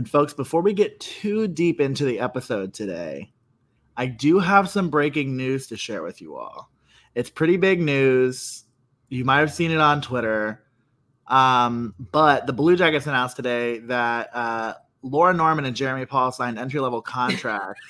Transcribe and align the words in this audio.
And, 0.00 0.08
folks, 0.08 0.32
before 0.32 0.62
we 0.62 0.72
get 0.72 0.98
too 0.98 1.46
deep 1.46 1.78
into 1.78 2.06
the 2.06 2.20
episode 2.20 2.72
today, 2.72 3.34
I 3.98 4.06
do 4.06 4.38
have 4.38 4.70
some 4.70 4.88
breaking 4.88 5.36
news 5.36 5.66
to 5.66 5.76
share 5.76 6.02
with 6.02 6.22
you 6.22 6.36
all. 6.36 6.70
It's 7.14 7.28
pretty 7.28 7.58
big 7.58 7.82
news. 7.82 8.64
You 9.10 9.26
might 9.26 9.40
have 9.40 9.52
seen 9.52 9.70
it 9.70 9.76
on 9.76 10.00
Twitter. 10.00 10.64
Um, 11.26 11.94
but 11.98 12.46
the 12.46 12.54
Blue 12.54 12.76
Jackets 12.76 13.06
announced 13.06 13.36
today 13.36 13.80
that 13.80 14.34
uh, 14.34 14.74
Laura 15.02 15.34
Norman 15.34 15.66
and 15.66 15.76
Jeremy 15.76 16.06
Paul 16.06 16.32
signed 16.32 16.58
entry 16.58 16.80
level 16.80 17.02
contracts 17.02 17.82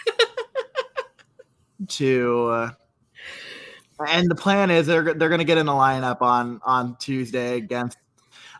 to 1.90 2.48
uh, 2.48 2.70
and 4.08 4.28
the 4.28 4.34
plan 4.34 4.72
is 4.72 4.88
they're 4.88 5.14
they're 5.14 5.28
going 5.28 5.38
to 5.38 5.44
get 5.44 5.58
in 5.58 5.68
a 5.68 5.72
lineup 5.72 6.22
on 6.22 6.60
on 6.64 6.96
Tuesday 6.98 7.56
against 7.56 7.98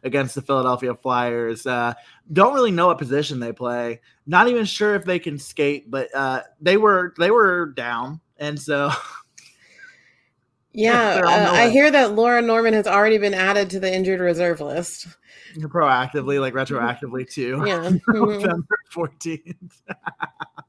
against 0.02 0.34
the 0.34 0.42
Philadelphia 0.42 0.94
Flyers. 0.94 1.66
Uh, 1.66 1.94
don't 2.32 2.54
really 2.54 2.70
know 2.70 2.88
what 2.88 2.98
position 2.98 3.40
they 3.40 3.52
play. 3.52 4.00
Not 4.26 4.48
even 4.48 4.64
sure 4.64 4.94
if 4.94 5.04
they 5.04 5.18
can 5.18 5.38
skate, 5.38 5.90
but 5.90 6.14
uh, 6.14 6.42
they 6.60 6.76
were 6.76 7.14
they 7.18 7.30
were 7.30 7.66
down, 7.66 8.20
and 8.38 8.60
so. 8.60 8.90
Yeah, 10.72 11.20
uh, 11.24 11.50
I 11.52 11.68
hear 11.68 11.90
that 11.90 12.12
Laura 12.12 12.40
Norman 12.40 12.74
has 12.74 12.86
already 12.86 13.18
been 13.18 13.34
added 13.34 13.70
to 13.70 13.80
the 13.80 13.92
injured 13.92 14.20
reserve 14.20 14.60
list. 14.60 15.08
Proactively, 15.56 16.40
like 16.40 16.54
retroactively 16.54 17.28
too. 17.28 17.60
Yeah, 17.66 17.90
November 18.06 18.76
fourteenth. 18.88 19.82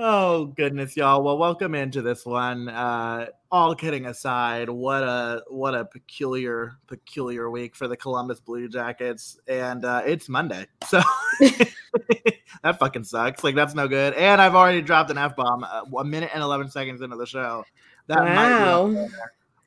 Oh 0.00 0.46
goodness, 0.46 0.96
y'all. 0.96 1.24
Well, 1.24 1.38
welcome 1.38 1.74
into 1.74 2.02
this 2.02 2.24
one. 2.24 2.68
Uh, 2.68 3.26
all 3.50 3.74
kidding 3.74 4.06
aside, 4.06 4.70
what 4.70 5.02
a 5.02 5.42
what 5.48 5.74
a 5.74 5.86
peculiar 5.86 6.76
peculiar 6.86 7.50
week 7.50 7.74
for 7.74 7.88
the 7.88 7.96
Columbus 7.96 8.38
Blue 8.38 8.68
Jackets, 8.68 9.40
and 9.48 9.84
uh, 9.84 10.02
it's 10.06 10.28
Monday, 10.28 10.68
so 10.86 11.02
that 11.40 12.78
fucking 12.78 13.02
sucks. 13.02 13.42
Like 13.42 13.56
that's 13.56 13.74
no 13.74 13.88
good. 13.88 14.14
And 14.14 14.40
I've 14.40 14.54
already 14.54 14.82
dropped 14.82 15.10
an 15.10 15.18
f 15.18 15.34
bomb 15.34 15.64
uh, 15.64 15.82
a 15.98 16.04
minute 16.04 16.30
and 16.32 16.44
eleven 16.44 16.70
seconds 16.70 17.02
into 17.02 17.16
the 17.16 17.26
show. 17.26 17.64
That 18.06 18.20
wow. 18.20 18.86
might 18.86 19.08
be 19.08 19.08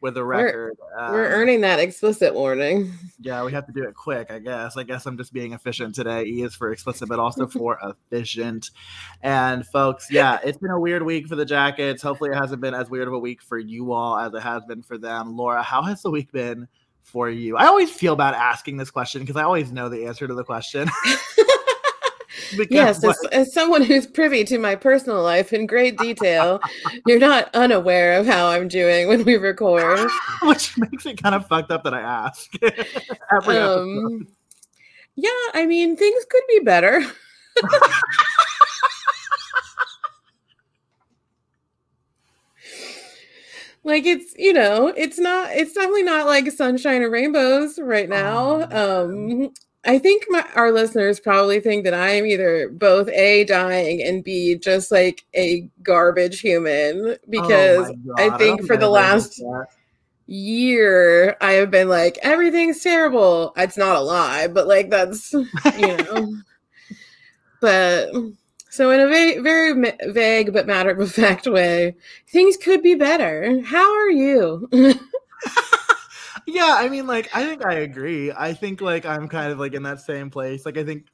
with 0.02 0.18
a 0.18 0.24
record. 0.24 0.78
We're, 0.80 1.12
we're, 1.12 1.26
um, 1.26 1.32
earning 1.32 1.62
that 1.62 1.80
explicit 1.80 2.34
warning. 2.34 2.92
Yeah, 3.24 3.44
we 3.44 3.52
have 3.52 3.68
to 3.68 3.72
do 3.72 3.84
it 3.84 3.94
quick, 3.94 4.32
I 4.32 4.40
guess. 4.40 4.78
I 4.78 4.82
guess 4.82 5.06
I'm 5.06 5.16
just 5.16 5.32
being 5.32 5.54
efficient 5.54 5.94
today. 5.94 6.24
E 6.24 6.42
is 6.42 6.56
for 6.56 6.72
explicit, 6.72 7.08
but 7.08 7.20
also 7.20 7.46
for 7.60 7.78
efficient. 7.84 8.72
And 9.22 9.64
folks, 9.68 10.08
yeah, 10.10 10.40
it's 10.44 10.58
been 10.58 10.72
a 10.72 10.80
weird 10.80 11.04
week 11.04 11.28
for 11.28 11.36
the 11.36 11.46
Jackets. 11.46 12.02
Hopefully, 12.02 12.32
it 12.32 12.36
hasn't 12.36 12.62
been 12.62 12.74
as 12.74 12.90
weird 12.90 13.08
of 13.08 13.14
a 13.14 13.20
week 13.20 13.44
for 13.44 13.60
you 13.60 13.92
all 13.92 14.18
as 14.18 14.34
it 14.34 14.42
has 14.42 14.66
been 14.66 14.82
for 14.82 14.98
them. 14.98 15.38
Laura, 15.38 15.62
how 15.62 15.84
has 15.84 16.02
the 16.02 16.10
week 16.10 16.32
been 16.32 16.68
for 17.04 17.30
you? 17.30 17.58
I 17.58 17.68
always 17.68 17.92
feel 17.92 18.16
bad 18.16 18.34
asking 18.34 18.78
this 18.78 18.90
question 18.90 19.22
because 19.22 19.36
I 19.36 19.44
always 19.44 19.72
know 19.72 19.88
the 19.88 20.08
answer 20.08 20.28
to 20.28 20.34
the 20.34 20.44
question. 20.44 20.90
yes, 22.70 23.04
as, 23.04 23.18
as, 23.32 23.54
someone 23.54 23.84
who's 23.84 24.06
privy 24.08 24.44
to 24.46 24.58
my 24.58 24.76
personal 24.76 25.22
life 25.22 25.54
in 25.54 25.66
great 25.66 25.98
detail, 25.98 26.60
you're 27.06 27.20
not 27.20 27.54
unaware 27.54 28.20
of 28.20 28.26
how 28.26 28.48
I'm 28.48 28.68
doing 28.68 29.08
when 29.08 29.24
we 29.24 29.36
record. 29.36 30.10
Which 30.44 30.78
makes 30.78 31.06
it 31.06 31.22
kind 31.22 31.36
of 31.36 31.48
fucked 31.48 31.72
up 31.72 31.84
that 31.84 31.94
I 31.94 32.02
ask. 32.02 32.52
um, 33.48 34.28
yeah, 35.16 35.30
I 35.54 35.66
mean, 35.66 35.96
things 35.96 36.26
could 36.30 36.44
be 36.48 36.60
better. 36.60 37.02
like 43.84 44.06
it's 44.06 44.36
you 44.38 44.54
know 44.54 44.94
it's 44.96 45.18
not 45.18 45.50
it's 45.52 45.74
definitely 45.74 46.04
not 46.04 46.28
like 46.28 46.50
sunshine 46.52 47.02
and 47.02 47.12
rainbows 47.12 47.80
right 47.80 48.08
now 48.10 48.68
oh, 48.72 49.06
um 49.06 49.52
I 49.84 49.98
think 49.98 50.26
my, 50.30 50.46
our 50.56 50.72
listeners 50.72 51.20
probably 51.20 51.60
think 51.60 51.86
that 51.86 51.94
I 51.94 52.12
am 52.12 52.26
either 52.26 52.70
both 52.70 53.08
A, 53.10 53.44
dying, 53.46 54.04
and 54.04 54.24
B, 54.24 54.56
just 54.56 54.92
like 54.92 55.26
a 55.36 55.68
garbage 55.82 56.40
human 56.40 57.08
oh 57.08 57.18
because 57.30 57.90
oh 57.90 58.16
I 58.18 58.38
think 58.38 58.62
I 58.62 58.68
for 58.68 58.78
the 58.78 58.90
last 58.90 59.42
year 60.28 61.36
I 61.42 61.54
have 61.54 61.72
been 61.72 61.90
like, 61.90 62.20
everything's 62.22 62.82
terrible. 62.82 63.54
It's 63.58 63.78
not 63.78 63.96
a 63.96 64.02
lie, 64.02 64.48
but 64.48 64.68
like 64.68 64.92
that's, 64.92 65.34
you 65.34 65.48
know. 65.98 66.36
but 67.60 68.12
so, 68.70 68.90
in 68.92 69.02
a 69.02 69.08
va- 69.08 69.42
very 69.42 69.94
vague 70.14 70.54
but 70.54 70.68
matter 70.68 70.92
of 70.92 71.12
fact 71.14 71.48
way, 71.48 71.96
things 72.30 72.56
could 72.56 72.82
be 72.82 72.96
better. 72.96 73.62
How 73.64 73.94
are 73.94 74.10
you? 74.10 74.70
yeah, 76.54 76.76
I 76.78 76.90
mean, 76.90 77.08
like, 77.08 77.30
I 77.36 77.46
think 77.46 77.66
I 77.66 77.76
agree. 77.76 78.32
I 78.32 78.54
think 78.54 78.82
like 78.82 79.06
I'm 79.06 79.28
kind 79.28 79.52
of 79.52 79.60
like 79.60 79.74
in 79.74 79.84
that 79.84 80.02
same 80.02 80.30
place. 80.30 80.66
Like, 80.66 80.78
I 80.78 80.84
think 80.84 81.08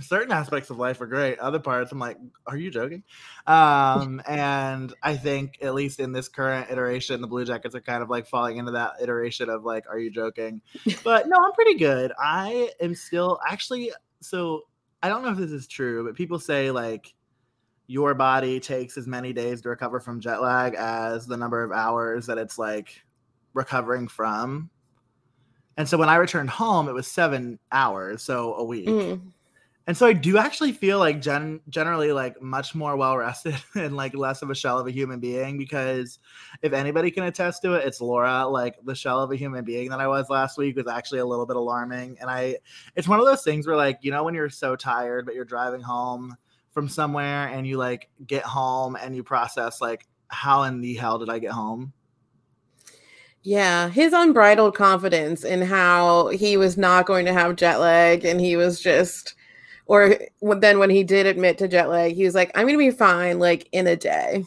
certain 0.00 0.32
aspects 0.32 0.70
of 0.70 0.78
life 0.78 1.00
are 1.00 1.06
great. 1.06 1.38
Other 1.38 1.58
parts, 1.58 1.92
I'm 1.92 1.98
like, 1.98 2.16
are 2.46 2.56
you 2.56 2.70
joking? 2.70 3.02
Um, 3.46 4.22
and 4.26 4.92
I 5.02 5.16
think 5.16 5.58
at 5.60 5.74
least 5.74 6.00
in 6.00 6.12
this 6.12 6.28
current 6.28 6.70
iteration, 6.70 7.20
the 7.20 7.26
Blue 7.26 7.44
Jackets 7.44 7.74
are 7.74 7.80
kind 7.80 8.02
of 8.02 8.08
like 8.08 8.26
falling 8.26 8.56
into 8.56 8.72
that 8.72 8.94
iteration 9.02 9.50
of 9.50 9.64
like, 9.64 9.84
are 9.90 9.98
you 9.98 10.10
joking? 10.10 10.62
But 11.04 11.28
no, 11.28 11.36
I'm 11.36 11.52
pretty 11.52 11.74
good. 11.74 12.12
I 12.18 12.70
am 12.80 12.94
still 12.94 13.38
actually 13.46 13.90
so 14.20 14.62
I 15.02 15.08
don't 15.08 15.22
know 15.22 15.30
if 15.30 15.38
this 15.38 15.50
is 15.50 15.66
true, 15.66 16.04
but 16.04 16.14
people 16.14 16.38
say 16.38 16.70
like 16.70 17.12
your 17.86 18.14
body 18.14 18.60
takes 18.60 18.96
as 18.96 19.06
many 19.06 19.32
days 19.32 19.60
to 19.62 19.68
recover 19.68 20.00
from 20.00 20.20
jet 20.20 20.40
lag 20.40 20.74
as 20.76 21.26
the 21.26 21.36
number 21.36 21.62
of 21.62 21.72
hours 21.72 22.26
that 22.26 22.38
it's 22.38 22.58
like 22.58 23.02
recovering 23.54 24.08
from. 24.08 24.70
And 25.76 25.88
so 25.88 25.96
when 25.96 26.08
I 26.08 26.16
returned 26.16 26.50
home, 26.50 26.88
it 26.88 26.92
was 26.92 27.06
seven 27.06 27.58
hours, 27.70 28.22
so 28.22 28.54
a 28.54 28.64
week. 28.64 28.88
Mm. 28.88 29.32
And 29.86 29.96
so 29.96 30.06
I 30.06 30.12
do 30.12 30.38
actually 30.38 30.70
feel 30.72 31.00
like 31.00 31.20
gen- 31.20 31.60
generally 31.68 32.12
like 32.12 32.40
much 32.40 32.74
more 32.74 32.96
well 32.96 33.16
rested 33.16 33.56
and 33.74 33.96
like 33.96 34.14
less 34.14 34.42
of 34.42 34.50
a 34.50 34.54
shell 34.54 34.78
of 34.78 34.86
a 34.86 34.92
human 34.92 35.18
being 35.18 35.58
because 35.58 36.20
if 36.62 36.72
anybody 36.72 37.10
can 37.10 37.24
attest 37.24 37.62
to 37.62 37.74
it, 37.74 37.84
it's 37.84 38.00
Laura. 38.00 38.46
Like 38.46 38.76
the 38.84 38.94
shell 38.94 39.20
of 39.20 39.32
a 39.32 39.36
human 39.36 39.64
being 39.64 39.90
that 39.90 40.00
I 40.00 40.06
was 40.06 40.30
last 40.30 40.56
week 40.56 40.76
was 40.76 40.86
actually 40.86 41.18
a 41.18 41.26
little 41.26 41.46
bit 41.46 41.56
alarming. 41.56 42.16
And 42.20 42.30
I, 42.30 42.58
it's 42.94 43.08
one 43.08 43.18
of 43.18 43.26
those 43.26 43.42
things 43.42 43.66
where 43.66 43.76
like, 43.76 43.98
you 44.02 44.12
know, 44.12 44.22
when 44.22 44.34
you're 44.34 44.50
so 44.50 44.76
tired, 44.76 45.26
but 45.26 45.34
you're 45.34 45.44
driving 45.44 45.80
home 45.80 46.36
from 46.70 46.88
somewhere 46.88 47.48
and 47.48 47.66
you 47.66 47.76
like 47.76 48.08
get 48.24 48.44
home 48.44 48.96
and 48.96 49.16
you 49.16 49.24
process 49.24 49.80
like, 49.80 50.06
how 50.28 50.62
in 50.62 50.80
the 50.80 50.94
hell 50.94 51.18
did 51.18 51.28
I 51.28 51.40
get 51.40 51.50
home? 51.50 51.92
Yeah, 53.44 53.88
his 53.88 54.12
unbridled 54.12 54.76
confidence 54.76 55.44
in 55.44 55.62
how 55.62 56.28
he 56.28 56.56
was 56.56 56.76
not 56.76 57.06
going 57.06 57.26
to 57.26 57.32
have 57.32 57.56
jet 57.56 57.80
lag 57.80 58.24
and 58.24 58.40
he 58.40 58.56
was 58.56 58.80
just 58.80 59.34
or 59.86 60.16
then 60.40 60.78
when 60.78 60.90
he 60.90 61.02
did 61.02 61.26
admit 61.26 61.58
to 61.58 61.68
jet 61.68 61.88
lag, 61.88 62.14
he 62.14 62.24
was 62.24 62.34
like, 62.34 62.50
I'm 62.54 62.66
going 62.66 62.74
to 62.74 62.78
be 62.78 62.90
fine 62.90 63.38
like 63.38 63.68
in 63.72 63.86
a 63.86 63.96
day. 63.96 64.44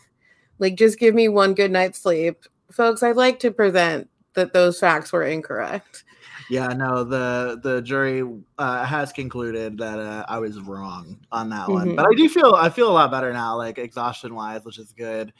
Like 0.60 0.76
just 0.76 0.98
give 0.98 1.14
me 1.14 1.28
one 1.28 1.54
good 1.54 1.72
night's 1.72 2.02
sleep. 2.02 2.46
Folks, 2.72 3.04
I'd 3.04 3.18
like 3.18 3.40
to 3.40 3.52
present 3.52 4.10
that 4.34 4.54
those 4.54 4.80
facts 4.80 5.12
were 5.12 5.24
incorrect. 5.24 6.04
Yeah, 6.50 6.68
no, 6.68 7.04
the 7.04 7.60
the 7.64 7.82
jury 7.82 8.24
uh, 8.60 8.86
has 8.86 9.12
concluded 9.12 9.78
that 9.80 10.00
uh, 10.00 10.26
I 10.28 10.38
was 10.38 10.60
wrong 10.62 11.20
on 11.32 11.50
that 11.50 11.70
one, 11.70 11.88
mm-hmm. 11.88 11.96
but 11.96 12.06
I 12.06 12.14
do 12.16 12.30
feel 12.30 12.54
I 12.54 12.70
feel 12.70 12.90
a 12.90 12.94
lot 12.94 13.10
better 13.10 13.34
now, 13.34 13.58
like 13.58 13.80
exhaustion 13.80 14.36
wise, 14.36 14.64
which 14.64 14.78
is 14.78 14.92
good. 14.92 15.34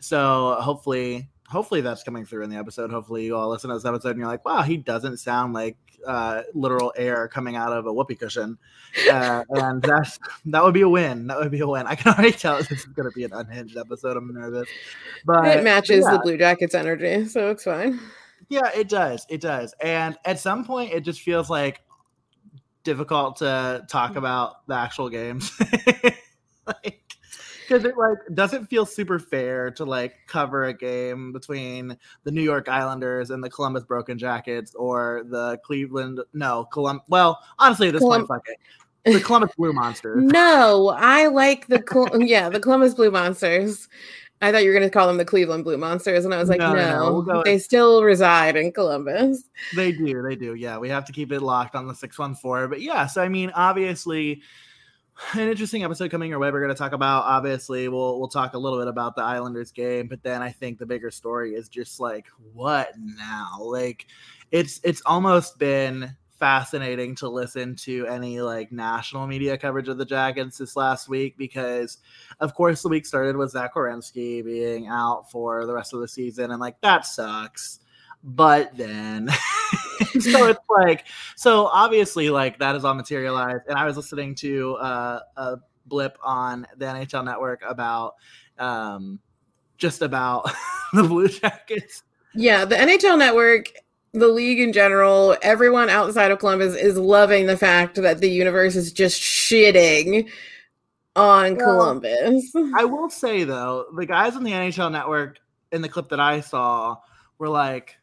So 0.00 0.56
hopefully, 0.60 1.28
hopefully 1.48 1.80
that's 1.80 2.02
coming 2.02 2.24
through 2.24 2.44
in 2.44 2.50
the 2.50 2.56
episode. 2.56 2.90
Hopefully 2.90 3.24
you 3.24 3.36
all 3.36 3.48
listen 3.48 3.70
to 3.70 3.76
this 3.76 3.84
episode 3.84 4.10
and 4.10 4.18
you're 4.18 4.28
like, 4.28 4.44
wow, 4.44 4.62
he 4.62 4.76
doesn't 4.76 5.16
sound 5.16 5.54
like 5.54 5.76
uh, 6.06 6.42
literal 6.54 6.92
air 6.96 7.26
coming 7.28 7.56
out 7.56 7.72
of 7.72 7.86
a 7.86 7.92
whoopee 7.92 8.14
cushion. 8.14 8.58
Uh, 9.10 9.44
and 9.50 9.82
that's 9.82 10.18
that 10.46 10.62
would 10.62 10.74
be 10.74 10.82
a 10.82 10.88
win. 10.88 11.26
That 11.26 11.38
would 11.38 11.50
be 11.50 11.60
a 11.60 11.66
win. 11.66 11.86
I 11.86 11.94
can 11.94 12.12
already 12.12 12.32
tell 12.32 12.58
this 12.58 12.70
is 12.70 12.84
going 12.84 13.10
to 13.10 13.14
be 13.14 13.24
an 13.24 13.32
unhinged 13.32 13.76
episode. 13.76 14.16
I'm 14.16 14.32
nervous, 14.32 14.68
but 15.24 15.46
it 15.46 15.64
matches 15.64 16.04
yeah. 16.04 16.12
the 16.12 16.20
Blue 16.20 16.36
Jackets 16.36 16.74
energy, 16.74 17.26
so 17.26 17.50
it's 17.50 17.64
fine. 17.64 17.98
Yeah, 18.48 18.70
it 18.74 18.88
does. 18.88 19.26
It 19.28 19.40
does. 19.40 19.74
And 19.80 20.16
at 20.24 20.38
some 20.38 20.64
point, 20.64 20.92
it 20.92 21.00
just 21.00 21.20
feels 21.20 21.50
like 21.50 21.82
difficult 22.84 23.36
to 23.36 23.84
talk 23.88 24.16
about 24.16 24.66
the 24.66 24.74
actual 24.74 25.10
games. 25.10 25.52
like, 26.66 27.07
because 27.68 27.84
it 27.84 27.96
like 27.96 28.18
doesn't 28.34 28.66
feel 28.66 28.86
super 28.86 29.18
fair 29.18 29.70
to 29.70 29.84
like 29.84 30.16
cover 30.26 30.64
a 30.64 30.72
game 30.72 31.32
between 31.32 31.96
the 32.24 32.30
New 32.30 32.42
York 32.42 32.68
Islanders 32.68 33.30
and 33.30 33.44
the 33.44 33.50
Columbus 33.50 33.84
Broken 33.84 34.18
Jackets 34.18 34.74
or 34.74 35.24
the 35.28 35.58
Cleveland 35.58 36.20
no 36.32 36.64
Colum 36.72 37.00
well 37.08 37.38
honestly 37.58 37.90
this 37.90 38.00
Colum- 38.00 38.26
point 38.26 38.44
fuck 38.44 38.56
The 39.04 39.20
Columbus 39.20 39.52
Blue 39.56 39.72
Monsters. 39.72 40.22
no, 40.32 40.94
I 40.96 41.28
like 41.28 41.66
the 41.66 41.82
Col- 41.82 42.22
yeah 42.22 42.48
the 42.48 42.60
Columbus 42.60 42.94
Blue 42.94 43.10
Monsters. 43.10 43.88
I 44.40 44.52
thought 44.52 44.62
you 44.62 44.68
were 44.68 44.74
going 44.74 44.88
to 44.88 44.90
call 44.90 45.08
them 45.08 45.16
the 45.16 45.24
Cleveland 45.24 45.64
Blue 45.64 45.76
Monsters, 45.76 46.24
and 46.24 46.32
I 46.32 46.38
was 46.38 46.48
like, 46.48 46.60
No, 46.60 46.72
no, 46.72 46.98
no, 46.98 47.22
we'll 47.26 47.42
they 47.42 47.58
still 47.58 48.04
reside 48.04 48.54
in 48.54 48.70
Columbus. 48.70 49.42
They 49.74 49.90
do, 49.90 50.22
they 50.22 50.36
do. 50.36 50.54
Yeah, 50.54 50.78
we 50.78 50.88
have 50.90 51.04
to 51.06 51.12
keep 51.12 51.32
it 51.32 51.40
locked 51.40 51.74
on 51.74 51.88
the 51.88 51.94
614. 51.94 52.70
But 52.70 52.80
yeah, 52.80 53.06
so 53.06 53.20
I 53.20 53.28
mean, 53.28 53.50
obviously, 53.56 54.42
an 55.34 55.48
interesting 55.48 55.84
episode 55.84 56.10
coming 56.10 56.30
your 56.30 56.38
way. 56.38 56.50
We're 56.50 56.60
going 56.60 56.74
to 56.74 56.78
talk 56.78 56.92
about 56.92 57.24
obviously 57.24 57.88
we'll 57.88 58.18
we'll 58.18 58.28
talk 58.28 58.54
a 58.54 58.58
little 58.58 58.78
bit 58.78 58.88
about 58.88 59.16
the 59.16 59.22
Islanders 59.22 59.72
game, 59.72 60.06
but 60.08 60.22
then 60.22 60.42
I 60.42 60.50
think 60.50 60.78
the 60.78 60.86
bigger 60.86 61.10
story 61.10 61.54
is 61.54 61.68
just 61.68 62.00
like 62.00 62.26
what 62.52 62.90
now? 62.96 63.58
Like 63.60 64.06
it's 64.50 64.80
it's 64.84 65.02
almost 65.06 65.58
been 65.58 66.16
fascinating 66.38 67.16
to 67.16 67.28
listen 67.28 67.74
to 67.74 68.06
any 68.06 68.40
like 68.40 68.70
national 68.70 69.26
media 69.26 69.58
coverage 69.58 69.88
of 69.88 69.98
the 69.98 70.04
Jackets 70.04 70.58
this 70.58 70.76
last 70.76 71.08
week 71.08 71.36
because 71.36 71.98
of 72.38 72.54
course 72.54 72.82
the 72.82 72.88
week 72.88 73.04
started 73.04 73.36
with 73.36 73.50
Zach 73.50 73.74
Werenski 73.74 74.44
being 74.44 74.86
out 74.86 75.28
for 75.30 75.66
the 75.66 75.74
rest 75.74 75.92
of 75.94 76.00
the 76.00 76.08
season 76.08 76.52
and 76.52 76.60
like 76.60 76.80
that 76.80 77.04
sucks. 77.04 77.80
But 78.28 78.76
then 78.76 79.28
so 80.20 80.46
it's 80.48 80.60
like 80.68 81.06
so 81.34 81.66
obviously 81.66 82.28
like 82.30 82.58
that 82.58 82.76
is 82.76 82.84
all 82.84 82.94
materialized 82.94 83.62
and 83.68 83.78
i 83.78 83.84
was 83.86 83.96
listening 83.96 84.34
to 84.34 84.74
uh, 84.76 85.20
a 85.36 85.56
blip 85.86 86.18
on 86.22 86.66
the 86.76 86.84
nhl 86.84 87.24
network 87.24 87.62
about 87.66 88.14
um 88.58 89.18
just 89.78 90.02
about 90.02 90.44
the 90.92 91.02
blue 91.02 91.28
jackets 91.28 92.02
Yeah, 92.34 92.64
the 92.66 92.76
NHL 92.76 93.18
network, 93.18 93.72
the 94.12 94.28
league 94.28 94.60
in 94.60 94.72
general, 94.72 95.36
everyone 95.42 95.88
outside 95.88 96.30
of 96.30 96.38
Columbus 96.38 96.74
is 96.74 96.96
loving 96.98 97.46
the 97.46 97.56
fact 97.56 97.94
that 97.96 98.20
the 98.20 98.30
universe 98.30 98.76
is 98.76 98.92
just 98.92 99.20
shitting 99.20 100.28
on 101.16 101.56
Well, 101.56 101.66
Columbus. 101.66 102.52
i 102.76 102.84
will 102.84 103.08
say 103.10 103.42
though 103.44 103.86
the 103.96 104.06
guys 104.06 104.36
on 104.36 104.44
the 104.44 104.52
nhl 104.52 104.92
network 104.92 105.38
in 105.72 105.82
the 105.82 105.88
clip 105.88 106.08
that 106.10 106.20
i 106.20 106.40
saw 106.40 106.96
were 107.38 107.48
like 107.48 107.96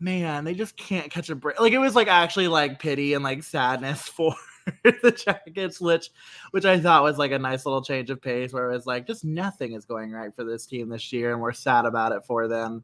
man 0.00 0.44
they 0.44 0.54
just 0.54 0.76
can't 0.76 1.10
catch 1.10 1.30
a 1.30 1.34
break. 1.34 1.60
Like 1.60 1.72
it 1.72 1.78
was 1.78 1.94
like 1.94 2.08
actually 2.08 2.48
like 2.48 2.78
pity 2.78 3.14
and 3.14 3.24
like 3.24 3.42
sadness 3.42 4.02
for 4.08 4.34
the 4.82 5.10
jackets 5.10 5.78
which 5.78 6.08
which 6.52 6.64
i 6.64 6.80
thought 6.80 7.02
was 7.02 7.18
like 7.18 7.32
a 7.32 7.38
nice 7.38 7.66
little 7.66 7.82
change 7.82 8.08
of 8.08 8.22
pace 8.22 8.50
where 8.50 8.70
it 8.70 8.74
was 8.74 8.86
like 8.86 9.06
just 9.06 9.22
nothing 9.22 9.72
is 9.72 9.84
going 9.84 10.10
right 10.10 10.34
for 10.34 10.42
this 10.42 10.64
team 10.64 10.88
this 10.88 11.12
year 11.12 11.32
and 11.32 11.40
we're 11.42 11.52
sad 11.52 11.84
about 11.84 12.12
it 12.12 12.24
for 12.24 12.48
them. 12.48 12.82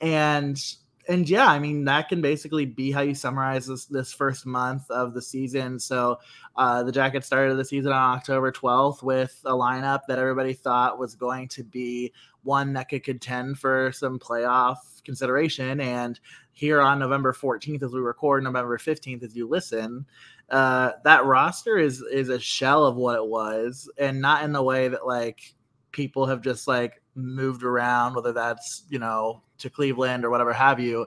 And 0.00 0.60
and 1.08 1.28
yeah 1.28 1.46
i 1.46 1.58
mean 1.58 1.84
that 1.84 2.08
can 2.08 2.20
basically 2.20 2.66
be 2.66 2.90
how 2.90 3.00
you 3.00 3.14
summarize 3.14 3.66
this 3.66 3.86
this 3.86 4.12
first 4.12 4.46
month 4.46 4.90
of 4.90 5.14
the 5.14 5.22
season. 5.22 5.78
So 5.78 6.18
uh, 6.56 6.82
the 6.82 6.92
jackets 6.92 7.26
started 7.26 7.54
the 7.56 7.64
season 7.64 7.92
on 7.92 8.16
october 8.16 8.52
12th 8.52 9.02
with 9.02 9.40
a 9.44 9.52
lineup 9.52 10.00
that 10.08 10.18
everybody 10.18 10.52
thought 10.52 10.98
was 10.98 11.14
going 11.14 11.48
to 11.48 11.64
be 11.64 12.12
one 12.42 12.72
that 12.74 12.88
could 12.88 13.04
contend 13.04 13.58
for 13.58 13.92
some 13.92 14.18
playoff 14.18 15.02
consideration. 15.04 15.80
And 15.80 16.20
here 16.52 16.80
on 16.80 16.98
november 16.98 17.32
14th 17.32 17.84
as 17.84 17.92
we 17.92 18.00
record 18.00 18.42
november 18.42 18.76
15th 18.78 19.22
as 19.22 19.36
you 19.36 19.48
listen 19.48 20.04
uh, 20.50 20.92
that 21.04 21.24
roster 21.24 21.78
is 21.78 22.00
is 22.00 22.30
a 22.30 22.38
shell 22.38 22.84
of 22.84 22.96
what 22.96 23.16
it 23.16 23.26
was 23.26 23.88
and 23.98 24.20
not 24.20 24.42
in 24.42 24.52
the 24.52 24.62
way 24.62 24.88
that 24.88 25.06
like 25.06 25.54
people 25.92 26.26
have 26.26 26.40
just 26.42 26.68
like 26.68 27.02
moved 27.14 27.62
around 27.64 28.14
whether 28.14 28.32
that's 28.32 28.84
you 28.88 28.98
know 28.98 29.42
to 29.58 29.68
cleveland 29.70 30.24
or 30.24 30.30
whatever 30.30 30.52
have 30.52 30.78
you 30.78 31.06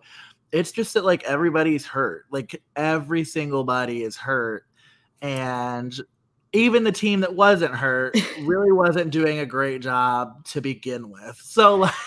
it's 0.51 0.71
just 0.71 0.93
that 0.93 1.05
like 1.05 1.23
everybody's 1.23 1.85
hurt 1.85 2.25
like 2.31 2.61
every 2.75 3.23
single 3.23 3.63
body 3.63 4.03
is 4.03 4.17
hurt 4.17 4.65
and 5.21 6.01
even 6.53 6.83
the 6.83 6.91
team 6.91 7.21
that 7.21 7.33
wasn't 7.35 7.73
hurt 7.73 8.15
really 8.41 8.71
wasn't 8.71 9.09
doing 9.09 9.39
a 9.39 9.45
great 9.45 9.81
job 9.81 10.43
to 10.45 10.59
begin 10.61 11.09
with 11.09 11.39
so 11.41 11.75
like 11.75 11.93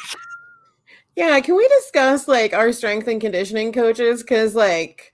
Yeah, 1.17 1.39
can 1.41 1.55
we 1.55 1.69
discuss 1.69 2.27
like 2.27 2.53
our 2.55 2.73
strength 2.73 3.07
and 3.07 3.21
conditioning 3.21 3.73
coaches? 3.73 4.21
Because 4.23 4.57
like, 4.57 5.13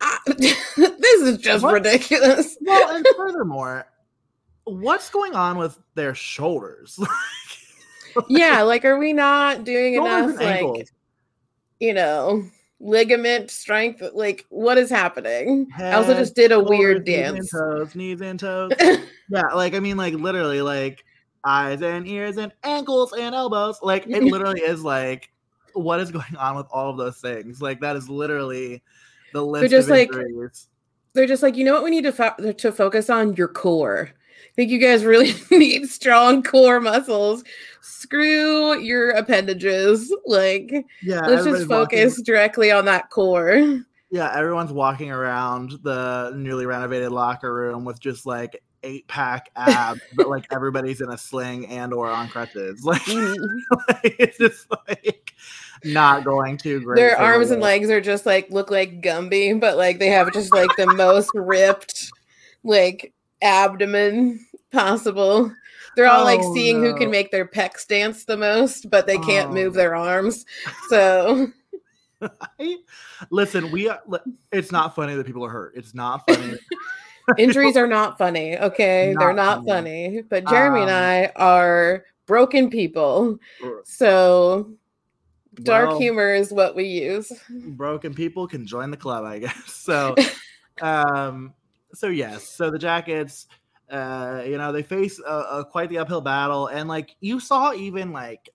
I, 0.00 0.18
this 0.36 1.20
is 1.22 1.38
just 1.38 1.62
What? 1.62 1.74
ridiculous. 1.74 2.56
well 2.60 2.96
and 2.96 3.06
furthermore 3.16 3.86
what's 4.70 5.10
going 5.10 5.34
on 5.34 5.58
with 5.58 5.78
their 5.94 6.14
shoulders 6.14 6.98
yeah, 8.28 8.62
like, 8.62 8.84
are 8.84 8.98
we 8.98 9.12
not 9.12 9.64
doing 9.64 9.94
Shoulders 9.94 10.30
enough? 10.30 10.36
Like, 10.36 10.56
ankles. 10.56 10.90
you 11.78 11.94
know, 11.94 12.44
ligament 12.80 13.50
strength. 13.50 14.02
Like, 14.12 14.46
what 14.48 14.78
is 14.78 14.90
happening? 14.90 15.68
I 15.78 15.92
also 15.92 16.14
just 16.14 16.34
did 16.34 16.50
a 16.50 16.54
shoulders, 16.56 16.70
weird 16.70 17.06
knees 17.06 17.18
and 17.18 17.36
dance. 17.36 17.50
toes, 17.50 17.94
knees 17.94 18.20
and 18.20 18.38
toes. 18.40 18.72
yeah, 19.30 19.42
like 19.54 19.74
I 19.74 19.80
mean, 19.80 19.96
like 19.96 20.14
literally, 20.14 20.62
like 20.62 21.04
eyes 21.44 21.82
and 21.82 22.06
ears 22.06 22.36
and 22.36 22.52
ankles 22.64 23.12
and 23.12 23.34
elbows. 23.34 23.78
Like 23.82 24.06
it 24.06 24.22
literally 24.24 24.60
is 24.60 24.82
like 24.82 25.30
what 25.74 26.00
is 26.00 26.10
going 26.10 26.36
on 26.36 26.56
with 26.56 26.66
all 26.72 26.90
of 26.90 26.96
those 26.96 27.20
things. 27.20 27.62
Like 27.62 27.80
that 27.80 27.96
is 27.96 28.08
literally 28.08 28.82
the 29.32 29.44
list 29.44 29.60
They're 29.60 29.78
just 29.78 29.88
of 29.88 29.96
like- 29.96 30.10
They're 31.12 31.26
just 31.26 31.42
like, 31.42 31.56
you 31.56 31.64
know 31.64 31.74
what 31.74 31.84
we 31.84 31.90
need 31.90 32.04
to 32.04 32.12
fo- 32.12 32.52
to 32.52 32.72
focus 32.72 33.10
on 33.10 33.34
your 33.34 33.48
core. 33.48 34.10
Think 34.60 34.72
you 34.72 34.78
guys 34.78 35.06
really 35.06 35.32
need 35.50 35.88
strong 35.88 36.42
core 36.42 36.82
muscles. 36.82 37.42
Screw 37.80 38.78
your 38.78 39.08
appendages. 39.12 40.14
Like, 40.26 40.84
yeah, 41.02 41.20
let's 41.20 41.46
just 41.46 41.66
focus 41.66 42.18
Walking, 42.18 42.24
directly 42.24 42.70
on 42.70 42.84
that 42.84 43.08
core. 43.08 43.80
yeah, 44.10 44.30
everyone's 44.36 44.70
walking 44.70 45.10
around 45.10 45.78
the 45.82 46.34
newly 46.36 46.66
renovated 46.66 47.10
locker 47.10 47.54
room 47.54 47.86
with 47.86 48.00
just 48.00 48.26
like 48.26 48.62
eight 48.82 49.08
pack 49.08 49.48
abs, 49.56 50.02
but 50.14 50.28
like 50.28 50.44
everybody's 50.52 51.00
in 51.00 51.08
a 51.08 51.16
sling 51.16 51.66
and 51.68 51.94
or 51.94 52.10
on 52.10 52.28
crutches. 52.28 52.82
Like, 52.84 53.00
mm-hmm. 53.00 53.76
like, 53.88 54.16
it's 54.18 54.36
just 54.36 54.66
like 54.86 55.32
not 55.84 56.22
going 56.22 56.58
too 56.58 56.82
great. 56.82 56.96
Their 56.96 57.18
arms 57.18 57.50
and 57.50 57.62
legs 57.62 57.88
are 57.88 58.02
just 58.02 58.26
like 58.26 58.50
look 58.50 58.70
like 58.70 59.00
Gumby, 59.00 59.58
but 59.58 59.78
like 59.78 59.98
they 59.98 60.08
have 60.08 60.34
just 60.34 60.52
like 60.52 60.68
the 60.76 60.86
most 60.86 61.30
ripped 61.32 62.10
like 62.62 63.14
abdomen 63.40 64.38
possible. 64.70 65.52
They're 65.96 66.06
all 66.06 66.24
like 66.24 66.40
Oh, 66.42 66.54
seeing 66.54 66.80
who 66.82 66.94
can 66.94 67.10
make 67.10 67.30
their 67.30 67.46
pecs 67.46 67.86
dance 67.86 68.24
the 68.24 68.36
most, 68.36 68.90
but 68.90 69.06
they 69.06 69.18
can't 69.18 69.50
Oh. 69.50 69.54
move 69.54 69.74
their 69.74 69.94
arms. 69.94 70.44
So 70.88 71.52
Listen, 73.30 73.70
we 73.70 73.88
are. 73.88 74.00
It's 74.52 74.72
not 74.72 74.94
funny 74.94 75.14
that 75.14 75.24
people 75.26 75.44
are 75.44 75.50
hurt. 75.50 75.74
It's 75.76 75.94
not 75.94 76.26
funny. 76.26 76.52
injuries 77.38 77.76
are 77.76 77.86
not 77.86 78.18
funny. 78.18 78.58
Okay, 78.58 79.14
they're 79.18 79.32
Not 79.32 79.64
not 79.64 79.66
funny. 79.66 80.22
But 80.28 80.46
Jeremy 80.46 80.82
and 80.82 80.90
Um, 80.90 80.96
I 80.96 81.32
are 81.36 82.04
broken 82.26 82.70
people, 82.70 83.38
so 83.84 84.72
dark 85.62 85.90
Well, 85.90 85.98
humor 85.98 86.34
is 86.34 86.52
what 86.52 86.74
we 86.76 86.84
use. 86.84 87.32
Broken 87.48 88.14
people 88.14 88.46
can 88.46 88.66
join 88.66 88.90
the 88.90 88.96
club, 88.96 89.24
I 89.24 89.38
guess. 89.38 89.72
So, 89.72 90.14
um, 90.82 91.54
so 91.94 92.08
yes. 92.08 92.48
So 92.48 92.70
the 92.70 92.78
Jackets, 92.78 93.46
uh, 93.90 94.42
you 94.46 94.56
know, 94.58 94.72
they 94.72 94.82
face 94.82 95.20
a, 95.26 95.32
a 95.60 95.64
quite 95.64 95.88
the 95.88 95.98
uphill 95.98 96.20
battle, 96.20 96.68
and 96.68 96.88
like 96.88 97.16
you 97.20 97.40
saw, 97.40 97.72
even 97.72 98.12
like. 98.12 98.48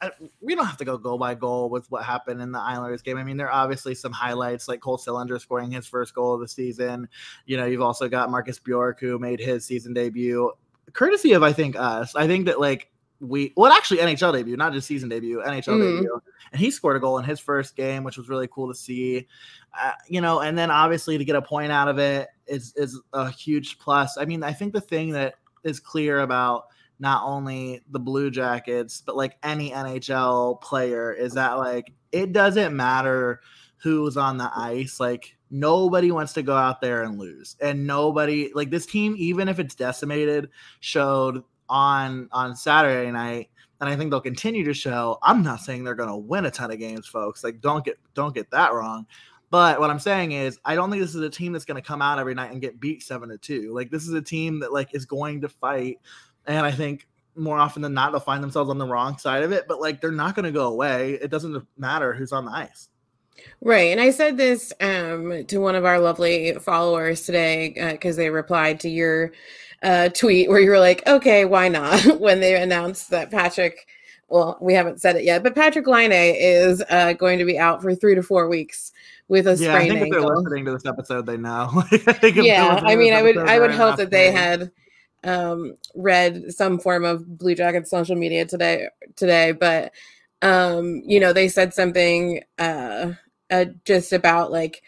uh, 0.00 0.10
We 0.40 0.54
don't 0.54 0.66
have 0.66 0.76
to 0.78 0.84
go 0.84 0.98
goal 0.98 1.18
by 1.18 1.34
goal 1.34 1.70
with 1.70 1.90
what 1.90 2.04
happened 2.04 2.40
in 2.42 2.52
the 2.52 2.58
Islanders 2.58 3.02
game. 3.02 3.16
I 3.16 3.24
mean, 3.24 3.36
there 3.36 3.48
are 3.50 3.62
obviously 3.64 3.94
some 3.94 4.12
highlights, 4.12 4.66
like 4.68 4.80
Cole 4.80 4.98
Sillinger 4.98 5.40
scoring 5.40 5.70
his 5.70 5.86
first 5.86 6.14
goal 6.14 6.34
of 6.34 6.40
the 6.40 6.48
season. 6.48 7.08
You 7.46 7.56
know, 7.56 7.64
you've 7.66 7.80
also 7.82 8.08
got 8.08 8.30
Marcus 8.30 8.58
Bjork 8.58 9.00
who 9.00 9.18
made 9.18 9.40
his 9.40 9.64
season 9.64 9.94
debut, 9.94 10.50
courtesy 10.92 11.32
of 11.32 11.42
I 11.42 11.52
think 11.52 11.76
us. 11.76 12.14
I 12.16 12.26
think 12.26 12.46
that 12.46 12.58
like 12.60 12.90
we 13.20 13.52
well 13.56 13.72
actually 13.72 14.00
NHL 14.00 14.32
debut, 14.34 14.56
not 14.56 14.72
just 14.72 14.86
season 14.86 15.08
debut, 15.08 15.40
NHL 15.46 15.78
Mm. 15.78 15.96
debut, 15.96 16.20
and 16.52 16.60
he 16.60 16.70
scored 16.70 16.96
a 16.96 17.00
goal 17.00 17.18
in 17.18 17.24
his 17.24 17.40
first 17.40 17.76
game, 17.76 18.04
which 18.04 18.18
was 18.18 18.28
really 18.28 18.48
cool 18.48 18.68
to 18.68 18.74
see. 18.74 19.26
Uh, 19.80 19.92
you 20.08 20.20
know, 20.20 20.40
and 20.40 20.58
then 20.58 20.70
obviously 20.70 21.16
to 21.16 21.24
get 21.24 21.36
a 21.36 21.42
point 21.42 21.72
out 21.72 21.88
of 21.88 21.98
it 21.98 22.28
is 22.46 22.72
is 22.76 23.00
a 23.12 23.30
huge 23.30 23.78
plus. 23.78 24.18
I 24.18 24.24
mean, 24.24 24.42
I 24.42 24.52
think 24.52 24.72
the 24.72 24.80
thing 24.80 25.10
that 25.10 25.34
is 25.64 25.80
clear 25.80 26.20
about 26.20 26.66
not 26.98 27.22
only 27.24 27.82
the 27.90 27.98
Blue 27.98 28.30
Jackets 28.30 29.02
but 29.04 29.16
like 29.16 29.36
any 29.42 29.70
NHL 29.70 30.60
player 30.60 31.12
is 31.12 31.34
that 31.34 31.54
like 31.54 31.92
it 32.12 32.32
doesn't 32.32 32.76
matter 32.76 33.40
who's 33.76 34.16
on 34.16 34.38
the 34.38 34.50
ice, 34.54 34.98
like 35.00 35.36
nobody 35.50 36.10
wants 36.10 36.32
to 36.32 36.42
go 36.42 36.56
out 36.56 36.80
there 36.80 37.02
and 37.02 37.18
lose. 37.18 37.56
And 37.60 37.86
nobody 37.86 38.50
like 38.54 38.70
this 38.70 38.86
team, 38.86 39.14
even 39.18 39.48
if 39.48 39.58
it's 39.58 39.74
decimated, 39.74 40.48
showed 40.80 41.42
on 41.68 42.28
on 42.32 42.56
Saturday 42.56 43.10
night, 43.10 43.50
and 43.80 43.88
I 43.88 43.96
think 43.96 44.10
they'll 44.10 44.20
continue 44.20 44.64
to 44.64 44.74
show. 44.74 45.18
I'm 45.22 45.42
not 45.42 45.60
saying 45.60 45.84
they're 45.84 45.94
gonna 45.94 46.16
win 46.16 46.46
a 46.46 46.50
ton 46.50 46.70
of 46.70 46.78
games, 46.78 47.06
folks. 47.06 47.44
Like 47.44 47.60
don't 47.60 47.84
get 47.84 47.98
don't 48.14 48.34
get 48.34 48.50
that 48.50 48.72
wrong. 48.72 49.06
But 49.54 49.78
what 49.78 49.88
I'm 49.88 50.00
saying 50.00 50.32
is, 50.32 50.58
I 50.64 50.74
don't 50.74 50.90
think 50.90 51.00
this 51.00 51.14
is 51.14 51.20
a 51.20 51.30
team 51.30 51.52
that's 51.52 51.64
going 51.64 51.80
to 51.80 51.86
come 51.86 52.02
out 52.02 52.18
every 52.18 52.34
night 52.34 52.50
and 52.50 52.60
get 52.60 52.80
beat 52.80 53.04
seven 53.04 53.28
to 53.28 53.38
two. 53.38 53.72
Like 53.72 53.88
this 53.88 54.02
is 54.02 54.12
a 54.12 54.20
team 54.20 54.58
that 54.58 54.72
like 54.72 54.92
is 54.96 55.06
going 55.06 55.42
to 55.42 55.48
fight, 55.48 56.00
and 56.44 56.66
I 56.66 56.72
think 56.72 57.06
more 57.36 57.56
often 57.56 57.80
than 57.80 57.94
not 57.94 58.10
they'll 58.10 58.18
find 58.18 58.42
themselves 58.42 58.68
on 58.68 58.78
the 58.78 58.86
wrong 58.88 59.16
side 59.16 59.44
of 59.44 59.52
it. 59.52 59.66
But 59.68 59.80
like 59.80 60.00
they're 60.00 60.10
not 60.10 60.34
going 60.34 60.46
to 60.46 60.50
go 60.50 60.66
away. 60.66 61.20
It 61.22 61.30
doesn't 61.30 61.64
matter 61.78 62.12
who's 62.12 62.32
on 62.32 62.46
the 62.46 62.50
ice. 62.50 62.88
Right. 63.60 63.92
And 63.92 64.00
I 64.00 64.10
said 64.10 64.36
this 64.36 64.72
um, 64.80 65.44
to 65.46 65.58
one 65.58 65.76
of 65.76 65.84
our 65.84 66.00
lovely 66.00 66.54
followers 66.54 67.22
today 67.22 67.92
because 67.92 68.16
uh, 68.16 68.22
they 68.22 68.30
replied 68.30 68.80
to 68.80 68.88
your 68.88 69.30
uh, 69.84 70.08
tweet 70.08 70.48
where 70.48 70.58
you 70.58 70.70
were 70.70 70.80
like, 70.80 71.06
okay, 71.06 71.44
why 71.44 71.68
not? 71.68 72.04
when 72.20 72.40
they 72.40 72.60
announced 72.60 73.10
that 73.10 73.30
Patrik, 73.30 73.74
well, 74.28 74.58
we 74.60 74.74
haven't 74.74 75.00
said 75.00 75.16
it 75.16 75.24
yet, 75.24 75.42
but 75.42 75.54
Patrik 75.54 75.86
Laine 75.86 76.12
is 76.12 76.82
uh, 76.88 77.12
going 77.14 77.38
to 77.38 77.44
be 77.44 77.58
out 77.58 77.82
for 77.82 77.94
three 77.94 78.14
to 78.14 78.22
four 78.22 78.48
weeks 78.48 78.92
with 79.28 79.46
a 79.46 79.56
yeah, 79.56 79.74
I 79.74 79.80
think 79.80 79.92
ankle. 79.92 80.06
if 80.06 80.12
they're 80.12 80.36
listening 80.36 80.64
to 80.66 80.72
this 80.72 80.86
episode, 80.86 81.26
they 81.26 81.36
know. 81.36 81.70
I 81.92 82.32
yeah, 82.34 82.80
I 82.84 82.96
mean, 82.96 83.12
I 83.12 83.22
would, 83.22 83.38
I 83.38 83.58
would 83.58 83.72
hope 83.72 83.96
that 83.96 84.10
they 84.10 84.30
had 84.32 84.70
um, 85.24 85.76
read 85.94 86.52
some 86.52 86.78
form 86.78 87.04
of 87.04 87.38
Blue 87.38 87.54
Jackets 87.54 87.90
social 87.90 88.16
media 88.16 88.44
today, 88.44 88.88
today, 89.16 89.52
but 89.52 89.92
um, 90.42 91.02
you 91.06 91.20
know, 91.20 91.32
they 91.32 91.48
said 91.48 91.72
something 91.72 92.42
uh, 92.58 93.12
uh, 93.50 93.64
just 93.84 94.12
about 94.12 94.52
like 94.52 94.82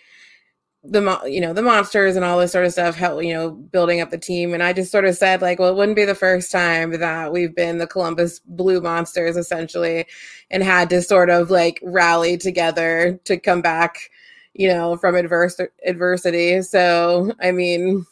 the 0.89 1.21
you 1.27 1.41
know 1.41 1.53
the 1.53 1.63
monsters 1.63 2.17
and 2.17 2.25
all 2.25 2.39
this 2.39 2.53
sort 2.53 2.65
of 2.65 2.73
stuff 2.73 2.95
help 2.95 3.23
you 3.23 3.33
know 3.33 3.51
building 3.51 4.01
up 4.01 4.11
the 4.11 4.19
team. 4.19 4.55
And 4.55 4.63
i 4.63 4.73
just 4.73 4.93
sort 4.93 5.05
of 5.05 5.17
said 5.17 5.43
like 5.43 5.59
well 5.59 5.71
it 5.71 5.77
wouldn't 5.77 5.97
be 5.97 6.05
the 6.05 6.15
first 6.15 6.51
time 6.53 6.93
that 6.99 7.33
we've 7.33 7.55
been 7.55 7.79
the 7.79 7.87
columbus 7.87 8.41
blue 8.41 8.81
monsters 8.81 9.37
essentially 9.37 10.07
and 10.51 10.63
had 10.63 10.91
to 10.91 11.03
sort 11.03 11.31
of 11.31 11.51
like 11.51 11.81
rally 11.83 12.37
together 12.37 13.19
to 13.25 13.37
come 13.39 13.63
back 13.63 14.11
you 14.55 14.69
know 14.69 14.97
from 14.97 15.15
adverse 15.17 15.61
adversity. 15.85 16.63
So 16.63 17.33
i 17.41 17.53
mean 17.53 18.07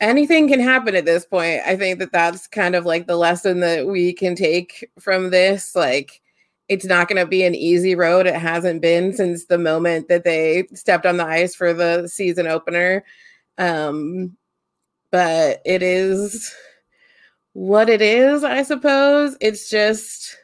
anything 0.00 0.48
can 0.48 0.60
happen 0.60 0.96
at 0.96 1.04
this 1.04 1.24
point. 1.24 1.62
I 1.64 1.76
think 1.76 2.00
that 2.00 2.12
that's 2.12 2.48
kind 2.48 2.74
of 2.74 2.84
like 2.84 3.06
the 3.06 3.16
lesson 3.16 3.60
that 3.60 3.86
we 3.86 4.12
can 4.12 4.34
take 4.34 4.90
from 4.98 5.30
this 5.30 5.76
like 5.76 6.21
it's 6.72 6.86
not 6.86 7.06
going 7.06 7.22
to 7.22 7.26
be 7.26 7.44
an 7.44 7.54
easy 7.54 7.94
road. 7.94 8.26
It 8.26 8.34
hasn't 8.34 8.80
been 8.80 9.12
since 9.12 9.44
the 9.44 9.58
moment 9.58 10.08
that 10.08 10.24
they 10.24 10.66
stepped 10.72 11.04
on 11.04 11.18
the 11.18 11.26
ice 11.26 11.54
for 11.54 11.74
the 11.74 12.08
season 12.08 12.46
opener. 12.46 13.04
Um, 13.58 14.38
but 15.10 15.60
it 15.66 15.82
is 15.82 16.50
what 17.52 17.90
it 17.90 18.00
is, 18.00 18.42
I 18.42 18.62
suppose. 18.62 19.36
It's 19.42 19.68
just 19.68 20.34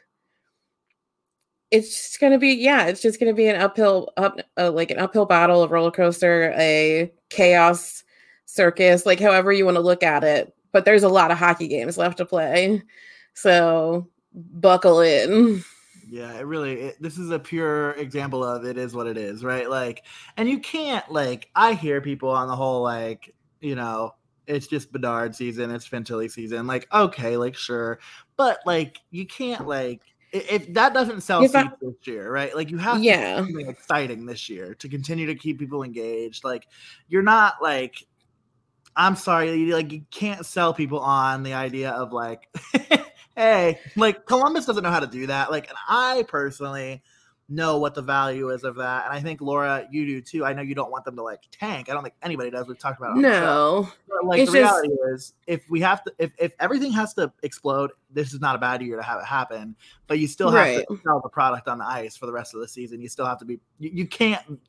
it's 1.71 1.89
just 1.89 2.19
going 2.19 2.33
to 2.33 2.37
be 2.37 2.53
yeah, 2.53 2.85
it's 2.85 3.01
just 3.01 3.19
going 3.19 3.31
to 3.31 3.35
be 3.35 3.47
an 3.47 3.59
uphill 3.59 4.11
up 4.15 4.39
uh, 4.55 4.69
like 4.69 4.91
an 4.91 4.99
uphill 4.99 5.25
battle, 5.25 5.63
a 5.63 5.67
roller 5.67 5.89
coaster, 5.89 6.53
a 6.59 7.11
chaos 7.31 8.03
circus, 8.45 9.03
like 9.03 9.19
however 9.19 9.51
you 9.51 9.65
want 9.65 9.77
to 9.77 9.81
look 9.81 10.03
at 10.03 10.23
it. 10.23 10.53
But 10.73 10.85
there's 10.85 11.01
a 11.01 11.09
lot 11.09 11.31
of 11.31 11.39
hockey 11.39 11.67
games 11.67 11.97
left 11.97 12.17
to 12.17 12.25
play. 12.25 12.83
So 13.33 14.07
buckle 14.31 15.01
in. 15.01 15.63
Yeah, 16.09 16.33
it 16.39 16.45
really. 16.45 16.81
It, 16.81 17.01
this 17.01 17.17
is 17.17 17.29
a 17.29 17.37
pure 17.37 17.91
example 17.91 18.43
of 18.43 18.65
it 18.65 18.77
is 18.77 18.95
what 18.95 19.05
it 19.05 19.17
is, 19.17 19.43
right? 19.43 19.69
Like, 19.69 20.05
and 20.37 20.49
you 20.49 20.59
can't 20.59 21.09
like. 21.11 21.49
I 21.55 21.73
hear 21.73 22.01
people 22.01 22.29
on 22.29 22.47
the 22.47 22.55
whole 22.55 22.81
like, 22.81 23.35
you 23.61 23.75
know, 23.75 24.15
it's 24.47 24.65
just 24.65 24.91
Bedard 24.91 25.35
season, 25.35 25.69
it's 25.69 25.87
Fantilli 25.87 26.29
season. 26.31 26.65
Like, 26.65 26.87
okay, 26.91 27.37
like 27.37 27.55
sure, 27.55 27.99
but 28.37 28.59
like 28.65 28.99
you 29.11 29.27
can't 29.27 29.67
like 29.67 30.01
if 30.31 30.73
that 30.73 30.93
doesn't 30.93 31.21
sell 31.21 31.41
seats 31.41 31.55
I, 31.55 31.71
this 31.81 31.95
year, 32.05 32.31
right? 32.31 32.55
Like 32.55 32.71
you 32.71 32.77
have 32.77 33.03
yeah. 33.03 33.35
to 33.35 33.41
do 33.41 33.47
something 33.47 33.67
exciting 33.67 34.25
this 34.25 34.49
year 34.49 34.73
to 34.75 34.89
continue 34.89 35.27
to 35.27 35.35
keep 35.35 35.59
people 35.59 35.83
engaged. 35.83 36.43
Like 36.43 36.67
you're 37.07 37.21
not 37.21 37.61
like 37.61 38.03
I'm 38.95 39.15
sorry, 39.15 39.71
like 39.71 39.91
you 39.91 40.03
can't 40.11 40.45
sell 40.45 40.73
people 40.73 40.99
on 40.99 41.43
the 41.43 41.53
idea 41.53 41.91
of 41.91 42.11
like 42.11 42.47
hey, 43.39 43.79
like 43.95 44.25
Columbus 44.25 44.65
doesn't 44.65 44.83
know 44.83 44.91
how 44.91 44.99
to 44.99 45.07
do 45.07 45.27
that. 45.27 45.49
Like, 45.49 45.69
and 45.69 45.77
I 45.87 46.25
personally 46.27 47.01
know 47.47 47.77
what 47.77 47.95
the 47.95 48.01
value 48.01 48.49
is 48.49 48.63
of 48.63 48.75
that. 48.75 49.05
And 49.05 49.13
I 49.13 49.21
think 49.21 49.41
Laura, 49.41 49.87
you 49.89 50.05
do 50.05 50.21
too. 50.21 50.45
I 50.45 50.53
know 50.53 50.61
you 50.61 50.75
don't 50.75 50.91
want 50.91 51.05
them 51.05 51.15
to 51.15 51.23
like 51.23 51.43
tank. 51.51 51.89
I 51.89 51.93
don't 51.93 52.03
think 52.03 52.15
anybody 52.21 52.51
does. 52.51 52.67
We've 52.67 52.77
talked 52.77 52.99
about 52.99 53.17
it. 53.17 53.21
no. 53.21 53.89
But, 54.07 54.25
like 54.25 54.41
it's 54.41 54.51
the 54.51 54.59
just... 54.59 54.83
reality 54.83 54.93
is 55.13 55.33
if 55.47 55.67
we 55.69 55.79
have 55.79 56.03
to 56.03 56.13
if, 56.19 56.31
if 56.37 56.53
everything 56.59 56.91
has 56.91 57.13
to 57.15 57.31
explode, 57.41 57.91
this 58.11 58.33
is 58.33 58.41
not 58.41 58.55
a 58.55 58.59
bad 58.59 58.81
year 58.81 58.97
to 58.97 59.03
have 59.03 59.21
it 59.21 59.25
happen. 59.25 59.75
But 60.07 60.19
you 60.19 60.27
still 60.27 60.51
have 60.51 60.59
right. 60.59 60.85
to 60.87 60.99
sell 61.03 61.21
the 61.21 61.29
product 61.29 61.67
on 61.67 61.79
the 61.79 61.85
ice 61.85 62.17
for 62.17 62.25
the 62.25 62.33
rest 62.33 62.53
of 62.53 62.59
the 62.59 62.67
season. 62.67 63.01
You 63.01 63.07
still 63.07 63.25
have 63.25 63.39
to 63.39 63.45
be 63.45 63.59
you, 63.79 63.89
you 63.93 64.05
can't 64.05 64.59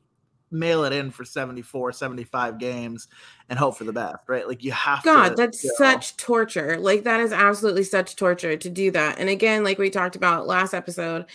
mail 0.51 0.83
it 0.83 0.93
in 0.93 1.11
for 1.11 1.25
74 1.25 1.93
75 1.93 2.59
games 2.59 3.07
and 3.49 3.57
hope 3.57 3.77
for 3.77 3.85
the 3.85 3.93
best 3.93 4.17
right? 4.27 4.47
Like 4.47 4.63
you 4.63 4.71
have 4.71 5.03
god 5.03 5.29
to, 5.29 5.35
that's 5.35 5.63
you 5.63 5.69
know. 5.69 5.75
such 5.77 6.17
torture. 6.17 6.77
Like 6.77 7.03
that 7.03 7.19
is 7.19 7.31
absolutely 7.31 7.83
such 7.83 8.15
torture 8.15 8.57
to 8.57 8.69
do 8.69 8.91
that. 8.91 9.19
And 9.19 9.29
again 9.29 9.63
like 9.63 9.77
we 9.77 9.89
talked 9.89 10.15
about 10.15 10.47
last 10.47 10.73
episode 10.73 11.25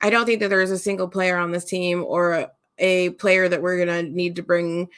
i 0.00 0.10
don't 0.10 0.26
think 0.26 0.40
that 0.40 0.48
there 0.48 0.60
is 0.60 0.70
a 0.70 0.78
single 0.78 1.08
player 1.08 1.36
on 1.36 1.50
this 1.50 1.64
team 1.64 2.04
or 2.06 2.32
a, 2.32 2.50
a 2.78 3.10
player 3.10 3.48
that 3.48 3.62
we're 3.62 3.84
going 3.84 4.06
to 4.06 4.10
need 4.10 4.36
to 4.36 4.42
bring 4.42 4.88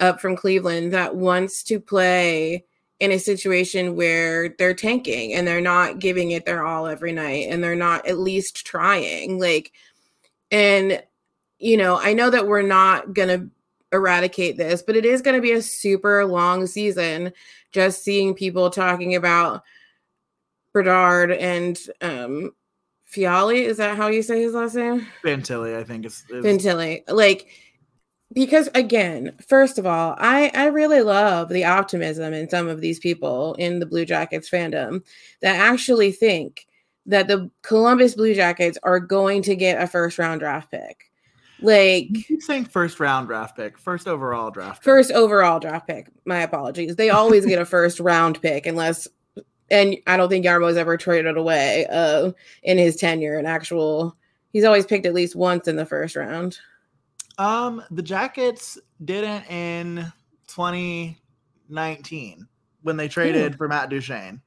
up 0.00 0.20
from 0.20 0.36
cleveland 0.36 0.92
that 0.92 1.16
wants 1.16 1.62
to 1.62 1.80
play 1.80 2.64
in 3.00 3.12
a 3.12 3.18
situation 3.18 3.94
where 3.94 4.48
they're 4.58 4.74
tanking 4.74 5.32
and 5.32 5.46
they're 5.46 5.60
not 5.60 5.98
giving 5.98 6.32
it 6.32 6.44
their 6.46 6.66
all 6.66 6.86
every 6.86 7.12
night 7.12 7.46
and 7.48 7.62
they're 7.62 7.76
not 7.76 8.06
at 8.06 8.18
least 8.18 8.66
trying 8.66 9.38
like 9.38 9.72
and 10.50 11.02
you 11.58 11.76
know, 11.76 11.98
I 11.98 12.12
know 12.14 12.30
that 12.30 12.46
we're 12.46 12.62
not 12.62 13.14
going 13.14 13.28
to 13.28 13.50
eradicate 13.92 14.56
this, 14.56 14.82
but 14.82 14.96
it 14.96 15.04
is 15.04 15.22
going 15.22 15.36
to 15.36 15.42
be 15.42 15.52
a 15.52 15.62
super 15.62 16.24
long 16.24 16.66
season 16.66 17.32
just 17.72 18.02
seeing 18.02 18.34
people 18.34 18.70
talking 18.70 19.14
about 19.14 19.62
Bedard 20.74 21.32
and 21.32 21.78
um 22.00 22.52
Fiali. 23.04 23.64
Is 23.64 23.78
that 23.78 23.96
how 23.96 24.08
you 24.08 24.22
say 24.22 24.42
his 24.42 24.54
last 24.54 24.74
name? 24.74 25.06
Fantilli, 25.24 25.76
I 25.76 25.82
think 25.82 26.04
it's, 26.04 26.24
it's 26.28 26.46
Fantilli. 26.46 27.02
Like 27.08 27.48
because 28.32 28.68
again, 28.74 29.34
first 29.46 29.78
of 29.78 29.86
all, 29.86 30.14
I 30.18 30.50
I 30.54 30.66
really 30.66 31.00
love 31.00 31.48
the 31.48 31.64
optimism 31.64 32.32
in 32.34 32.48
some 32.48 32.68
of 32.68 32.80
these 32.80 32.98
people 32.98 33.54
in 33.54 33.78
the 33.78 33.86
Blue 33.86 34.04
Jackets 34.04 34.50
fandom 34.50 35.02
that 35.40 35.56
actually 35.56 36.12
think 36.12 36.66
that 37.06 37.26
the 37.26 37.50
Columbus 37.62 38.14
Blue 38.14 38.34
Jackets 38.34 38.78
are 38.82 39.00
going 39.00 39.42
to 39.42 39.56
get 39.56 39.82
a 39.82 39.86
first 39.86 40.18
round 40.18 40.40
draft 40.40 40.70
pick. 40.70 41.07
Like 41.60 42.30
you 42.30 42.40
saying 42.40 42.66
first 42.66 43.00
round 43.00 43.26
draft 43.26 43.56
pick, 43.56 43.78
first 43.78 44.06
overall 44.06 44.50
draft 44.50 44.80
pick. 44.80 44.84
First 44.84 45.10
overall 45.10 45.58
draft 45.58 45.86
pick. 45.86 46.08
My 46.24 46.40
apologies. 46.40 46.96
They 46.96 47.10
always 47.10 47.44
get 47.44 47.60
a 47.60 47.64
first 47.64 48.00
round 48.00 48.40
pick 48.40 48.66
unless 48.66 49.08
and 49.70 49.96
I 50.06 50.16
don't 50.16 50.28
think 50.28 50.44
Jarmo's 50.44 50.76
ever 50.76 50.96
traded 50.96 51.36
away 51.36 51.86
uh 51.90 52.32
in 52.62 52.78
his 52.78 52.96
tenure 52.96 53.38
an 53.38 53.46
actual 53.46 54.16
he's 54.52 54.64
always 54.64 54.86
picked 54.86 55.04
at 55.04 55.14
least 55.14 55.36
once 55.36 55.68
in 55.68 55.76
the 55.76 55.86
first 55.86 56.16
round. 56.16 56.58
Um 57.38 57.82
the 57.90 58.02
Jackets 58.02 58.78
didn't 59.04 59.50
in 59.50 60.10
2019 60.46 62.48
when 62.82 62.96
they 62.96 63.08
traded 63.08 63.54
Ooh. 63.54 63.56
for 63.56 63.68
Matt 63.68 63.90
Duchene. 63.90 64.40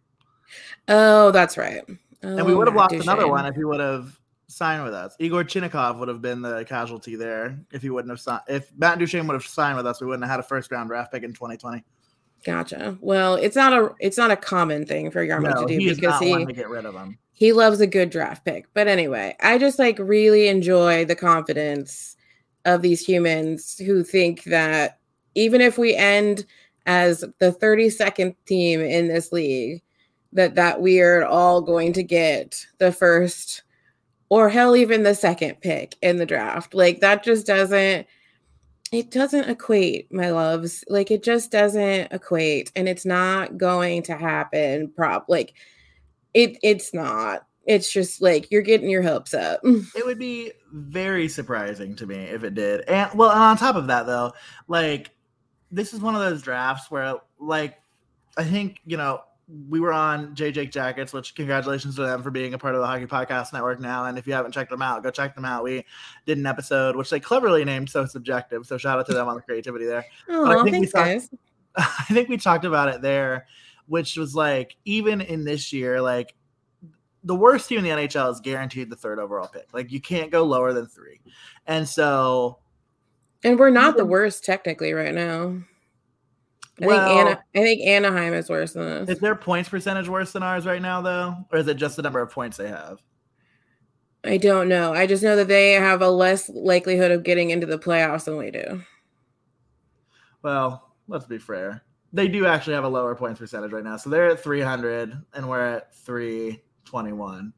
Oh, 0.88 1.32
that's 1.32 1.58
right. 1.58 1.82
Oh, 2.24 2.38
and 2.38 2.46
we 2.46 2.56
would 2.56 2.68
have 2.68 2.76
lost 2.76 2.92
Duchene. 2.92 3.10
another 3.10 3.28
one 3.28 3.46
if 3.46 3.56
he 3.56 3.64
would 3.64 3.80
have 3.80 4.18
sign 4.52 4.84
with 4.84 4.94
us. 4.94 5.16
Yegor 5.20 5.44
Chinakhov 5.44 5.98
would 6.00 6.08
have 6.08 6.22
been 6.22 6.42
the 6.42 6.64
casualty 6.66 7.16
there 7.16 7.58
if 7.72 7.82
he 7.82 7.90
wouldn't 7.90 8.12
have 8.12 8.20
signed. 8.20 8.42
If 8.48 8.72
Matt 8.78 9.00
Duchene 9.00 9.28
would 9.28 9.34
have 9.34 9.46
signed 9.46 9.78
with 9.78 9.88
us, 9.88 10.02
we 10.02 10.08
wouldn't 10.08 10.24
have 10.24 10.32
had 10.32 10.40
a 10.40 10.44
first 10.44 10.72
round 10.72 10.90
draft 10.90 11.12
pick 11.12 11.24
in 11.24 11.34
2020. 11.34 11.84
Gotcha. 12.44 12.98
Well, 13.02 13.36
it's 13.36 13.56
not 13.56 13.74
a 13.74 13.94
it's 14.00 14.18
not 14.18 14.32
a 14.32 14.36
common 14.36 14.86
thing 14.86 15.12
for 15.12 15.26
Jarmo 15.26 15.54
no, 15.54 15.62
to 15.62 15.68
do 15.68 15.80
he 15.80 15.94
because 15.94 16.20
he 16.20 16.46
to 16.46 16.54
get 16.54 16.70
rid 16.70 16.86
of 16.86 16.96
him. 16.96 17.18
He 17.34 17.54
loves 17.54 17.82
a 17.82 17.88
good 17.88 18.10
draft 18.10 18.46
pick. 18.46 18.68
But 18.74 18.88
anyway, 18.88 19.36
I 19.42 19.58
just 19.58 19.80
like 19.80 19.98
really 20.00 20.48
enjoy 20.48 21.06
the 21.06 21.16
confidence 21.16 22.16
of 22.66 22.82
these 22.82 23.06
humans 23.06 23.78
who 23.78 24.04
think 24.04 24.44
that 24.46 25.00
even 25.36 25.62
if 25.62 25.78
we 25.78 25.96
end 25.96 26.46
as 26.86 27.24
the 27.40 27.52
32nd 27.52 28.36
team 28.46 28.82
in 28.82 29.08
this 29.08 29.32
league, 29.32 29.82
that 30.34 30.56
that 30.56 30.82
we 30.82 31.00
are 31.00 31.26
all 31.26 31.62
going 31.62 31.94
to 31.94 32.04
get 32.04 32.66
the 32.80 32.92
first 32.92 33.64
or 34.32 34.48
hell 34.48 34.78
even 34.78 35.04
the 35.04 35.14
second 35.14 35.60
pick 35.60 35.98
in 36.02 36.16
the 36.16 36.26
draft. 36.26 36.74
Like 36.74 37.02
that 37.02 37.22
just 37.22 37.46
doesn't 37.46 38.08
it 38.94 39.12
doesn't 39.12 39.50
equate 39.50 40.12
my 40.12 40.32
loves. 40.32 40.86
Like 40.88 41.12
it 41.12 41.22
just 41.22 41.52
doesn't 41.52 42.14
equate 42.14 42.72
and 42.74 42.88
it's 42.88 43.06
not 43.06 43.58
going 43.58 44.04
to 44.04 44.16
happen 44.16 44.90
prop 44.96 45.26
like 45.28 45.54
it 46.34 46.58
it's 46.64 46.94
not. 46.94 47.46
It's 47.66 47.92
just 47.92 48.22
like 48.22 48.50
you're 48.50 48.62
getting 48.62 48.90
your 48.90 49.04
hopes 49.04 49.34
up. 49.34 49.60
It 49.96 50.06
would 50.06 50.18
be 50.18 50.54
very 50.72 51.28
surprising 51.28 51.94
to 51.98 52.08
me 52.08 52.16
if 52.16 52.46
it 52.46 52.56
did. 52.56 52.88
And 52.88 53.12
well 53.14 53.32
and 53.32 53.40
on 53.40 53.58
top 53.58 53.76
of 53.76 53.88
that 53.88 54.06
though 54.06 54.32
like 54.70 55.12
this 55.72 55.94
is 55.94 56.00
one 56.00 56.16
of 56.16 56.22
those 56.22 56.42
drafts 56.42 56.90
where 56.90 57.16
like 57.38 57.82
i 58.38 58.46
think 58.46 58.80
you 58.86 58.96
know 58.96 59.22
we 59.70 59.80
were 59.80 59.92
on 59.92 60.34
J 60.36 60.52
Jake 60.52 60.72
Jackets, 60.72 61.14
which 61.14 61.36
congratulations 61.36 61.96
to 61.96 62.02
them 62.02 62.24
for 62.24 62.32
being 62.32 62.54
a 62.54 62.58
part 62.58 62.76
of 62.76 62.82
the 62.82 62.88
Hockey 62.88 63.06
Podcast 63.06 63.54
Network 63.54 63.80
now. 63.80 64.06
And 64.06 64.18
if 64.18 64.26
you 64.26 64.34
haven't 64.34 64.52
checked 64.52 64.70
them 64.70 64.82
out, 64.82 65.04
go 65.04 65.12
check 65.12 65.36
them 65.36 65.46
out. 65.46 65.64
We 65.64 65.86
did 66.26 66.38
an 66.38 66.46
episode 66.46 66.96
which 66.96 67.10
they 67.10 67.20
cleverly 67.20 67.66
named 67.66 67.90
"So 67.90 68.06
Subjective," 68.06 68.66
so 68.66 68.78
shout 68.78 69.00
out 69.00 69.06
to 69.08 69.14
them 69.14 69.28
on 69.28 69.36
the 69.36 69.42
creativity 69.42 69.86
there. 69.86 70.06
Oh, 70.30 70.46
I 70.46 70.64
think 70.64 70.76
thanks, 70.76 70.92
talked, 70.92 71.06
guys. 71.06 71.30
I 71.76 72.14
think 72.14 72.30
we 72.30 72.38
talked 72.38 72.66
about 72.66 72.90
it 72.90 73.02
there, 73.02 73.48
which 73.88 74.16
was 74.16 74.36
like 74.36 74.76
even 74.86 75.22
in 75.22 75.44
this 75.44 75.74
year, 75.74 76.02
like 76.02 76.34
the 77.24 77.36
worst 77.36 77.68
team 77.68 77.80
in 77.80 77.84
the 77.84 77.90
NHL 77.90 78.32
is 78.32 78.40
guaranteed 78.40 78.90
the 78.90 78.96
third 78.96 79.20
overall 79.20 79.48
pick. 79.48 79.68
Like 79.74 79.92
you 79.92 80.02
can't 80.02 80.32
go 80.32 80.44
lower 80.44 80.74
than 80.74 80.88
three, 80.88 81.20
and 81.68 81.88
so. 81.88 82.60
And 83.44 83.58
we're 83.58 83.72
not 83.72 83.98
the 83.98 84.06
worst 84.06 84.46
technically 84.46 84.94
right 84.94 85.16
now. 85.16 85.64
I 86.82 86.86
Well- 86.86 87.08
think 87.08 87.20
Anna, 87.30 87.44
I 87.56 87.60
think 87.60 87.82
Anaheim 87.82 88.34
is 88.34 88.50
worse 88.50 88.74
than 88.74 88.84
us. 88.88 89.10
Is 89.10 89.20
their 89.20 89.36
points 89.36 89.70
percentage 89.70 90.10
worse 90.10 90.32
than 90.32 90.44
ours 90.44 90.66
right 90.66 90.82
now, 90.82 91.02
though, 91.02 91.36
or 91.52 91.60
is 91.60 91.68
it 91.68 91.76
just 91.76 91.96
the 91.96 92.02
number 92.02 92.20
of 92.22 92.32
points 92.32 92.58
they 92.58 92.68
have? 92.70 93.00
I 94.24 94.38
don't 94.38 94.68
know. 94.70 94.94
I 94.94 95.08
just 95.08 95.24
know 95.24 95.36
that 95.36 95.48
they 95.48 95.72
have 95.74 96.02
a 96.02 96.10
less 96.10 96.48
likelihood 96.50 97.12
of 97.12 97.24
getting 97.24 97.50
into 97.50 97.66
the 97.66 97.80
playoffs 97.80 98.26
than 98.26 98.38
we 98.38 98.52
do. 98.52 98.82
Well, 100.44 100.94
let's 101.08 101.26
be 101.26 101.38
fair. 101.38 101.84
They 102.14 102.28
do 102.28 102.46
actually 102.46 102.74
have 102.74 102.84
a 102.84 102.90
lower 102.90 103.16
points 103.16 103.40
percentage 103.40 103.72
right 103.72 103.84
now. 103.84 103.98
So 103.98 104.10
they're 104.10 104.28
at 104.30 104.40
300 104.44 105.14
and 105.34 105.50
we're 105.50 105.66
at 105.66 105.96
321. 105.96 107.54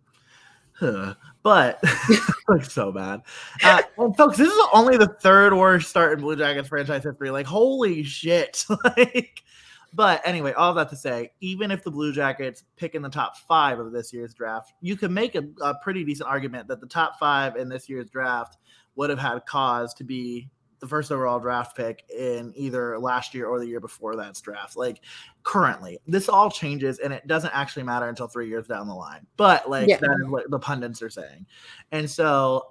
Huh. 0.74 1.14
But 1.44 1.84
like 2.48 2.64
so 2.64 2.92
bad. 2.92 3.22
Uh, 3.64 3.82
and 3.98 4.16
folks, 4.16 4.38
this 4.38 4.48
is 4.48 4.68
only 4.74 4.96
the 4.96 5.08
third 5.20 5.54
worst 5.54 5.90
start 5.90 6.14
in 6.14 6.22
Blue 6.22 6.38
Jackets 6.38 6.70
franchise 6.70 7.04
history. 7.04 7.32
Like, 7.32 7.46
holy 7.46 8.04
shit. 8.04 8.66
like, 8.98 9.44
but 9.94 10.22
anyway, 10.26 10.54
all 10.54 10.74
that 10.74 10.90
to 10.90 10.96
say, 10.96 11.32
even 11.42 11.70
if 11.70 11.84
the 11.84 11.92
Blue 11.92 12.14
Jackets 12.14 12.64
pick 12.78 12.96
in 12.96 13.02
the 13.02 13.10
top 13.10 13.38
five 13.38 13.78
of 13.78 13.92
this 13.92 14.14
year's 14.14 14.34
draft, 14.34 14.74
you 14.82 14.96
can 14.96 15.14
make 15.14 15.36
a, 15.36 15.44
a 15.62 15.76
pretty 15.76 16.06
decent 16.06 16.30
argument 16.30 16.68
that 16.70 16.80
the 16.80 16.88
top 16.88 17.20
five 17.20 17.58
in 17.58 17.68
this 17.68 17.90
year's 17.90 18.10
draft 18.10 18.58
would 18.96 19.10
have 19.10 19.20
had 19.20 19.46
cause 19.46 19.94
to 19.96 20.04
be 20.04 20.50
the 20.84 20.90
first 20.90 21.14
overall 21.14 21.40
draft 21.40 21.78
pick 21.78 22.04
in 22.10 22.52
either 22.58 23.00
last 23.00 23.34
year 23.34 23.48
or 23.48 23.58
the 23.58 23.66
year 23.66 23.80
before 23.80 24.18
that's 24.18 24.42
draft. 24.42 24.76
Like 24.76 25.00
currently, 25.44 25.98
this 26.06 26.28
all 26.28 26.52
changes 26.52 27.00
and 27.00 27.14
it 27.14 27.26
doesn't 27.26 27.56
actually 27.56 27.84
matter 27.84 28.10
until 28.10 28.28
three 28.28 28.50
years 28.50 28.68
down 28.68 28.86
the 28.90 28.94
line. 28.94 29.26
But 29.38 29.70
like 29.70 29.88
Yeah. 29.88 29.98
that 30.02 30.20
is 30.22 30.30
what 30.30 30.52
the 30.52 30.60
pundits 30.60 31.02
are 31.02 31.10
saying. 31.10 31.46
And 31.94 32.12
so 32.12 32.68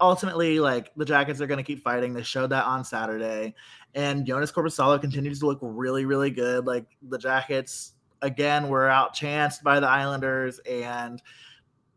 ultimately, 0.00 0.58
like 0.58 0.90
the 0.96 1.04
Jackets 1.04 1.40
are 1.40 1.46
going 1.46 1.58
to 1.58 1.62
keep 1.64 1.80
fighting. 1.80 2.12
They 2.12 2.24
showed 2.24 2.50
that 2.50 2.64
on 2.64 2.84
Saturday. 2.84 3.54
And 3.94 4.26
Joonas 4.26 4.52
Korpisalo 4.52 5.00
continues 5.00 5.38
to 5.38 5.46
look 5.46 5.60
really, 5.62 6.06
really 6.06 6.32
good. 6.32 6.66
Like 6.66 6.86
the 7.02 7.18
Jackets, 7.18 7.92
again, 8.20 8.68
were 8.68 8.88
outchanced 8.88 9.62
by 9.62 9.78
the 9.78 9.86
Islanders 9.86 10.58
and 10.68 11.22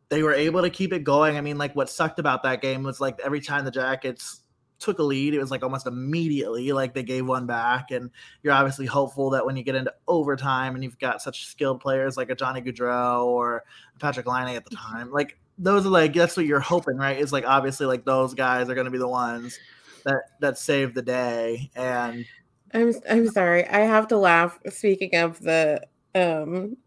they 0.10 0.22
were 0.22 0.36
able 0.36 0.62
to 0.62 0.70
keep 0.70 0.94
it 0.94 1.04
going. 1.04 1.36
I 1.36 1.42
mean, 1.42 1.58
like 1.58 1.76
what 1.76 1.90
sucked 1.90 2.20
about 2.20 2.44
that 2.44 2.62
game 2.62 2.84
was 2.84 3.02
like 3.02 3.20
every 3.26 3.42
time 3.42 3.66
the 3.66 3.72
Jackets 3.72 4.42
took 4.80 5.00
a 5.00 5.04
lead, 5.04 5.34
it 5.34 5.40
was 5.40 5.52
like 5.52 5.64
almost 5.64 5.88
immediately 5.88 6.72
like 6.72 6.94
they 6.94 7.04
gave 7.04 7.26
one 7.28 7.46
back. 7.46 7.92
And 7.92 8.10
you're 8.44 8.54
obviously 8.54 8.86
hopeful 8.86 9.32
that 9.32 9.46
when 9.46 9.56
you 9.56 9.64
get 9.64 9.76
into 9.76 9.94
overtime 10.08 10.76
and 10.76 10.84
you've 10.84 11.00
got 11.00 11.22
such 11.22 11.46
skilled 11.48 11.82
players 11.82 12.18
like 12.18 12.30
a 12.30 12.36
Johnny 12.36 12.62
Gaudreau 12.62 13.26
or 13.26 13.64
Patrik 14.00 14.26
Laine 14.26 14.56
at 14.56 14.66
the 14.66 14.76
time, 14.76 15.12
like 15.12 15.38
those 15.58 15.86
are 15.86 15.90
like 15.90 16.14
that's 16.14 16.38
what 16.38 16.46
you're 16.46 16.60
hoping, 16.60 16.98
right? 16.98 17.18
Is 17.18 17.34
like 17.34 17.46
obviously 17.46 17.86
like 17.86 18.06
those 18.06 18.34
guys 18.34 18.70
are 18.70 18.76
going 18.76 18.86
to 18.86 18.92
be 18.92 18.98
the 18.98 19.08
ones 19.08 19.60
that 20.06 20.22
that 20.40 20.58
save 20.58 20.94
the 20.94 21.02
day. 21.02 21.72
And 21.76 22.26
I'm 22.74 22.94
I'm 23.10 23.30
sorry. 23.30 23.66
I 23.68 23.80
have 23.80 24.08
to 24.10 24.18
laugh 24.18 24.60
speaking 24.70 25.16
of 25.16 25.40
the 25.40 25.82
um 26.16 26.78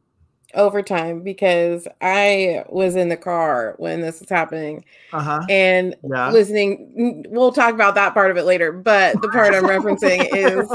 overtime 0.54 1.22
because 1.22 1.86
I 2.00 2.64
was 2.68 2.96
in 2.96 3.08
the 3.08 3.16
car 3.16 3.74
when 3.78 4.00
this 4.00 4.20
was 4.20 4.28
happening 4.28 4.84
uh 5.12 5.22
huh, 5.22 5.40
and 5.48 5.94
yeah. 6.08 6.30
listening 6.30 7.24
we'll 7.28 7.52
talk 7.52 7.74
about 7.74 7.94
that 7.94 8.14
part 8.14 8.30
of 8.30 8.36
it 8.36 8.44
later, 8.44 8.72
but 8.72 9.20
the 9.22 9.28
part 9.28 9.54
I'm 9.54 9.64
referencing 9.64 10.28
is 10.34 10.70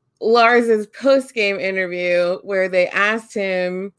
Lars's 0.20 0.86
post-game 0.88 1.58
interview 1.58 2.38
where 2.42 2.68
they 2.68 2.88
asked 2.88 3.34
him 3.34 3.92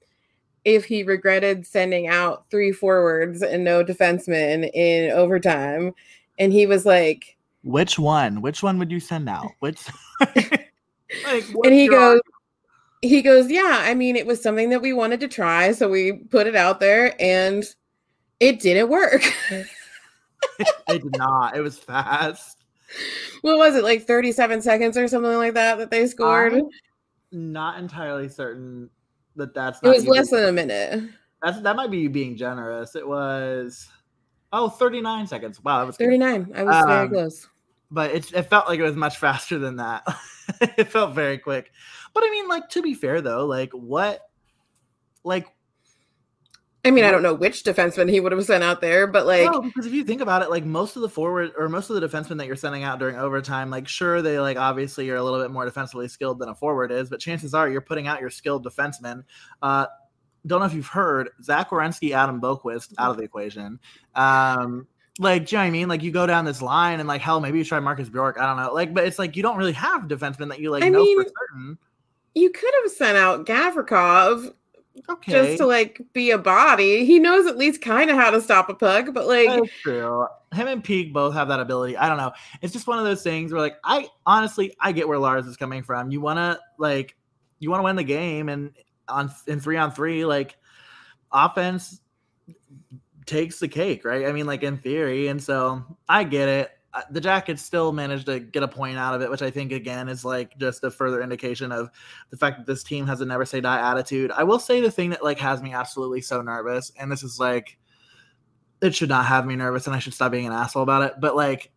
if 0.65 0.83
he 0.83 1.03
regretted 1.03 1.65
sending 1.65 2.07
out 2.07 2.45
three 2.49 2.71
forwards 2.71 3.41
and 3.41 3.63
no 3.63 3.83
defensemen 3.83 4.69
in 4.73 5.11
overtime 5.11 5.93
and 6.39 6.51
he 6.51 6.65
was 6.65 6.85
like 6.85 7.37
Which 7.63 7.97
one? 7.99 8.41
Which 8.41 8.63
one 8.63 8.79
would 8.79 8.91
you 8.91 8.99
send 8.99 9.29
out? 9.29 9.47
Which? 9.59 9.79
like, 10.19 11.45
and 11.63 11.73
he 11.73 11.87
goes 11.87 12.19
he 13.01 13.21
goes 13.21 13.49
yeah 13.51 13.81
i 13.83 13.93
mean 13.93 14.15
it 14.15 14.25
was 14.25 14.41
something 14.41 14.69
that 14.69 14.81
we 14.81 14.91
wanted 14.93 15.19
to 15.19 15.27
try 15.27 15.71
so 15.71 15.87
we 15.89 16.13
put 16.13 16.47
it 16.47 16.55
out 16.55 16.79
there 16.79 17.15
and 17.21 17.63
it 18.39 18.59
didn't 18.59 18.89
work 18.89 19.21
It 20.59 21.03
did 21.03 21.17
not. 21.17 21.55
It 21.55 21.61
was 21.61 21.77
fast. 21.77 22.63
what 23.41 23.57
was 23.57 23.75
it 23.75 23.83
like 23.83 24.05
37 24.05 24.61
seconds 24.61 24.97
or 24.97 25.07
something 25.07 25.35
like 25.35 25.53
that 25.53 25.77
that 25.77 25.91
they 25.91 26.07
scored 26.07 26.53
I'm 26.53 26.69
not 27.31 27.79
entirely 27.79 28.29
certain 28.29 28.89
that 29.35 29.53
that's. 29.53 29.79
it 29.83 29.89
was 29.89 30.05
you 30.05 30.11
less 30.11 30.29
than 30.29 30.45
a 30.45 30.51
minute 30.51 31.09
That's 31.43 31.61
that 31.61 31.75
might 31.75 31.91
be 31.91 31.97
you 31.99 32.09
being 32.09 32.35
generous. 32.35 32.95
It 32.95 33.07
was. 33.07 33.87
Oh, 34.53 34.69
39 34.69 35.27
seconds. 35.27 35.63
Wow, 35.63 35.79
that 35.79 35.87
was 35.87 35.97
good. 35.97 36.05
39 36.05 36.53
i 36.55 36.63
was 36.63 36.85
very 36.85 37.01
Um, 37.01 37.09
close 37.09 37.47
But 37.91 38.11
it, 38.11 38.33
it 38.33 38.43
felt 38.43 38.67
like 38.67 38.79
it 38.79 38.83
was 38.83 38.95
much 38.95 39.17
faster 39.17 39.59
than 39.59 39.75
that. 39.75 40.07
it 40.77 40.87
felt 40.87 41.13
very 41.13 41.37
quick. 41.37 41.71
But 42.17 42.27
I 42.27 42.31
mean, 42.31 42.47
like 42.47 42.67
to 42.69 42.81
be 42.81 42.95
fair 42.95 43.21
though, 43.21 43.45
like 43.45 43.71
what, 43.73 44.21
like 45.23 45.45
i 46.83 46.91
mean 46.91 47.03
i 47.03 47.11
don't 47.11 47.23
know 47.23 47.33
which 47.33 47.63
defenseman 47.63 48.09
he 48.09 48.19
would 48.19 48.31
have 48.31 48.45
sent 48.45 48.63
out 48.63 48.81
there 48.81 49.07
but 49.07 49.25
like 49.25 49.51
no, 49.51 49.61
because 49.61 49.85
if 49.85 49.93
you 49.93 50.03
think 50.03 50.21
about 50.21 50.41
it, 50.41 50.49
like 50.49 50.63
most 50.63 50.95
of 50.95 51.03
the 51.03 51.09
forward 51.09 51.51
or 51.57 51.69
most 51.69 51.91
of 51.91 51.99
the 51.99 52.07
defensemen 52.07 52.37
that 52.37 52.47
you're 52.47 52.55
sending 52.55 52.83
out 52.83 52.97
during 52.97 53.17
overtime, 53.17 53.69
like 53.69 53.87
sure 53.87 54.21
they 54.23 54.39
like 54.39 54.57
obviously 54.57 55.05
you're 55.05 55.17
a 55.17 55.23
little 55.23 55.41
bit 55.41 55.51
more 55.51 55.65
defensively 55.65 56.07
skilled 56.07 56.39
than 56.39 56.49
a 56.49 56.55
forward 56.55 56.91
is, 56.91 57.09
but 57.09 57.19
chances 57.19 57.53
are 57.53 57.69
you're 57.69 57.81
putting 57.81 58.07
out 58.07 58.19
your 58.19 58.31
skilled 58.31 58.65
defensemen. 58.65 59.23
Uh, 59.61 59.85
don't 60.47 60.59
know 60.59 60.65
if 60.65 60.73
you've 60.73 60.87
heard 60.87 61.29
Zach 61.43 61.69
Werenski, 61.69 62.11
Adam 62.11 62.41
Boqvist 62.41 62.93
out 62.97 63.11
of 63.11 63.17
the 63.17 63.23
equation. 63.23 63.79
Um, 64.15 64.87
like, 65.19 65.47
do 65.47 65.55
you 65.55 65.57
know 65.57 65.63
what 65.63 65.67
I 65.67 65.71
mean? 65.71 65.87
Like, 65.87 66.03
you 66.03 66.11
go 66.11 66.27
down 66.27 66.45
this 66.45 66.61
line 66.61 66.99
and 66.99 67.07
like, 67.07 67.21
hell, 67.21 67.39
maybe 67.39 67.57
you 67.57 67.65
try 67.65 67.79
Marcus 67.79 68.09
Bjork. 68.09 68.37
I 68.39 68.45
don't 68.45 68.57
know. 68.57 68.73
Like, 68.73 68.93
but 68.93 69.05
it's 69.05 69.17
like 69.17 69.35
you 69.35 69.43
don't 69.43 69.57
really 69.57 69.73
have 69.73 70.03
defensemen 70.03 70.49
that 70.49 70.59
you 70.59 70.71
like 70.71 70.83
I 70.83 70.89
know 70.89 71.03
mean, 71.03 71.23
for 71.23 71.29
certain. 71.29 71.77
You 72.37 72.51
could 72.51 72.71
have 72.83 72.91
sent 72.91 73.17
out 73.17 73.45
Gavrikov 73.45 74.53
Okay, 75.09 75.31
just 75.31 75.57
to 75.57 75.65
like 75.65 76.01
be 76.13 76.31
a 76.31 76.37
body. 76.37 77.05
He 77.05 77.19
knows 77.19 77.45
at 77.47 77.57
least 77.57 77.81
kind 77.81 78.09
of 78.09 78.15
how 78.15 78.29
to 78.31 78.41
stop 78.41 78.69
a 78.69 78.73
pug, 78.73 79.13
but 79.13 79.27
like 79.27 79.47
That's 79.47 79.71
true. 79.81 80.27
Him 80.53 80.67
and 80.67 80.83
Peeke 80.83 81.13
both 81.13 81.33
have 81.33 81.47
that 81.49 81.59
ability. 81.59 81.97
I 81.97 82.07
don't 82.07 82.17
know. 82.17 82.31
It's 82.61 82.73
just 82.73 82.87
one 82.87 82.97
of 82.97 83.05
those 83.05 83.21
things 83.21 83.51
where, 83.51 83.61
like, 83.61 83.75
I 83.83 84.07
honestly, 84.25 84.73
I 84.79 84.93
get 84.93 85.07
where 85.07 85.17
Lars 85.17 85.45
is 85.45 85.57
coming 85.57 85.83
from. 85.83 86.09
You 86.09 86.21
want 86.21 86.37
to 86.37 86.59
like, 86.77 87.15
you 87.59 87.69
want 87.69 87.79
to 87.79 87.83
win 87.83 87.95
the 87.95 88.03
game, 88.03 88.49
and 88.49 88.71
on 89.07 89.31
in 89.47 89.59
three 89.59 89.77
on 89.77 89.91
three, 89.91 90.25
like, 90.25 90.57
offense 91.31 92.01
takes 93.25 93.59
the 93.59 93.67
cake, 93.67 94.05
right? 94.05 94.25
I 94.25 94.31
mean, 94.31 94.45
like 94.45 94.63
in 94.63 94.77
theory, 94.77 95.27
and 95.27 95.41
so 95.41 95.83
I 96.07 96.23
get 96.23 96.47
it. 96.47 96.71
Uh, 96.93 97.01
The 97.11 97.21
Jackets 97.21 97.61
still 97.61 97.91
managed 97.91 98.25
to 98.27 98.39
get 98.39 98.63
a 98.63 98.67
point 98.67 98.97
out 98.97 99.13
of 99.13 99.21
it, 99.21 99.29
which 99.29 99.41
I 99.41 99.51
think 99.51 99.71
again 99.71 100.09
is 100.09 100.23
like 100.23 100.57
just 100.57 100.83
a 100.83 100.91
further 100.91 101.21
indication 101.21 101.71
of 101.71 101.89
the 102.29 102.37
fact 102.37 102.57
that 102.57 102.65
this 102.65 102.83
team 102.83 103.05
has 103.07 103.21
a 103.21 103.25
never 103.25 103.45
say 103.45 103.61
die 103.61 103.91
attitude. 103.91 104.31
I 104.31 104.43
will 104.43 104.59
say 104.59 104.81
the 104.81 104.91
thing 104.91 105.09
that 105.11 105.23
like 105.23 105.39
has 105.39 105.61
me 105.61 105.73
absolutely 105.73 106.21
so 106.21 106.41
nervous, 106.41 106.91
and 106.99 107.11
this 107.11 107.23
is 107.23 107.39
like 107.39 107.77
it 108.81 108.95
should 108.95 109.09
not 109.09 109.25
have 109.25 109.45
me 109.45 109.55
nervous 109.55 109.87
and 109.87 109.95
I 109.95 109.99
should 109.99 110.13
stop 110.13 110.31
being 110.31 110.45
an 110.45 110.53
asshole 110.53 110.83
about 110.83 111.03
it. 111.03 111.15
But 111.19 111.35
like 111.35 111.71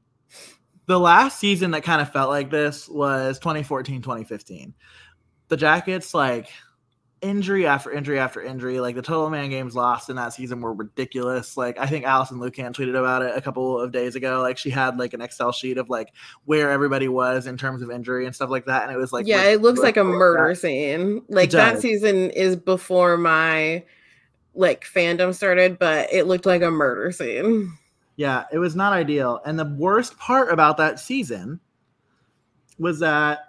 the 0.86 0.98
last 0.98 1.38
season 1.38 1.70
that 1.72 1.82
kind 1.82 2.02
of 2.02 2.12
felt 2.12 2.30
like 2.30 2.50
this 2.50 2.88
was 2.88 3.38
2014, 3.38 4.02
2015. 4.02 4.74
The 5.48 5.56
Jackets, 5.56 6.14
like 6.14 6.50
injury 7.22 7.66
after 7.66 7.90
injury 7.90 8.18
after 8.18 8.42
injury, 8.42 8.80
like 8.80 8.94
the 8.94 9.02
total 9.02 9.30
man 9.30 9.50
games 9.50 9.74
lost 9.74 10.08
in 10.08 10.16
that 10.16 10.32
season 10.32 10.60
were 10.60 10.72
ridiculous. 10.72 11.56
Like 11.56 11.78
I 11.78 11.86
think 11.86 12.04
Alison 12.04 12.38
Lukan 12.38 12.72
tweeted 12.72 12.98
about 12.98 13.22
it 13.22 13.36
a 13.36 13.40
couple 13.40 13.78
of 13.78 13.92
days 13.92 14.14
ago. 14.14 14.40
Like 14.40 14.58
she 14.58 14.70
had 14.70 14.98
like 14.98 15.12
an 15.12 15.20
Excel 15.20 15.52
sheet 15.52 15.78
of 15.78 15.90
like 15.90 16.12
where 16.44 16.70
everybody 16.70 17.08
was 17.08 17.46
in 17.46 17.56
terms 17.56 17.82
of 17.82 17.90
injury 17.90 18.26
and 18.26 18.34
stuff 18.34 18.50
like 18.50 18.66
that. 18.66 18.84
And 18.84 18.92
it 18.92 18.96
was 18.96 19.12
like, 19.12 19.26
yeah, 19.26 19.44
it 19.44 19.60
looks 19.60 19.80
like 19.80 19.96
a 19.96 20.04
ridiculous. 20.04 20.18
murder 20.18 20.54
scene. 20.54 21.22
Like 21.28 21.50
that 21.50 21.80
season 21.80 22.30
is 22.30 22.56
before 22.56 23.16
my 23.16 23.84
like 24.54 24.84
fandom 24.84 25.34
started, 25.34 25.78
but 25.78 26.12
it 26.12 26.24
looked 26.26 26.46
like 26.46 26.62
a 26.62 26.70
murder 26.70 27.12
scene. 27.12 27.76
Yeah, 28.16 28.44
it 28.52 28.58
was 28.58 28.76
not 28.76 28.92
ideal. 28.92 29.40
And 29.44 29.58
the 29.58 29.64
worst 29.64 30.18
part 30.18 30.52
about 30.52 30.76
that 30.78 31.00
season 31.00 31.60
was 32.78 32.98
that 33.00 33.40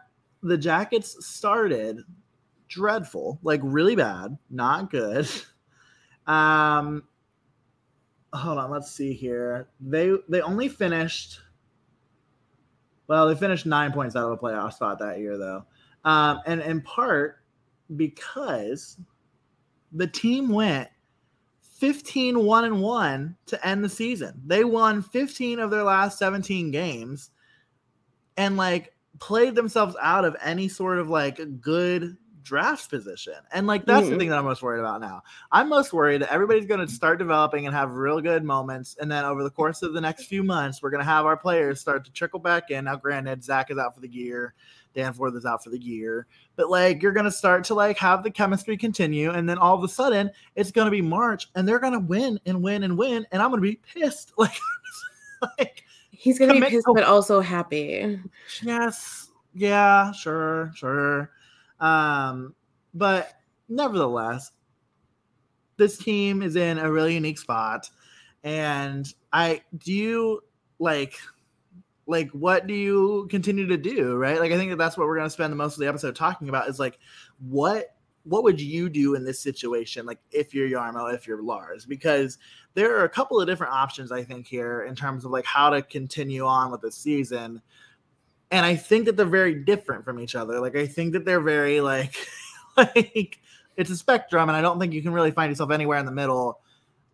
the 0.43 0.57
Jackets 0.57 1.25
started 1.25 2.01
dreadful, 2.71 3.37
like 3.43 3.59
really 3.63 3.95
bad, 3.95 4.37
not 4.49 4.89
good. 4.89 5.29
Um 6.27 7.01
hold 8.31 8.59
on, 8.59 8.69
let's 8.69 8.91
see 8.91 9.11
here. 9.11 9.67
They 9.81 10.13
they 10.29 10.39
only 10.41 10.69
finished 10.69 11.39
well, 13.07 13.27
they 13.27 13.33
finished 13.33 13.65
9 13.65 13.91
points 13.91 14.15
out 14.15 14.25
of 14.25 14.31
a 14.31 14.37
playoff 14.37 14.73
spot 14.73 14.99
that 14.99 15.17
year 15.17 15.35
though. 15.39 15.65
Um 16.05 16.41
and 16.45 16.61
in 16.61 16.81
part 16.81 17.39
because 17.95 18.97
the 19.91 20.05
team 20.05 20.49
went 20.49 20.89
15 21.79 22.45
1 22.45 22.65
and 22.65 22.81
1 22.81 23.35
to 23.47 23.67
end 23.67 23.83
the 23.83 23.89
season. 23.89 24.39
They 24.45 24.63
won 24.63 25.01
15 25.01 25.59
of 25.59 25.71
their 25.71 25.83
last 25.83 26.19
17 26.19 26.69
games 26.69 27.31
and 28.37 28.57
like 28.57 28.93
played 29.17 29.55
themselves 29.55 29.95
out 29.99 30.23
of 30.23 30.35
any 30.43 30.67
sort 30.67 30.99
of 30.99 31.09
like 31.09 31.39
good 31.59 32.15
draft 32.43 32.89
position. 32.89 33.33
And 33.53 33.67
like 33.67 33.85
that's 33.85 34.07
Mhm. 34.07 34.11
the 34.11 34.17
thing 34.17 34.29
that 34.29 34.37
I'm 34.37 34.45
most 34.45 34.61
worried 34.61 34.79
about 34.79 35.01
now. 35.01 35.23
I'm 35.51 35.69
most 35.69 35.93
worried 35.93 36.21
that 36.21 36.31
everybody's 36.31 36.65
going 36.65 36.85
to 36.85 36.91
start 36.91 37.19
developing 37.19 37.65
and 37.65 37.75
have 37.75 37.93
real 37.93 38.19
good 38.21 38.43
moments, 38.43 38.95
and 38.99 39.11
then 39.11 39.25
over 39.25 39.43
the 39.43 39.49
course 39.49 39.81
of 39.81 39.93
the 39.93 40.01
next 40.01 40.25
few 40.25 40.43
months, 40.43 40.81
we're 40.81 40.89
going 40.89 41.03
to 41.03 41.09
have 41.09 41.25
our 41.25 41.37
players 41.37 41.79
start 41.79 42.05
to 42.05 42.11
trickle 42.11 42.39
back 42.39 42.71
in. 42.71 42.85
Now, 42.85 42.95
granted, 42.95 43.43
Zach 43.43 43.71
is 43.71 43.77
out 43.77 43.95
for 43.95 44.01
the 44.01 44.09
year, 44.09 44.53
Danforth 44.93 45.35
is 45.35 45.45
out 45.45 45.63
for 45.63 45.69
the 45.69 45.79
year, 45.79 46.27
but 46.55 46.69
like 46.69 47.01
you're 47.01 47.13
going 47.13 47.25
to 47.25 47.31
start 47.31 47.63
to 47.65 47.73
like 47.73 47.97
have 47.97 48.23
the 48.23 48.31
chemistry 48.31 48.75
continue, 48.77 49.31
and 49.31 49.47
then 49.47 49.57
all 49.57 49.75
of 49.75 49.83
a 49.83 49.87
sudden 49.87 50.29
it's 50.55 50.71
going 50.71 50.85
to 50.85 50.91
be 50.91 51.01
March, 51.01 51.49
and 51.55 51.67
they're 51.67 51.79
going 51.79 51.93
to 51.93 51.99
win 51.99 52.39
and 52.45 52.61
win 52.61 52.83
and 52.83 52.97
win, 52.97 53.25
and 53.31 53.41
I'm 53.41 53.49
going 53.51 53.61
to 53.61 53.69
be 53.69 53.79
pissed. 53.93 54.31
Like, 54.37 54.53
like 55.57 55.83
He's 56.11 56.37
gonna 56.37 56.53
be 56.53 56.61
pissed, 56.61 56.85
but 56.93 57.03
also 57.03 57.39
happy. 57.41 58.19
Yes. 58.61 59.29
Yeah, 59.55 60.11
sure, 60.11 60.71
sure. 60.75 61.31
Um, 61.81 62.55
but 62.93 63.33
nevertheless, 63.67 64.51
this 65.77 65.97
team 65.97 66.41
is 66.41 66.55
in 66.55 66.77
a 66.77 66.89
really 66.89 67.15
unique 67.15 67.39
spot. 67.39 67.89
And 68.43 69.11
I 69.33 69.61
do 69.77 69.91
you 69.91 70.43
like 70.79 71.17
like 72.07 72.29
what 72.31 72.67
do 72.67 72.73
you 72.73 73.27
continue 73.29 73.67
to 73.67 73.77
do, 73.77 74.15
right? 74.15 74.39
Like 74.39 74.51
I 74.51 74.57
think 74.57 74.69
that 74.71 74.77
that's 74.77 74.97
what 74.97 75.07
we're 75.07 75.15
going 75.15 75.27
to 75.27 75.31
spend 75.31 75.51
the 75.51 75.57
most 75.57 75.73
of 75.73 75.79
the 75.79 75.87
episode 75.87 76.15
talking 76.15 76.49
about 76.49 76.69
is 76.69 76.79
like 76.79 76.99
what 77.39 77.95
what 78.23 78.43
would 78.43 78.61
you 78.61 78.87
do 78.89 79.15
in 79.15 79.23
this 79.23 79.39
situation 79.39 80.05
like 80.05 80.19
if 80.31 80.53
you're 80.53 80.69
Jarmo, 80.69 81.13
if 81.13 81.25
you're 81.25 81.41
Lars 81.41 81.85
because 81.85 82.37
there 82.75 82.95
are 82.95 83.05
a 83.05 83.09
couple 83.09 83.41
of 83.41 83.47
different 83.47 83.73
options 83.73 84.11
I 84.11 84.23
think 84.23 84.45
here 84.45 84.83
in 84.83 84.95
terms 84.95 85.25
of 85.25 85.31
like 85.31 85.45
how 85.45 85.71
to 85.71 85.81
continue 85.81 86.45
on 86.45 86.71
with 86.71 86.81
the 86.81 86.91
season 86.91 87.61
and 88.51 88.65
I 88.65 88.75
think 88.75 89.05
that 89.05 89.17
they're 89.17 89.25
very 89.25 89.55
different 89.55 90.05
from 90.05 90.19
each 90.19 90.35
other. 90.35 90.59
Like 90.59 90.75
I 90.75 90.85
think 90.85 91.13
that 91.13 91.25
they're 91.25 91.41
very 91.41 91.81
like 91.81 92.15
like 92.77 93.39
it's 93.77 93.89
a 93.89 93.97
spectrum, 93.97 94.49
and 94.49 94.55
I 94.55 94.61
don't 94.61 94.79
think 94.79 94.93
you 94.93 95.01
can 95.01 95.13
really 95.13 95.31
find 95.31 95.49
yourself 95.49 95.71
anywhere 95.71 95.97
in 95.97 96.05
the 96.05 96.11
middle 96.11 96.59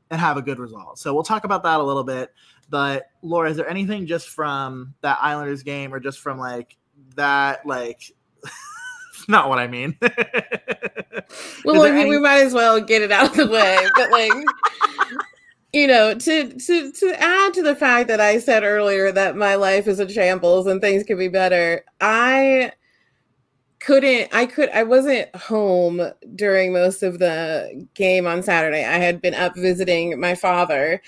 and 0.09 0.19
have 0.19 0.37
a 0.37 0.41
good 0.41 0.59
result. 0.59 0.99
So 0.99 1.13
we'll 1.13 1.23
talk 1.23 1.43
about 1.43 1.63
that 1.63 1.79
a 1.79 1.83
little 1.83 2.03
bit. 2.03 2.33
But 2.69 3.09
Laura, 3.21 3.49
is 3.49 3.57
there 3.57 3.69
anything 3.69 4.07
just 4.07 4.29
from 4.29 4.93
that 5.01 5.19
Islanders 5.21 5.63
game, 5.63 5.93
or 5.93 5.99
just 5.99 6.19
from 6.19 6.37
like 6.37 6.75
that 7.15 7.65
like? 7.65 8.11
not 9.27 9.49
what 9.49 9.59
I 9.59 9.67
mean. 9.67 9.97
Well, 11.65 11.81
I 11.81 11.91
mean, 11.91 12.07
we 12.07 12.19
might 12.19 12.45
as 12.45 12.53
well 12.53 12.79
get 12.79 13.01
it 13.01 13.11
out 13.11 13.31
of 13.31 13.35
the 13.35 13.47
way. 13.47 13.77
But 13.95 14.11
like, 14.11 14.31
you 15.77 15.85
know, 15.85 16.15
to 16.15 16.53
to 16.53 16.91
to 16.91 17.21
add 17.21 17.53
to 17.53 17.61
the 17.61 17.75
fact 17.75 18.07
that 18.07 18.19
I 18.19 18.39
said 18.39 18.63
earlier 18.63 19.11
that 19.11 19.37
my 19.37 19.53
life 19.55 19.87
is 19.87 19.99
a 19.99 20.09
shambles 20.09 20.65
and 20.65 20.81
things 20.81 21.03
could 21.03 21.19
be 21.19 21.27
better, 21.27 21.85
I 22.01 22.71
couldn't. 23.79 24.33
I 24.33 24.47
could. 24.47 24.69
I 24.69 24.81
wasn't 24.81 25.33
home 25.35 26.01
during 26.35 26.73
most 26.73 27.03
of 27.03 27.19
the 27.19 27.87
game 27.93 28.25
on 28.25 28.41
Saturday. 28.41 28.85
I 28.85 28.97
had 28.97 29.21
been 29.21 29.35
up 29.35 29.55
visiting 29.55 30.19
my 30.19 30.33
father 30.33 30.99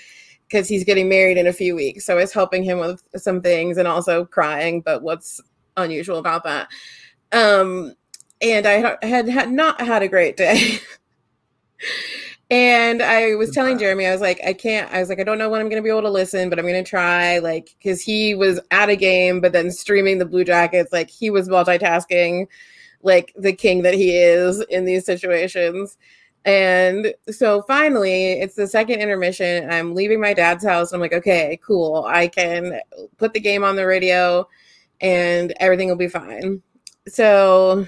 because 0.46 0.68
he's 0.68 0.84
getting 0.84 1.08
married 1.08 1.36
in 1.36 1.48
a 1.48 1.52
few 1.52 1.74
weeks. 1.74 2.06
So 2.06 2.14
I 2.14 2.20
was 2.20 2.32
helping 2.32 2.62
him 2.62 2.78
with 2.78 3.02
some 3.16 3.42
things 3.42 3.76
and 3.76 3.88
also 3.88 4.24
crying. 4.24 4.82
But 4.82 5.02
what's 5.02 5.40
unusual 5.76 6.18
about 6.18 6.44
that? 6.44 6.68
Um, 7.32 7.94
and 8.40 8.66
I 8.66 8.96
had 9.02 9.28
had 9.28 9.50
not 9.50 9.80
had 9.80 10.04
a 10.04 10.08
great 10.08 10.36
day. 10.36 10.78
and 12.50 13.02
I 13.02 13.36
was 13.36 13.50
telling 13.50 13.78
Jeremy, 13.78 14.06
I 14.06 14.12
was 14.12 14.20
like, 14.20 14.40
I 14.44 14.52
can't. 14.52 14.92
I 14.92 14.98
was 14.98 15.08
like, 15.08 15.20
I 15.20 15.24
don't 15.24 15.38
know 15.38 15.48
when 15.48 15.60
I'm 15.60 15.68
going 15.68 15.80
to 15.80 15.84
be 15.84 15.90
able 15.90 16.02
to 16.02 16.10
listen, 16.10 16.50
but 16.50 16.58
I'm 16.58 16.66
going 16.66 16.82
to 16.82 16.88
try. 16.88 17.38
Like, 17.38 17.76
because 17.78 18.02
he 18.02 18.34
was 18.34 18.60
at 18.70 18.88
a 18.88 18.96
game, 18.96 19.40
but 19.40 19.52
then 19.52 19.70
streaming 19.70 20.18
the 20.18 20.26
Blue 20.26 20.44
Jackets. 20.44 20.92
Like, 20.92 21.10
he 21.10 21.30
was 21.30 21.48
multitasking, 21.48 22.48
like 23.02 23.32
the 23.36 23.52
king 23.52 23.82
that 23.82 23.94
he 23.94 24.16
is 24.16 24.60
in 24.68 24.84
these 24.84 25.06
situations. 25.06 25.96
And 26.44 27.14
so 27.30 27.62
finally, 27.62 28.32
it's 28.32 28.54
the 28.54 28.66
second 28.66 29.00
intermission. 29.00 29.70
I'm 29.70 29.94
leaving 29.94 30.20
my 30.20 30.32
dad's 30.32 30.64
house. 30.64 30.92
I'm 30.92 31.00
like, 31.00 31.12
okay, 31.12 31.60
cool. 31.64 32.04
I 32.08 32.28
can 32.28 32.80
put 33.18 33.34
the 33.34 33.40
game 33.40 33.62
on 33.62 33.76
the 33.76 33.86
radio 33.86 34.48
and 35.00 35.52
everything 35.60 35.88
will 35.88 35.96
be 35.96 36.08
fine. 36.08 36.62
So 37.06 37.86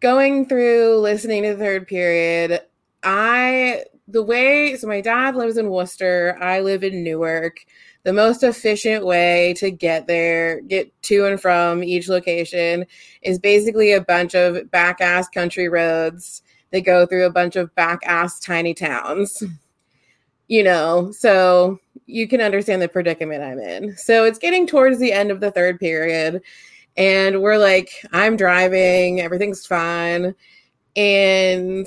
going 0.00 0.48
through 0.48 0.98
listening 0.98 1.42
to 1.42 1.50
the 1.50 1.58
third 1.62 1.86
period, 1.86 2.62
I 3.02 3.84
the 4.08 4.22
way 4.22 4.76
so 4.76 4.86
my 4.86 5.00
dad 5.00 5.36
lives 5.36 5.56
in 5.56 5.70
Wooster, 5.70 6.36
I 6.40 6.60
live 6.60 6.84
in 6.84 7.02
Newark. 7.02 7.64
The 8.04 8.12
most 8.12 8.42
efficient 8.42 9.06
way 9.06 9.54
to 9.58 9.70
get 9.70 10.08
there, 10.08 10.60
get 10.62 10.90
to 11.02 11.26
and 11.26 11.40
from 11.40 11.84
each 11.84 12.08
location 12.08 12.84
is 13.22 13.38
basically 13.38 13.92
a 13.92 14.00
bunch 14.00 14.34
of 14.34 14.70
back 14.72 15.00
ass 15.00 15.28
country 15.28 15.68
roads 15.68 16.42
that 16.72 16.80
go 16.80 17.06
through 17.06 17.26
a 17.26 17.32
bunch 17.32 17.54
of 17.54 17.72
back 17.76 18.00
ass 18.04 18.40
tiny 18.40 18.74
towns. 18.74 19.38
Hmm. 19.38 19.46
You 20.48 20.64
know, 20.64 21.12
so 21.12 21.78
you 22.06 22.28
can 22.28 22.40
understand 22.40 22.82
the 22.82 22.88
predicament 22.88 23.42
I'm 23.42 23.58
in. 23.58 23.96
So 23.96 24.24
it's 24.24 24.38
getting 24.38 24.66
towards 24.66 24.98
the 24.98 25.12
end 25.12 25.30
of 25.30 25.40
the 25.40 25.50
third 25.52 25.78
period 25.78 26.42
and 26.96 27.40
we're 27.40 27.58
like 27.58 27.90
i'm 28.12 28.36
driving 28.36 29.20
everything's 29.20 29.66
fine 29.66 30.34
and 30.96 31.86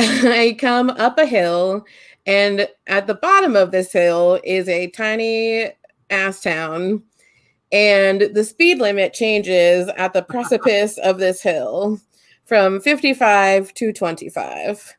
i 0.26 0.56
come 0.58 0.90
up 0.90 1.18
a 1.18 1.26
hill 1.26 1.84
and 2.26 2.68
at 2.86 3.06
the 3.06 3.14
bottom 3.14 3.56
of 3.56 3.70
this 3.70 3.92
hill 3.92 4.40
is 4.44 4.68
a 4.68 4.90
tiny 4.90 5.70
ass 6.10 6.40
town 6.42 7.02
and 7.72 8.22
the 8.34 8.44
speed 8.44 8.78
limit 8.78 9.12
changes 9.12 9.88
at 9.96 10.12
the 10.12 10.22
precipice 10.22 10.98
of 10.98 11.18
this 11.18 11.42
hill 11.42 12.00
from 12.44 12.80
55 12.80 13.74
to 13.74 13.92
25 13.92 14.96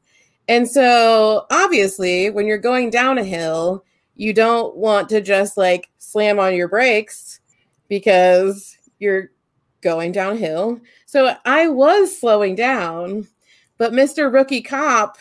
and 0.48 0.70
so 0.70 1.46
obviously 1.52 2.30
when 2.30 2.46
you're 2.46 2.58
going 2.58 2.90
down 2.90 3.18
a 3.18 3.24
hill 3.24 3.84
you 4.16 4.34
don't 4.34 4.76
want 4.76 5.10
to 5.10 5.22
just 5.22 5.58
like 5.58 5.90
slam 5.98 6.40
on 6.40 6.56
your 6.56 6.68
brakes 6.68 7.40
because 7.90 8.78
you're 9.00 9.32
going 9.82 10.12
downhill. 10.12 10.80
So 11.06 11.36
I 11.46 11.68
was 11.68 12.18
slowing 12.18 12.56
down, 12.56 13.28
but 13.82 13.94
Mr. 13.94 14.32
Rookie 14.32 14.62
Cop 14.62 15.18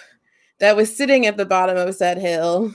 that 0.58 0.76
was 0.76 0.94
sitting 0.94 1.24
at 1.24 1.38
the 1.38 1.46
bottom 1.46 1.78
of 1.78 1.94
said 1.94 2.18
hill 2.18 2.74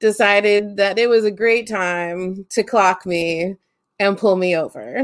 decided 0.00 0.76
that 0.76 0.98
it 0.98 1.08
was 1.08 1.24
a 1.24 1.30
great 1.30 1.66
time 1.66 2.44
to 2.50 2.62
clock 2.62 3.06
me 3.06 3.56
and 3.98 4.18
pull 4.18 4.36
me 4.36 4.54
over. 4.54 5.02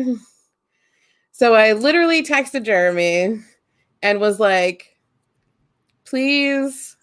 So 1.33 1.55
I 1.55 1.73
literally 1.73 2.23
texted 2.23 2.65
Jeremy 2.65 3.41
and 4.03 4.21
was 4.21 4.39
like, 4.39 4.95
please 6.05 6.95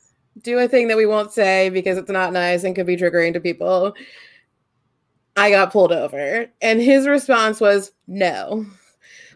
do 0.44 0.60
a 0.60 0.68
thing 0.68 0.88
that 0.90 0.98
we 0.98 1.08
won't 1.08 1.32
say 1.34 1.72
because 1.72 1.98
it's 1.98 2.12
not 2.12 2.34
nice 2.34 2.64
and 2.64 2.76
could 2.76 2.86
be 2.86 2.98
triggering 2.98 3.34
to 3.34 3.40
people. 3.40 3.96
I 5.36 5.50
got 5.50 5.72
pulled 5.72 5.92
over. 5.92 6.46
And 6.62 6.80
his 6.80 7.08
response 7.08 7.60
was 7.60 7.94
no. 8.06 8.64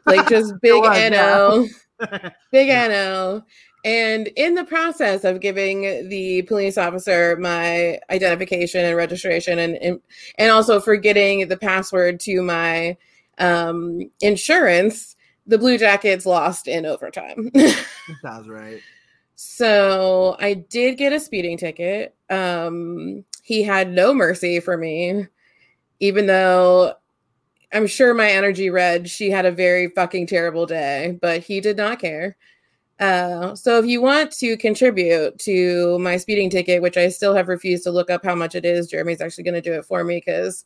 Like 0.05 0.29
just 0.29 0.53
big 0.61 0.83
NO. 0.83 1.65
Big 2.51 2.69
NO. 2.69 3.43
And 3.85 4.27
in 4.35 4.55
the 4.55 4.65
process 4.65 5.23
of 5.23 5.39
giving 5.39 6.09
the 6.09 6.41
police 6.43 6.77
officer 6.77 7.37
my 7.37 7.99
identification 8.09 8.83
and 8.83 8.95
registration 8.95 9.57
and 9.57 9.75
and, 9.77 10.01
and 10.37 10.51
also 10.51 10.81
for 10.81 10.97
getting 10.97 11.47
the 11.47 11.57
password 11.57 12.19
to 12.21 12.41
my 12.41 12.97
um, 13.37 14.11
insurance, 14.21 15.15
the 15.47 15.57
Blue 15.57 15.77
Jackets 15.77 16.25
lost 16.25 16.67
in 16.67 16.85
overtime. 16.85 17.51
Sounds 18.21 18.49
right. 18.49 18.81
So 19.35 20.35
I 20.39 20.53
did 20.55 20.97
get 20.97 21.13
a 21.13 21.19
speeding 21.19 21.57
ticket. 21.57 22.13
Um, 22.29 23.23
he 23.41 23.63
had 23.63 23.91
no 23.91 24.13
mercy 24.13 24.59
for 24.59 24.75
me, 24.75 25.27
even 26.01 26.25
though 26.25 26.95
I'm 27.71 27.87
sure 27.87 28.13
my 28.13 28.29
energy 28.29 28.69
read 28.69 29.09
she 29.09 29.29
had 29.29 29.45
a 29.45 29.51
very 29.51 29.89
fucking 29.89 30.27
terrible 30.27 30.65
day, 30.65 31.17
but 31.21 31.43
he 31.43 31.61
did 31.61 31.77
not 31.77 31.99
care. 31.99 32.35
Uh, 32.99 33.55
so 33.55 33.79
if 33.79 33.85
you 33.85 34.01
want 34.01 34.31
to 34.31 34.57
contribute 34.57 35.37
to 35.39 35.97
my 35.99 36.17
speeding 36.17 36.49
ticket, 36.49 36.81
which 36.81 36.97
I 36.97 37.09
still 37.09 37.33
have 37.33 37.47
refused 37.47 37.83
to 37.85 37.91
look 37.91 38.09
up 38.09 38.25
how 38.25 38.35
much 38.35 38.55
it 38.55 38.65
is, 38.65 38.87
Jeremy's 38.87 39.21
actually 39.21 39.45
going 39.45 39.53
to 39.53 39.61
do 39.61 39.73
it 39.73 39.85
for 39.85 40.03
me 40.03 40.17
because 40.17 40.65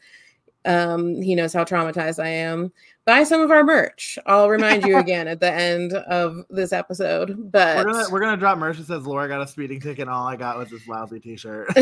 um, 0.65 1.21
he 1.21 1.35
knows 1.35 1.53
how 1.53 1.63
traumatized 1.63 2.23
I 2.23 2.29
am. 2.29 2.71
Buy 3.05 3.23
some 3.23 3.41
of 3.41 3.51
our 3.51 3.63
merch. 3.63 4.17
I'll 4.25 4.49
remind 4.57 4.85
you 4.85 4.97
again 4.97 5.27
at 5.27 5.39
the 5.39 5.51
end 5.51 5.93
of 5.93 6.45
this 6.49 6.71
episode. 6.71 7.51
But 7.51 7.77
We're 7.77 7.91
gonna 7.91 8.05
we're 8.11 8.19
gonna 8.19 8.37
drop 8.37 8.57
merch 8.57 8.77
that 8.77 8.87
says 8.87 9.05
Laura 9.05 9.27
got 9.27 9.41
a 9.41 9.47
speeding 9.47 9.79
ticket 9.79 10.03
and 10.03 10.09
all 10.09 10.27
I 10.27 10.35
got 10.35 10.57
was 10.57 10.69
this 10.69 10.87
lousy 10.87 11.19
t-shirt. 11.19 11.69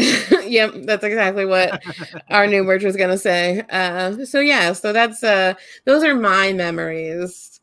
yep, 0.45 0.71
that's 0.83 1.03
exactly 1.03 1.45
what 1.45 1.81
our 2.29 2.47
new 2.47 2.63
merch 2.63 2.83
was 2.83 2.95
gonna 2.95 3.17
say. 3.17 3.63
Uh, 3.69 4.25
so 4.25 4.39
yeah, 4.39 4.73
so 4.73 4.91
that's 4.93 5.23
uh, 5.23 5.53
those 5.85 6.03
are 6.03 6.15
my 6.15 6.53
memories 6.53 7.59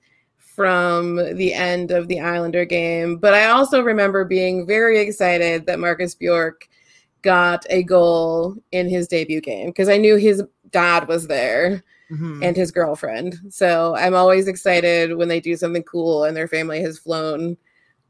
from 0.58 1.36
the 1.36 1.54
end 1.54 1.92
of 1.92 2.08
the 2.08 2.20
Islander 2.20 2.64
game. 2.64 3.16
But 3.16 3.32
I 3.32 3.46
also 3.46 3.80
remember 3.80 4.24
being 4.24 4.66
very 4.66 4.98
excited 4.98 5.66
that 5.66 5.78
Marcus 5.78 6.16
Bjork 6.16 6.68
got 7.22 7.64
a 7.70 7.82
goal 7.82 8.56
in 8.72 8.88
his 8.88 9.08
debut 9.08 9.40
game 9.40 9.68
because 9.68 9.88
I 9.88 9.96
knew 9.96 10.16
his 10.16 10.42
dad 10.70 11.08
was 11.08 11.26
there. 11.28 11.84
Mm-hmm. 12.10 12.42
and 12.42 12.56
his 12.56 12.70
girlfriend. 12.70 13.38
So 13.50 13.94
I'm 13.96 14.14
always 14.14 14.48
excited 14.48 15.14
when 15.16 15.28
they 15.28 15.40
do 15.40 15.56
something 15.56 15.82
cool 15.82 16.24
and 16.24 16.34
their 16.34 16.48
family 16.48 16.80
has 16.80 16.98
flown 16.98 17.58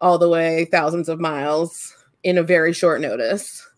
all 0.00 0.18
the 0.18 0.28
way 0.28 0.66
thousands 0.66 1.08
of 1.08 1.18
miles 1.18 1.96
in 2.22 2.38
a 2.38 2.44
very 2.44 2.72
short 2.72 3.00
notice. 3.00 3.68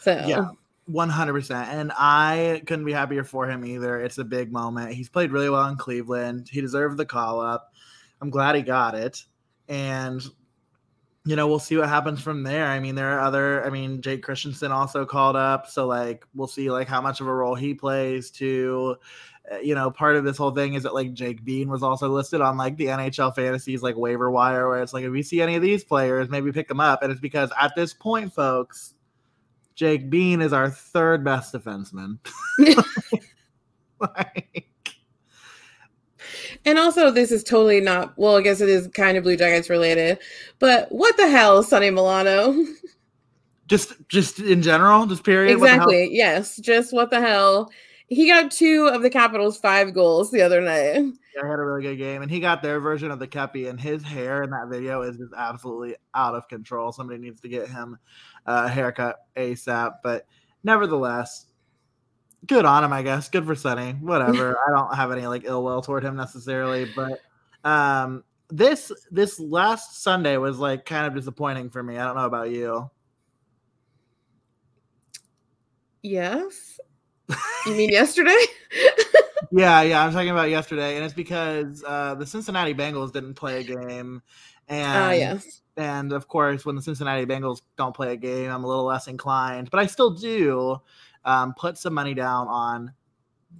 So 0.00 0.24
yeah. 0.26 0.50
100% 0.88 1.50
and 1.66 1.92
i 1.98 2.62
couldn't 2.66 2.86
be 2.86 2.94
happier 2.94 3.22
for 3.22 3.46
him 3.46 3.62
either 3.62 4.00
it's 4.00 4.16
a 4.16 4.24
big 4.24 4.50
moment 4.50 4.90
he's 4.90 5.10
played 5.10 5.30
really 5.30 5.50
well 5.50 5.68
in 5.68 5.76
cleveland 5.76 6.48
he 6.50 6.62
deserved 6.62 6.96
the 6.96 7.04
call 7.04 7.42
up 7.42 7.74
i'm 8.22 8.30
glad 8.30 8.54
he 8.54 8.62
got 8.62 8.94
it 8.94 9.22
and 9.68 10.26
you 11.28 11.36
know, 11.36 11.46
we'll 11.46 11.58
see 11.58 11.76
what 11.76 11.90
happens 11.90 12.22
from 12.22 12.42
there. 12.42 12.64
I 12.64 12.80
mean, 12.80 12.94
there 12.94 13.18
are 13.18 13.20
other, 13.20 13.62
I 13.66 13.68
mean, 13.68 14.00
Jake 14.00 14.22
Christiansen 14.22 14.72
also 14.72 15.04
called 15.04 15.36
up. 15.36 15.66
So, 15.66 15.86
like, 15.86 16.24
we'll 16.34 16.46
see, 16.46 16.70
like, 16.70 16.88
how 16.88 17.02
much 17.02 17.20
of 17.20 17.26
a 17.26 17.34
role 17.34 17.54
he 17.54 17.74
plays 17.74 18.30
to, 18.30 18.96
uh, 19.37 19.37
Uh, 19.50 19.58
you 19.58 19.74
know, 19.74 19.90
part 19.90 20.16
of 20.16 20.24
this 20.24 20.36
whole 20.36 20.50
thing 20.50 20.74
is 20.74 20.82
that, 20.82 20.94
like, 20.94 21.12
Jake 21.14 21.44
Bean 21.44 21.68
was 21.68 21.82
also 21.82 22.08
listed 22.08 22.40
on, 22.40 22.56
like, 22.56 22.76
the 22.76 22.86
NHL 22.86 23.34
fantasies, 23.34 23.82
like, 23.82 23.96
waiver 23.96 24.30
wire, 24.30 24.68
where 24.68 24.82
it's 24.82 24.92
like, 24.92 25.04
if 25.04 25.10
we 25.12 25.22
see 25.22 25.40
any 25.40 25.54
of 25.54 25.62
these 25.62 25.84
players, 25.84 26.28
maybe 26.28 26.52
pick 26.52 26.68
them 26.68 26.80
up. 26.80 27.02
And 27.02 27.10
it's 27.10 27.20
because 27.20 27.50
at 27.58 27.74
this 27.74 27.94
point, 27.94 28.32
folks, 28.32 28.94
Jake 29.74 30.10
Bean 30.10 30.42
is 30.42 30.52
our 30.52 30.70
third 30.70 31.24
best 31.24 31.54
defenseman. 31.54 32.18
like, 34.00 34.66
and 36.64 36.78
also, 36.78 37.10
this 37.10 37.30
is 37.30 37.44
totally 37.44 37.80
not, 37.80 38.18
well, 38.18 38.36
I 38.36 38.42
guess 38.42 38.60
it 38.60 38.68
is 38.68 38.88
kind 38.88 39.16
of 39.16 39.24
Blue 39.24 39.36
Jackets 39.36 39.70
related, 39.70 40.18
but 40.58 40.90
what 40.90 41.16
the 41.16 41.28
hell, 41.28 41.62
Sonny 41.62 41.90
Milano? 41.90 42.64
Just, 43.68 43.92
just 44.08 44.40
in 44.40 44.62
general, 44.62 45.04
just 45.04 45.24
period. 45.24 45.52
Exactly. 45.52 46.08
Yes. 46.10 46.56
Just 46.56 46.90
what 46.94 47.10
the 47.10 47.20
hell. 47.20 47.70
He 48.08 48.26
got 48.26 48.50
two 48.50 48.88
of 48.88 49.02
the 49.02 49.10
Capitals' 49.10 49.58
five 49.58 49.92
goals 49.92 50.30
the 50.30 50.40
other 50.40 50.62
night. 50.62 50.94
Yeah, 50.94 51.42
he 51.42 51.48
had 51.48 51.58
a 51.58 51.64
really 51.64 51.82
good 51.82 51.96
game, 51.96 52.22
and 52.22 52.30
he 52.30 52.40
got 52.40 52.62
their 52.62 52.80
version 52.80 53.10
of 53.10 53.18
the 53.18 53.28
Kepi, 53.28 53.68
and 53.68 53.78
his 53.78 54.02
hair 54.02 54.42
in 54.42 54.50
that 54.50 54.68
video 54.68 55.02
is 55.02 55.18
just 55.18 55.34
absolutely 55.36 55.96
out 56.14 56.34
of 56.34 56.48
control. 56.48 56.90
Somebody 56.90 57.18
needs 57.18 57.40
to 57.42 57.48
get 57.48 57.68
him 57.68 57.98
a 58.46 58.68
haircut 58.68 59.16
ASAP. 59.36 59.96
But 60.02 60.26
nevertheless, 60.64 61.46
good 62.46 62.64
on 62.64 62.82
him, 62.82 62.92
I 62.92 63.02
guess. 63.02 63.28
Good 63.28 63.44
for 63.44 63.54
Sonny. 63.54 63.92
Whatever. 63.92 64.58
I 64.66 64.70
don't 64.70 64.94
have 64.94 65.12
any 65.12 65.26
like 65.26 65.44
ill 65.44 65.62
will 65.62 65.82
toward 65.82 66.04
him 66.04 66.16
necessarily, 66.16 66.90
but 66.96 67.20
um 67.64 68.24
this 68.50 68.90
this 69.10 69.38
last 69.38 70.02
Sunday 70.02 70.36
was 70.36 70.58
like 70.58 70.86
kind 70.86 71.06
of 71.06 71.14
disappointing 71.14 71.70
for 71.70 71.82
me. 71.82 71.98
I 71.98 72.04
don't 72.04 72.16
know 72.16 72.24
about 72.24 72.50
you. 72.50 72.90
Yes. 76.02 76.77
You 77.66 77.74
mean 77.74 77.90
yesterday? 77.90 78.38
yeah, 79.52 79.82
yeah, 79.82 80.04
I'm 80.04 80.12
talking 80.12 80.30
about 80.30 80.50
yesterday, 80.50 80.96
and 80.96 81.04
it's 81.04 81.14
because 81.14 81.84
uh, 81.86 82.14
the 82.14 82.26
Cincinnati 82.26 82.74
Bengals 82.74 83.12
didn't 83.12 83.34
play 83.34 83.60
a 83.60 83.64
game, 83.64 84.22
ah, 84.70 84.72
and 84.72 85.10
uh, 85.10 85.14
yes, 85.14 85.60
and 85.76 86.12
of 86.12 86.28
course, 86.28 86.64
when 86.64 86.76
the 86.76 86.82
Cincinnati 86.82 87.26
Bengals 87.26 87.62
don't 87.76 87.94
play 87.94 88.12
a 88.12 88.16
game, 88.16 88.50
I'm 88.50 88.64
a 88.64 88.66
little 88.66 88.84
less 88.84 89.06
inclined, 89.06 89.70
but 89.70 89.80
I 89.80 89.86
still 89.86 90.10
do 90.10 90.80
um, 91.24 91.54
put 91.54 91.76
some 91.78 91.94
money 91.94 92.14
down 92.14 92.48
on 92.48 92.92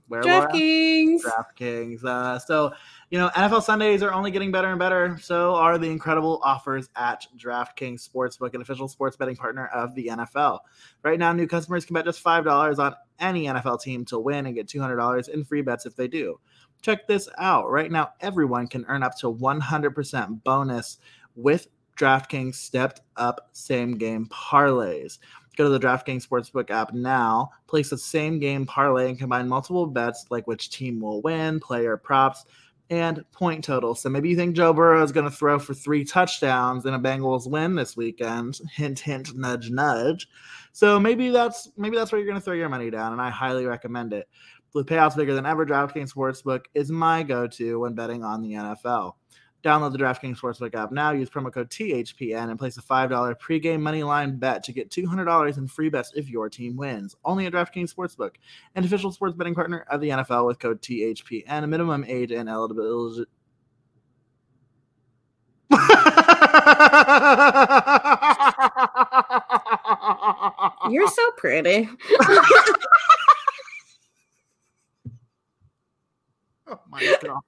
where 0.09 0.23
DraftKings. 0.23 1.21
DraftKings. 1.23 2.05
Uh, 2.05 2.39
so, 2.39 2.73
you 3.11 3.19
know, 3.19 3.29
NFL 3.31 3.63
Sundays 3.63 4.03
are 4.03 4.13
only 4.13 4.31
getting 4.31 4.51
better 4.51 4.69
and 4.69 4.79
better. 4.79 5.19
So 5.21 5.55
are 5.55 5.79
the 5.79 5.91
incredible 5.91 6.41
offers 6.43 6.89
at 6.97 7.27
DraftKings 7.37 8.09
Sportsbook, 8.09 8.55
an 8.55 8.61
official 8.61 8.89
sports 8.89 9.17
betting 9.17 9.37
partner 9.37 9.67
of 9.69 9.95
the 9.95 10.09
NFL. 10.09 10.61
Right 11.03 11.19
now, 11.19 11.33
new 11.33 11.47
customers 11.47 11.85
can 11.85 11.95
bet 11.95 12.05
just 12.05 12.25
$5 12.25 12.79
on 12.79 12.95
any 13.21 13.45
NFL 13.45 13.83
team 13.83 14.05
to 14.07 14.19
win 14.19 14.47
and 14.47 14.55
get 14.55 14.67
$200 14.67 15.29
in 15.29 15.45
free 15.45 15.63
bets 15.63 15.87
if 15.87 15.97
they 15.97 16.09
do. 16.09 16.39
Check 16.81 17.07
this 17.07 17.29
out. 17.39 17.71
Right 17.71 17.91
now, 17.91 18.11
everyone 18.21 18.69
can 18.69 18.85
earn 18.89 19.03
up 19.03 19.19
to 19.19 19.33
100% 19.33 20.45
bonus 20.45 20.99
with 21.35 21.69
DraftKings 21.99 22.55
stepped 22.55 23.01
up 23.17 23.51
same 23.53 23.99
game 23.99 24.27
parlays. 24.27 25.19
Go 25.59 25.65
to 25.65 25.71
the 25.71 25.81
DraftKings 25.81 26.25
Sportsbook 26.25 26.71
app 26.71 26.95
now, 26.95 27.51
place 27.67 27.91
the 27.91 27.99
same 27.99 28.39
game 28.39 28.65
parlay, 28.65 29.09
and 29.09 29.19
combine 29.19 29.49
multiple 29.49 29.87
bets 29.87 30.27
like 30.31 30.47
which 30.47 30.71
team 30.71 31.01
will 31.01 31.21
win, 31.21 31.59
player 31.59 31.97
props, 31.97 32.45
and 32.91 33.25
point 33.33 33.65
total. 33.65 33.97
So 33.97 34.09
maybe 34.09 34.29
you 34.29 34.37
think 34.37 34.55
Joe 34.55 34.73
Burrow 34.73 35.03
is 35.03 35.11
going 35.11 35.29
to 35.29 35.37
throw 35.37 35.59
for 35.59 35.75
three 35.75 36.05
touchdowns 36.05 36.87
in 36.87 36.95
a 36.95 37.01
Bengals 37.01 37.51
win 37.51 37.75
this 37.75 37.97
weekend. 37.97 38.61
Hint, 38.73 39.01
hint, 39.01 39.35
nudge, 39.35 39.69
nudge. 39.69 40.29
So 40.73 41.01
maybe 41.01 41.31
that's 41.31 41.69
maybe 41.77 41.97
that's 41.97 42.13
where 42.13 42.21
you're 42.21 42.29
going 42.29 42.41
to 42.41 42.45
throw 42.45 42.55
your 42.55 42.69
money 42.69 42.89
down, 42.89 43.11
and 43.11 43.21
I 43.21 43.31
highly 43.31 43.67
recommend 43.67 44.13
it. 44.13 44.29
With 44.75 44.87
payouts 44.87 45.17
bigger 45.17 45.35
than 45.35 45.45
ever, 45.45 45.67
DraftKings 45.67 46.15
Sportsbook 46.15 46.67
is 46.75 46.89
my 46.89 47.25
go-to 47.25 47.81
when 47.81 47.95
betting 47.95 48.23
on 48.23 48.43
the 48.43 48.53
NFL. 48.53 49.15
Download 49.65 49.91
the 49.91 49.99
DraftKings 49.99 50.39
Sportsbook 50.39 50.77
app 50.77 50.93
now. 50.93 51.11
Use 51.11 51.29
promo 51.29 51.53
code 51.53 51.69
THPN 51.69 52.51
and 52.51 52.59
place 52.59 52.79
a 52.79 52.83
$5 52.83 53.35
pregame 53.41 53.81
money 53.81 54.05
line 54.05 54.37
bet 54.37 54.63
to 54.65 54.73
get 54.73 54.91
$200 54.91 55.59
in 55.59 55.67
free 55.67 55.89
bets 55.89 56.13
if 56.15 56.29
your 56.29 56.49
team 56.49 56.77
wins. 56.77 57.17
Only 57.25 57.47
at 57.47 57.53
DraftKings 57.53 57.93
Sportsbook, 57.93 58.37
an 58.77 58.85
official 58.85 59.11
sports 59.11 59.35
betting 59.35 59.57
partner 59.57 59.85
of 59.91 60.01
the 60.01 60.11
NFL 60.11 60.47
with 60.47 60.61
code 60.61 60.81
THPN. 60.81 61.65
A 61.65 61.67
minimum 61.67 62.05
age 62.07 62.31
and 62.31 62.49
eligibility. 62.49 63.25
You're 70.89 71.09
so 71.09 71.31
pretty. 71.33 71.89
oh 76.69 76.79
my 76.89 77.19
god. 77.23 77.41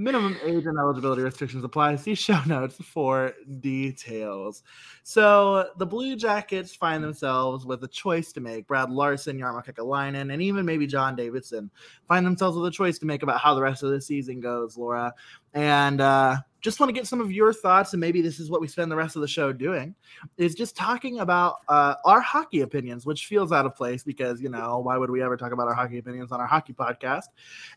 Minimum 0.00 0.38
age 0.42 0.64
and 0.64 0.78
eligibility 0.78 1.20
restrictions 1.20 1.62
apply. 1.62 1.96
See 1.96 2.14
show 2.14 2.40
notes 2.46 2.76
for 2.82 3.34
details. 3.60 4.62
So 5.02 5.68
the 5.76 5.84
Blue 5.84 6.16
Jackets 6.16 6.74
find 6.74 7.04
themselves 7.04 7.66
with 7.66 7.84
a 7.84 7.88
choice 7.88 8.32
to 8.32 8.40
make. 8.40 8.66
Brad 8.66 8.90
Larsen, 8.90 9.38
Jarmo 9.38 9.62
Kekalainen, 9.62 10.32
and 10.32 10.40
even 10.40 10.64
maybe 10.64 10.86
John 10.86 11.16
Davidson 11.16 11.70
find 12.08 12.24
themselves 12.24 12.56
with 12.56 12.66
a 12.66 12.74
choice 12.74 12.98
to 13.00 13.06
make 13.06 13.22
about 13.22 13.40
how 13.40 13.54
the 13.54 13.60
rest 13.60 13.82
of 13.82 13.90
the 13.90 14.00
season 14.00 14.40
goes, 14.40 14.78
Laura. 14.78 15.12
And 15.52 16.00
uh, 16.00 16.36
just 16.60 16.80
want 16.80 16.88
to 16.88 16.92
get 16.92 17.06
some 17.06 17.20
of 17.20 17.32
your 17.32 17.52
thoughts, 17.52 17.92
and 17.92 18.00
maybe 18.00 18.20
this 18.20 18.38
is 18.38 18.50
what 18.50 18.60
we 18.60 18.68
spend 18.68 18.90
the 18.90 18.96
rest 18.96 19.16
of 19.16 19.22
the 19.22 19.28
show 19.28 19.52
doing, 19.52 19.94
is 20.36 20.54
just 20.54 20.76
talking 20.76 21.20
about 21.20 21.56
uh, 21.68 21.94
our 22.04 22.20
hockey 22.20 22.60
opinions, 22.60 23.06
which 23.06 23.26
feels 23.26 23.52
out 23.52 23.66
of 23.66 23.74
place 23.74 24.02
because, 24.02 24.40
you 24.40 24.48
know, 24.48 24.78
why 24.78 24.96
would 24.96 25.10
we 25.10 25.22
ever 25.22 25.36
talk 25.36 25.52
about 25.52 25.68
our 25.68 25.74
hockey 25.74 25.98
opinions 25.98 26.32
on 26.32 26.40
our 26.40 26.46
hockey 26.46 26.72
podcast? 26.72 27.24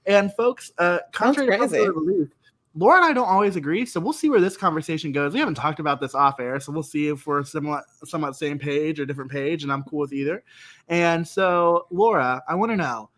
And 0.06 0.34
folks, 0.34 0.72
uh, 0.78 1.00
contrary 1.12 1.58
to 1.58 1.94
belief, 1.94 2.30
Laura 2.76 2.98
and 2.98 3.06
I 3.06 3.14
don't 3.14 3.30
always 3.30 3.56
agree, 3.56 3.86
so 3.86 4.00
we'll 4.00 4.14
see 4.14 4.30
where 4.30 4.42
this 4.42 4.58
conversation 4.58 5.12
goes. 5.12 5.34
We 5.34 5.40
haven't 5.40 5.56
talked 5.56 5.80
about 5.80 6.02
this 6.02 6.16
off 6.16 6.40
air, 6.40 6.60
so 6.60 6.72
we'll 6.72 6.82
see 6.82 7.08
if 7.08 7.28
we're 7.28 7.44
somewhat 7.44 7.84
somewhat 8.04 8.36
same 8.36 8.58
page 8.58 9.00
or 9.00 9.06
different 9.06 9.30
page, 9.30 9.64
and 9.64 9.72
I'm 9.72 9.84
cool 9.84 10.00
with 10.00 10.14
either. 10.14 10.44
And 10.88 11.28
so, 11.28 11.86
Laura, 11.92 12.42
I 12.50 12.56
want 12.56 12.72
to 12.72 12.76
know, 12.76 13.10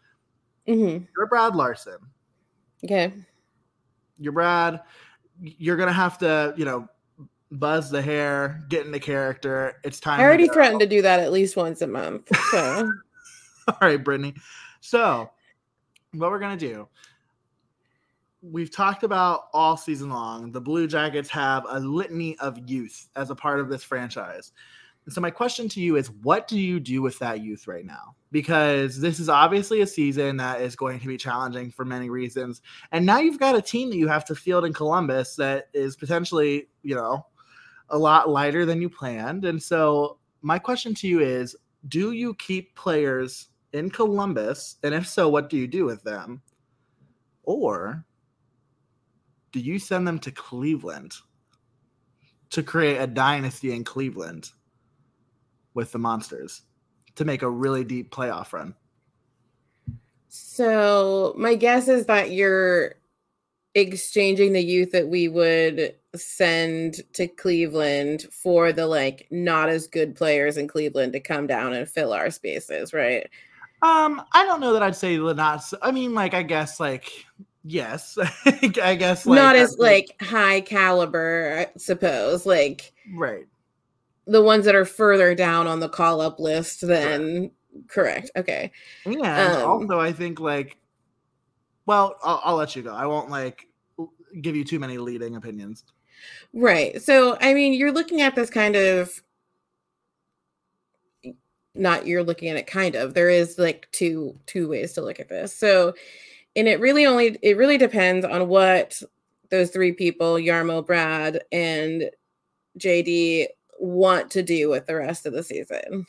mm-hmm. 0.68 1.06
you're 1.16 1.28
Brad 1.28 1.56
Larsen. 1.56 1.98
Okay. 2.84 3.14
You're 4.20 4.34
Brad. 4.34 4.82
You're 5.42 5.78
gonna 5.78 5.94
have 5.94 6.18
to, 6.20 6.54
you 6.58 6.66
know, 6.66 6.88
buzz 7.52 7.90
the 7.90 8.02
hair, 8.02 8.64
get 8.70 8.86
into 8.86 9.00
character. 9.00 9.80
It's 9.84 10.00
time. 10.00 10.20
I 10.20 10.24
already 10.24 10.48
to 10.48 10.54
threatened 10.54 10.80
to 10.82 10.88
do 10.88 11.02
that 11.02 11.20
at 11.20 11.32
least 11.32 11.56
once 11.56 11.82
a 11.82 11.88
month. 11.88 12.30
So. 12.52 12.92
All 13.68 13.78
right, 13.82 14.04
Brittany. 14.04 14.36
So, 14.80 15.32
what 16.12 16.30
we're 16.30 16.40
gonna 16.40 16.56
do 16.56 16.88
we've 18.52 18.72
talked 18.72 19.04
about 19.04 19.48
all 19.54 19.76
season 19.78 20.10
long. 20.10 20.52
The 20.52 20.62
Blue 20.62 20.88
Jackets 20.88 21.30
have 21.30 21.66
a 21.68 21.80
litany 21.80 22.38
of 22.40 22.60
youth 22.70 23.10
as 23.16 23.30
a 23.30 23.36
part 23.36 23.60
of 23.60 23.70
this 23.70 23.84
franchise. 23.84 24.52
And 25.06 25.14
so 25.14 25.22
my 25.22 25.32
question 25.32 25.68
to 25.70 25.82
you 25.82 25.96
is 25.96 26.12
what 26.22 26.48
do 26.48 26.60
you 26.60 26.80
do 26.80 27.02
with 27.02 27.18
that 27.20 27.42
youth 27.42 27.68
right 27.68 27.86
now? 27.86 28.16
Because 28.36 29.00
this 29.00 29.22
is 29.22 29.30
obviously 29.30 29.80
a 29.80 29.88
season 29.88 30.36
that 30.36 30.60
is 30.60 30.76
going 30.76 31.00
to 31.00 31.08
be 31.08 31.16
challenging 31.16 31.72
for 31.72 31.86
many 31.86 32.10
reasons. 32.10 32.62
And 32.92 33.06
now 33.06 33.20
you've 33.20 33.40
got 33.40 33.56
a 33.56 33.62
team 33.62 33.90
that 33.92 33.96
you 33.96 34.10
have 34.10 34.26
to 34.26 34.36
field 34.36 34.66
in 34.66 34.74
Columbus 34.74 35.38
that 35.38 35.70
is 35.74 35.96
potentially, 35.96 36.68
you 36.84 36.96
know, 36.96 37.26
a 37.92 37.98
lot 37.98 38.28
lighter 38.28 38.66
than 38.66 38.82
you 38.82 38.90
planned. 38.90 39.46
And 39.46 39.64
so 39.64 40.18
my 40.42 40.60
question 40.60 40.94
to 40.96 41.08
you 41.08 41.22
is 41.22 41.56
do 41.88 42.12
you 42.12 42.34
keep 42.34 42.76
players 42.76 43.48
in 43.72 43.90
Columbus? 43.90 44.80
And 44.84 44.94
if 44.94 45.08
so, 45.08 45.30
what 45.30 45.50
do 45.50 45.56
you 45.56 45.66
do 45.66 45.86
with 45.86 46.04
them? 46.04 46.42
Or 47.44 48.04
do 49.54 49.62
you 49.62 49.80
send 49.80 50.06
them 50.06 50.20
to 50.20 50.32
Cleveland 50.34 51.14
to 52.50 52.62
create 52.62 52.98
a 52.98 53.08
dynasty 53.08 53.72
in 53.72 53.86
Cleveland 53.86 54.52
with 55.74 55.94
the 55.94 56.00
Monsters 56.00 56.64
to 57.16 57.26
make 57.26 57.42
a 57.42 57.50
really 57.50 57.84
deep 57.84 58.14
playoff 58.14 58.54
run? 58.54 58.76
So, 60.28 61.34
my 61.38 61.56
guess 61.56 61.88
is 61.88 62.06
that 62.08 62.32
you're 62.32 62.96
exchanging 63.74 64.54
the 64.54 64.64
youth 64.64 64.92
that 64.92 65.08
we 65.08 65.28
would 65.28 65.96
send 66.16 67.02
to 67.14 67.28
Cleveland 67.28 68.26
for 68.32 68.72
the 68.72 68.88
like 68.88 69.28
not 69.32 69.70
as 69.70 69.88
good 69.88 70.16
players 70.16 70.58
in 70.58 70.68
Cleveland 70.68 71.14
to 71.14 71.20
come 71.20 71.46
down 71.46 71.74
and 71.74 71.88
fill 71.88 72.14
our 72.14 72.32
spaces, 72.32 72.94
right? 72.94 73.30
Um, 73.82 74.22
I 74.34 74.46
don't 74.46 74.62
know 74.62 74.74
that 74.74 74.82
I'd 74.82 74.96
say 74.96 75.18
the 75.18 75.34
not. 75.34 75.62
I 75.82 75.92
mean, 75.92 76.14
like, 76.14 76.34
I 76.34 76.42
guess, 76.42 76.80
like, 76.80 77.12
yes, 77.64 78.18
I 78.46 78.96
guess, 78.96 79.26
like, 79.26 79.36
not 79.36 79.56
as 79.56 79.78
like 79.78 80.16
high 80.22 80.62
caliber, 80.62 81.68
I 81.74 81.78
suppose. 81.78 82.46
Like, 82.46 82.94
right, 83.14 83.46
the 84.28 84.42
ones 84.42 84.66
that 84.66 84.76
are 84.76 84.86
further 84.86 85.36
down 85.36 85.68
on 85.68 85.80
the 85.80 85.90
call 85.90 86.22
up 86.22 86.40
list 86.40 86.86
then 86.86 87.52
correct. 87.88 87.90
correct. 87.90 88.32
Okay, 88.36 88.72
and 89.06 89.26
um, 89.26 89.70
also, 89.70 90.00
I 90.00 90.12
think 90.12 90.40
like, 90.40 90.78
well, 91.86 92.16
I'll, 92.24 92.42
I'll 92.44 92.56
let 92.56 92.76
you 92.76 92.84
go. 92.84 92.94
I 92.94 93.06
won't 93.06 93.30
like 93.30 93.68
give 94.42 94.56
you 94.56 94.64
too 94.64 94.80
many 94.80 94.98
leading 94.98 95.36
opinions. 95.36 95.84
Right. 96.54 97.02
So, 97.02 97.38
I 97.42 97.54
mean, 97.54 97.74
you're 97.74 97.92
looking 97.92 98.22
at 98.22 98.36
this 98.36 98.50
kind 98.50 98.76
of 98.76 99.22
not 101.76 102.08
you're 102.08 102.24
looking 102.24 102.50
at 102.50 102.56
it 102.56 102.68
kind 102.68 102.96
of 102.96 103.14
there 103.14 103.30
is 103.30 103.60
like 103.60 103.88
two 103.92 104.38
two 104.46 104.68
ways 104.68 104.94
to 104.94 105.02
look 105.02 105.20
at 105.20 105.28
this 105.28 105.54
so 105.54 105.94
and 106.56 106.68
it 106.68 106.80
really 106.80 107.06
only 107.06 107.38
it 107.42 107.58
really 107.58 107.78
depends 107.78 108.26
on 108.26 108.48
what 108.48 109.02
those 109.50 109.72
three 109.72 109.92
people 109.92 110.36
Jarmo 110.36 110.86
brad 110.86 111.44
and 111.52 112.10
jd 112.80 113.48
want 113.80 114.32
to 114.32 114.44
do 114.44 114.70
with 114.70 114.86
the 114.86 114.96
rest 114.96 115.26
of 115.26 115.34
the 115.34 115.44
season. 115.44 116.06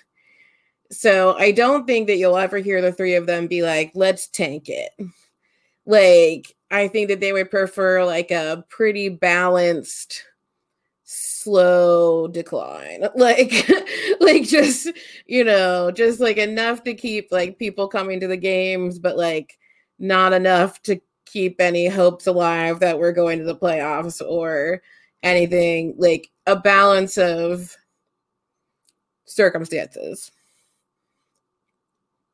So 0.91 1.37
i 1.39 1.51
don't 1.51 1.87
think 1.87 2.07
that 2.07 2.17
you'll 2.17 2.37
ever 2.37 2.59
hear 2.59 2.81
the 2.81 2.93
three 2.93 3.15
of 3.15 3.27
them 3.27 3.47
be 3.49 3.63
like 3.63 3.93
let's 3.95 4.29
tank 4.29 4.69
it. 4.69 4.93
Like 5.85 6.55
i 6.71 6.89
think 6.89 7.09
that 7.09 7.21
they 7.21 7.33
would 7.33 7.51
prefer 7.51 8.05
like 8.05 8.31
a 8.31 8.65
pretty 8.69 9.09
balanced 9.09 10.25
slow 11.05 12.29
decline. 12.29 13.05
Like 13.17 13.53
like 14.21 14.43
just 14.43 14.91
you 15.27 15.45
know 15.45 15.91
just 15.91 16.21
like 16.21 16.37
enough 16.37 16.83
to 16.85 16.95
keep 16.95 17.29
like 17.31 17.59
people 17.59 17.89
coming 17.89 18.21
to 18.21 18.27
the 18.29 18.37
games 18.37 18.99
but 18.99 19.17
like 19.17 19.59
not 19.99 20.33
enough 20.33 20.83
to 20.83 21.01
keep 21.25 21.61
any 21.61 21.87
hopes 21.87 22.27
alive 22.27 22.81
that 22.81 22.99
we're 22.99 23.13
going 23.13 23.39
to 23.39 23.45
the 23.45 23.57
playoffs 23.57 24.21
or 24.27 24.83
anything 25.27 25.95
like 25.99 26.31
a 26.47 26.57
balance 26.57 27.19
of 27.19 27.77
circumstances. 29.25 30.31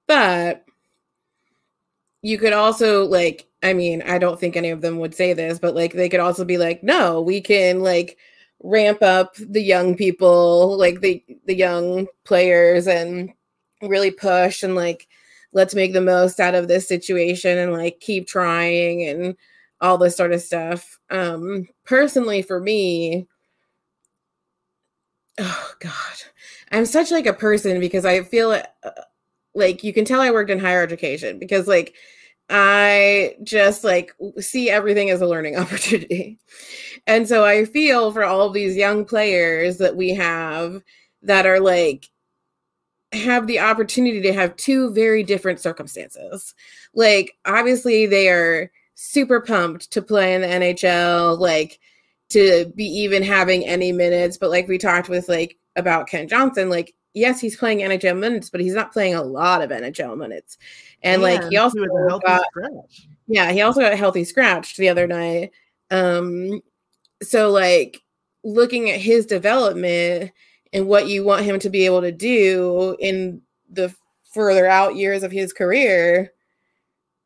But 0.06 0.64
you 2.24 2.38
could 2.38 2.52
also 2.52 3.04
like 3.04 3.48
i 3.64 3.72
mean 3.72 4.00
i 4.02 4.16
don't 4.16 4.38
think 4.38 4.56
any 4.56 4.70
of 4.70 4.80
them 4.80 5.00
would 5.00 5.12
say 5.12 5.32
this 5.32 5.58
but 5.58 5.74
like 5.74 5.92
they 5.92 6.08
could 6.08 6.20
also 6.20 6.44
be 6.44 6.56
like 6.56 6.80
no 6.84 7.20
we 7.20 7.40
can 7.40 7.80
like 7.80 8.16
ramp 8.62 9.02
up 9.02 9.34
the 9.36 9.60
young 9.60 9.96
people, 9.96 10.76
like 10.78 11.00
the 11.00 11.22
the 11.46 11.54
young 11.54 12.06
players, 12.24 12.86
and 12.86 13.32
really 13.82 14.10
push 14.10 14.62
and 14.62 14.74
like 14.76 15.08
let's 15.52 15.74
make 15.74 15.92
the 15.92 16.00
most 16.00 16.40
out 16.40 16.54
of 16.54 16.68
this 16.68 16.86
situation 16.88 17.58
and 17.58 17.72
like 17.72 18.00
keep 18.00 18.26
trying 18.26 19.02
and 19.02 19.36
all 19.82 19.98
this 19.98 20.16
sort 20.16 20.32
of 20.32 20.40
stuff. 20.40 20.98
Um, 21.10 21.68
personally, 21.84 22.40
for 22.40 22.60
me, 22.60 23.26
oh 25.38 25.72
god, 25.80 25.92
I'm 26.70 26.86
such 26.86 27.10
like 27.10 27.26
a 27.26 27.34
person 27.34 27.80
because 27.80 28.06
I 28.06 28.22
feel 28.22 28.52
uh, 28.52 28.90
like 29.54 29.84
you 29.84 29.92
can 29.92 30.04
tell 30.04 30.20
I 30.20 30.30
worked 30.30 30.50
in 30.50 30.60
higher 30.60 30.82
education 30.82 31.38
because 31.38 31.66
like 31.66 31.94
I 32.48 33.36
just 33.42 33.82
like 33.82 34.12
see 34.38 34.70
everything 34.70 35.10
as 35.10 35.20
a 35.20 35.26
learning 35.26 35.56
opportunity. 35.58 36.38
And 37.06 37.28
so 37.28 37.44
I 37.44 37.64
feel 37.64 38.12
for 38.12 38.24
all 38.24 38.50
these 38.50 38.76
young 38.76 39.04
players 39.04 39.78
that 39.78 39.96
we 39.96 40.10
have 40.14 40.80
that 41.22 41.46
are 41.46 41.60
like 41.60 42.08
have 43.12 43.46
the 43.46 43.58
opportunity 43.58 44.22
to 44.22 44.32
have 44.32 44.56
two 44.56 44.92
very 44.92 45.22
different 45.22 45.60
circumstances. 45.60 46.54
Like 46.94 47.32
obviously 47.44 48.06
they 48.06 48.28
are 48.28 48.70
super 49.02 49.40
pumped 49.40 49.90
to 49.90 50.00
play 50.00 50.34
in 50.34 50.42
the 50.42 50.46
NHL, 50.46 51.38
like 51.38 51.80
to 52.28 52.72
be 52.76 52.84
even 52.84 53.22
having 53.22 53.66
any 53.66 53.90
minutes, 53.90 54.38
but 54.38 54.50
like 54.50 54.68
we 54.68 54.78
talked 54.78 55.08
with 55.08 55.28
like 55.28 55.58
about 55.74 56.06
Kent 56.06 56.30
Johnson, 56.30 56.70
like 56.70 56.94
yes, 57.12 57.40
he's 57.40 57.56
playing 57.56 57.80
NHL 57.80 58.16
minutes, 58.18 58.48
but 58.48 58.60
he's 58.60 58.74
not 58.74 58.92
playing 58.92 59.14
a 59.14 59.22
lot 59.22 59.60
of 59.60 59.70
NHL 59.70 60.16
minutes. 60.16 60.56
And, 61.02 61.20
like 61.20 61.42
he 61.50 61.56
also 61.56 61.80
he 61.80 61.86
got, 62.24 62.42
scratch. 62.46 63.08
yeah, 63.26 63.50
he 63.50 63.60
also 63.60 63.80
got 63.80 63.98
healthy 63.98 64.24
scratched 64.24 64.76
the 64.76 64.88
other 64.88 65.06
night. 65.08 65.50
Um, 65.90 66.62
so 67.22 67.50
like 67.50 68.00
looking 68.44 68.88
at 68.88 69.00
his 69.00 69.26
development 69.26 70.30
and 70.72 70.86
what 70.86 71.08
you 71.08 71.24
want 71.24 71.44
him 71.44 71.58
to 71.58 71.70
be 71.70 71.86
able 71.86 72.02
to 72.02 72.12
do 72.12 72.96
in 73.00 73.42
the 73.68 73.94
further 74.32 74.66
out 74.66 74.94
years 74.94 75.22
of 75.22 75.32
his 75.32 75.52
career, 75.52 76.32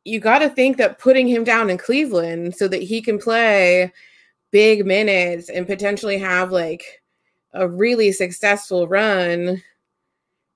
you 0.06 0.20
got 0.20 0.38
to 0.38 0.48
think 0.48 0.76
that 0.76 1.00
putting 1.00 1.26
him 1.26 1.42
down 1.42 1.68
in 1.68 1.78
Cleveland 1.78 2.54
so 2.54 2.68
that 2.68 2.82
he 2.82 3.02
can 3.02 3.18
play 3.18 3.92
big 4.52 4.86
minutes 4.86 5.48
and 5.48 5.66
potentially 5.66 6.16
have 6.16 6.52
like 6.52 7.02
a 7.54 7.68
really 7.68 8.12
successful 8.12 8.86
run 8.86 9.60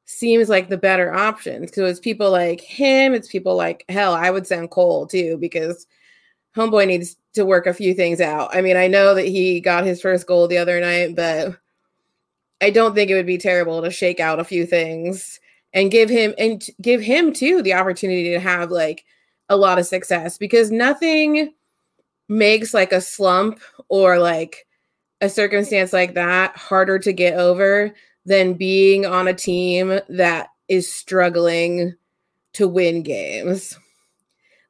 seems 0.04 0.48
like 0.48 0.68
the 0.68 0.76
better 0.76 1.12
option. 1.12 1.66
So 1.72 1.84
it's 1.84 1.98
people 1.98 2.30
like 2.30 2.60
him, 2.60 3.12
it's 3.12 3.26
people 3.26 3.56
like 3.56 3.84
hell, 3.88 4.14
I 4.14 4.30
would 4.30 4.46
send 4.46 4.70
Cole 4.70 5.06
too, 5.06 5.36
because 5.38 5.86
homeboy 6.56 6.86
needs 6.86 7.16
to 7.34 7.44
work 7.44 7.66
a 7.66 7.74
few 7.74 7.92
things 7.92 8.20
out. 8.20 8.54
I 8.54 8.60
mean, 8.60 8.76
I 8.76 8.86
know 8.86 9.14
that 9.16 9.26
he 9.26 9.60
got 9.60 9.84
his 9.84 10.00
first 10.00 10.28
goal 10.28 10.46
the 10.46 10.58
other 10.58 10.80
night, 10.80 11.16
but 11.16 11.56
I 12.60 12.70
don't 12.70 12.94
think 12.94 13.10
it 13.10 13.14
would 13.14 13.26
be 13.26 13.38
terrible 13.38 13.82
to 13.82 13.90
shake 13.90 14.20
out 14.20 14.38
a 14.38 14.44
few 14.44 14.64
things 14.64 15.40
and 15.72 15.90
give 15.90 16.08
him 16.08 16.34
and 16.38 16.64
give 16.80 17.00
him 17.00 17.32
too 17.32 17.62
the 17.62 17.74
opportunity 17.74 18.30
to 18.30 18.40
have 18.40 18.70
like 18.70 19.04
a 19.50 19.56
lot 19.56 19.78
of 19.78 19.86
success 19.86 20.38
because 20.38 20.70
nothing 20.70 21.52
makes 22.28 22.72
like 22.72 22.92
a 22.92 23.00
slump 23.00 23.60
or 23.88 24.18
like 24.18 24.66
a 25.20 25.28
circumstance 25.28 25.92
like 25.92 26.14
that 26.14 26.56
harder 26.56 26.98
to 26.98 27.12
get 27.12 27.34
over 27.34 27.92
than 28.24 28.54
being 28.54 29.04
on 29.04 29.28
a 29.28 29.34
team 29.34 30.00
that 30.08 30.48
is 30.68 30.90
struggling 30.90 31.94
to 32.52 32.68
win 32.68 33.02
games. 33.02 33.78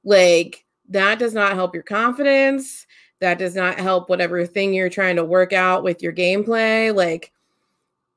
Like, 0.03 0.65
that 0.89 1.19
does 1.19 1.35
not 1.35 1.55
help 1.55 1.75
your 1.75 1.83
confidence. 1.83 2.87
That 3.21 3.39
does 3.39 3.55
not 3.55 3.79
help 3.79 4.09
whatever 4.09 4.45
thing 4.47 4.73
you're 4.73 4.89
trying 4.89 5.17
to 5.17 5.25
work 5.25 5.53
out 5.53 5.85
with 5.85 6.03
your 6.03 6.13
gameplay. 6.13 6.95
Like, 6.95 7.33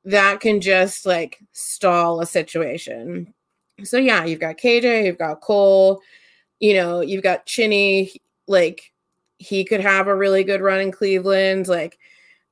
that 0.04 0.40
can 0.40 0.60
just 0.60 1.06
like 1.06 1.38
stall 1.52 2.20
a 2.20 2.26
situation. 2.26 3.32
So, 3.82 3.98
yeah, 3.98 4.24
you've 4.24 4.40
got 4.40 4.56
KJ, 4.56 5.04
you've 5.04 5.18
got 5.18 5.40
Cole, 5.40 6.00
you 6.60 6.74
know, 6.74 7.00
you've 7.00 7.22
got 7.22 7.46
Chinny. 7.46 8.12
Like, 8.46 8.92
he 9.38 9.64
could 9.64 9.80
have 9.80 10.06
a 10.06 10.16
really 10.16 10.44
good 10.44 10.60
run 10.60 10.80
in 10.80 10.92
Cleveland. 10.92 11.68
Like, 11.68 11.98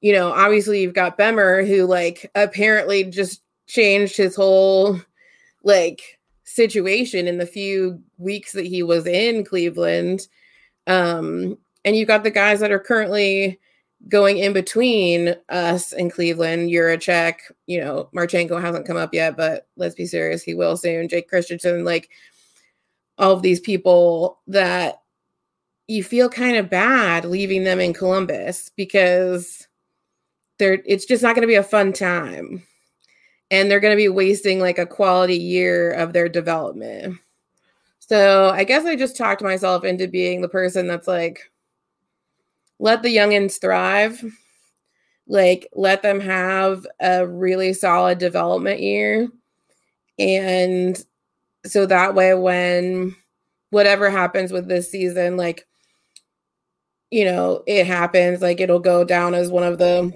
you 0.01 0.13
know, 0.13 0.33
obviously 0.33 0.83
you've 0.83 0.95
got 0.95 1.17
Bemer 1.17 1.67
who 1.67 1.87
like 1.87 2.31
apparently 2.35 3.05
just 3.05 3.43
changed 3.67 4.17
his 4.17 4.35
whole 4.35 5.01
like 5.63 6.19
situation 6.45 7.29
in 7.29 7.39
the 7.39 7.47
few 7.47 8.03
weeks 8.19 8.53
that 8.53 8.67
he 8.67 8.83
was 8.83 9.07
in 9.07 9.45
Cleveland. 9.45 10.27
Um, 10.87 11.57
and 11.85 11.97
you've 11.97 12.09
got 12.09 12.25
the 12.25 12.31
guys 12.31 12.61
that 12.61 12.73
are 12.73 12.81
currently 12.81 13.59
going 14.09 14.39
in 14.39 14.53
between 14.53 15.37
us 15.49 15.93
and 15.93 16.13
Cleveland, 16.13 16.71
Jiricek, 16.71 17.37
you 17.67 17.81
know, 17.81 18.11
Marchenko 18.15 18.61
hasn't 18.61 18.87
come 18.87 18.97
up 18.97 19.15
yet, 19.15 19.37
but 19.37 19.69
let's 19.77 19.95
be 19.95 20.07
serious, 20.07 20.43
he 20.43 20.55
will 20.55 20.77
soon. 20.77 21.09
Jake 21.09 21.29
Christiansen, 21.29 21.85
like 21.85 22.11
of 23.19 23.43
these 23.43 23.61
people 23.61 24.41
that 24.47 25.03
you 25.89 26.03
feel 26.03 26.29
kind 26.29 26.57
of 26.57 26.71
bad 26.71 27.25
leaving 27.25 27.65
them 27.65 27.81
in 27.81 27.93
Columbus 27.93 28.71
because 28.77 29.67
they're 30.59 30.83
it's 30.87 31.05
just 31.05 31.23
not 31.23 31.35
going 31.35 31.43
to 31.43 31.49
be 31.49 31.55
a 31.55 31.63
fun 31.63 31.93
time. 31.93 32.63
And 33.51 33.71
they're 33.71 33.81
going 33.81 33.93
to 33.93 34.03
be 34.03 34.09
wasting 34.09 34.61
like 34.61 34.79
a 34.79 34.87
quality 34.87 35.37
year 35.37 35.93
of 35.93 36.13
their 36.13 36.29
development. 36.29 37.19
So 37.99 38.51
i 38.51 38.65
guess 38.65 38.85
i 38.85 38.97
just 38.97 39.17
talked 39.17 39.43
myself 39.43 39.85
into 39.85 40.09
being 40.09 40.41
the 40.41 40.49
person 40.49 40.87
that's 40.87 41.09
like 41.09 41.53
let 42.83 43.03
the 43.03 43.15
youngins 43.15 43.61
thrive. 43.61 44.23
Like 45.29 45.69
let 45.73 46.03
them 46.03 46.19
have 46.19 46.85
a 47.01 47.27
really 47.27 47.73
solid 47.73 48.19
development 48.19 48.81
year. 48.81 49.29
And 50.19 51.03
so 51.65 51.87
that 51.87 52.15
way 52.15 52.35
when 52.35 53.15
whatever 53.71 54.11
happens 54.11 54.53
with 54.53 54.69
this 54.69 54.91
season 54.91 55.37
like 55.37 55.67
you 57.11 57.25
know 57.25 57.63
it 57.67 57.87
happens 57.87 58.43
like 58.43 58.61
it'll 58.61 58.79
go 58.79 59.05
down 59.05 59.35
as 59.35 59.51
one 59.51 59.63
of 59.63 59.79
the 59.79 60.13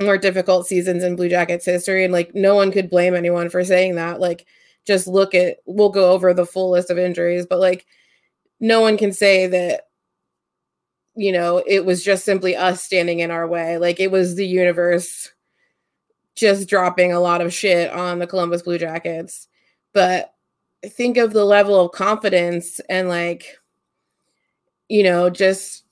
more 0.00 0.18
difficult 0.18 0.66
seasons 0.66 1.02
in 1.02 1.16
Blue 1.16 1.28
Jackets 1.28 1.64
history. 1.64 2.04
And 2.04 2.12
like 2.12 2.34
no 2.34 2.54
one 2.54 2.70
could 2.70 2.90
blame 2.90 3.14
anyone 3.14 3.50
for 3.50 3.64
saying 3.64 3.96
that. 3.96 4.20
Like 4.20 4.46
just 4.86 5.06
look 5.06 5.34
at 5.34 5.58
we'll 5.66 5.90
go 5.90 6.12
over 6.12 6.32
the 6.32 6.46
full 6.46 6.70
list 6.70 6.90
of 6.90 6.98
injuries, 6.98 7.46
but 7.46 7.58
like 7.58 7.86
no 8.60 8.80
one 8.80 8.96
can 8.96 9.12
say 9.12 9.46
that 9.48 9.82
you 11.14 11.32
know 11.32 11.62
it 11.66 11.84
was 11.84 12.04
just 12.04 12.24
simply 12.24 12.56
us 12.56 12.82
standing 12.82 13.20
in 13.20 13.30
our 13.30 13.46
way. 13.46 13.78
Like 13.78 14.00
it 14.00 14.10
was 14.10 14.34
the 14.34 14.46
universe 14.46 15.30
just 16.36 16.68
dropping 16.68 17.12
a 17.12 17.20
lot 17.20 17.40
of 17.40 17.52
shit 17.52 17.92
on 17.92 18.20
the 18.20 18.26
Columbus 18.26 18.62
Blue 18.62 18.78
Jackets. 18.78 19.48
But 19.92 20.32
think 20.86 21.16
of 21.16 21.32
the 21.32 21.44
level 21.44 21.80
of 21.80 21.92
confidence 21.92 22.80
and 22.88 23.08
like 23.08 23.58
you 24.88 25.02
know 25.02 25.28
just 25.28 25.84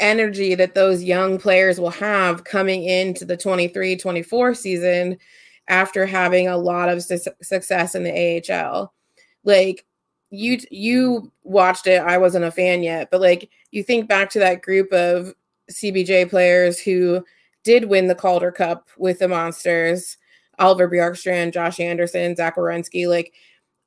energy 0.00 0.54
that 0.54 0.74
those 0.74 1.02
young 1.02 1.38
players 1.38 1.80
will 1.80 1.90
have 1.90 2.44
coming 2.44 2.84
into 2.84 3.24
the 3.24 3.36
23 3.36 3.96
24 3.96 4.54
season 4.54 5.18
after 5.68 6.06
having 6.06 6.48
a 6.48 6.56
lot 6.56 6.88
of 6.88 7.02
su- 7.02 7.18
success 7.42 7.94
in 7.94 8.04
the 8.04 8.52
AHL 8.52 8.92
like 9.44 9.84
you 10.30 10.58
you 10.70 11.32
watched 11.42 11.86
it 11.86 12.02
i 12.02 12.18
wasn't 12.18 12.44
a 12.44 12.50
fan 12.50 12.82
yet 12.82 13.10
but 13.10 13.20
like 13.20 13.48
you 13.70 13.82
think 13.82 14.08
back 14.08 14.28
to 14.28 14.38
that 14.38 14.60
group 14.62 14.92
of 14.92 15.32
cbj 15.70 16.28
players 16.28 16.78
who 16.78 17.24
did 17.64 17.86
win 17.86 18.08
the 18.08 18.14
calder 18.14 18.52
cup 18.52 18.88
with 18.98 19.18
the 19.20 19.28
monsters 19.28 20.18
oliver 20.58 20.88
bjorkstrand 20.88 21.52
josh 21.52 21.80
anderson 21.80 22.36
zach 22.36 22.56
Werenski, 22.56 23.08
like 23.08 23.32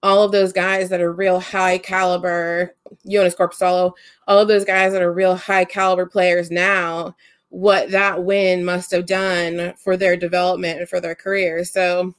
all 0.03 0.23
of 0.23 0.31
those 0.31 0.51
guys 0.51 0.89
that 0.89 1.01
are 1.01 1.11
real 1.11 1.39
high 1.39 1.77
caliber 1.77 2.75
joonas 3.07 3.35
korpisalo 3.35 3.93
all 4.27 4.39
of 4.39 4.47
those 4.47 4.65
guys 4.65 4.93
that 4.93 5.01
are 5.01 5.13
real 5.13 5.35
high 5.35 5.65
caliber 5.65 6.05
players 6.05 6.51
now 6.51 7.15
what 7.49 7.91
that 7.91 8.23
win 8.23 8.63
must 8.63 8.91
have 8.91 9.05
done 9.05 9.73
for 9.77 9.97
their 9.97 10.15
development 10.15 10.79
and 10.79 10.89
for 10.89 10.99
their 10.99 11.15
careers 11.15 11.71
so 11.71 12.13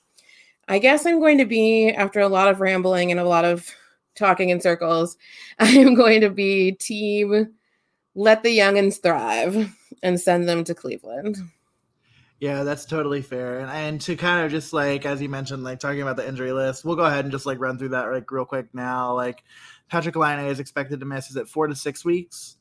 i 0.68 0.78
guess 0.78 1.06
i'm 1.06 1.20
going 1.20 1.38
to 1.38 1.46
be 1.46 1.88
after 1.90 2.20
a 2.20 2.28
lot 2.28 2.48
of 2.48 2.60
rambling 2.60 3.10
and 3.10 3.20
a 3.20 3.24
lot 3.24 3.44
of 3.44 3.74
talking 4.14 4.50
in 4.50 4.60
circles. 4.60 5.16
I 5.58 5.68
am 5.68 5.94
going 5.94 6.20
to 6.20 6.30
be 6.30 6.72
team 6.72 7.54
let 8.14 8.42
the 8.42 8.58
youngins 8.58 9.00
thrive 9.00 9.74
and 10.02 10.20
send 10.20 10.48
them 10.48 10.64
to 10.64 10.74
Cleveland. 10.74 11.38
Yeah, 12.42 12.64
that's 12.64 12.84
totally 12.86 13.22
fair. 13.22 13.60
And 13.60 13.70
and 13.70 14.00
to 14.00 14.16
kind 14.16 14.44
of 14.44 14.50
just 14.50 14.72
like 14.72 15.06
as 15.06 15.22
you 15.22 15.28
mentioned, 15.28 15.62
like 15.62 15.78
talking 15.78 16.02
about 16.02 16.16
the 16.16 16.26
injury 16.26 16.50
list, 16.50 16.84
we'll 16.84 16.96
go 16.96 17.04
ahead 17.04 17.24
and 17.24 17.30
just 17.30 17.46
like 17.46 17.60
run 17.60 17.78
through 17.78 17.90
that 17.90 18.10
like 18.10 18.28
real 18.32 18.44
quick 18.44 18.66
now. 18.72 19.14
Like 19.14 19.44
Patrik 19.92 20.16
Laine 20.16 20.46
is 20.46 20.58
expected 20.58 20.98
to 20.98 21.06
miss 21.06 21.30
is 21.30 21.36
it 21.36 21.48
four 21.48 21.68
to 21.68 21.76
six 21.76 22.04
weeks? 22.04 22.56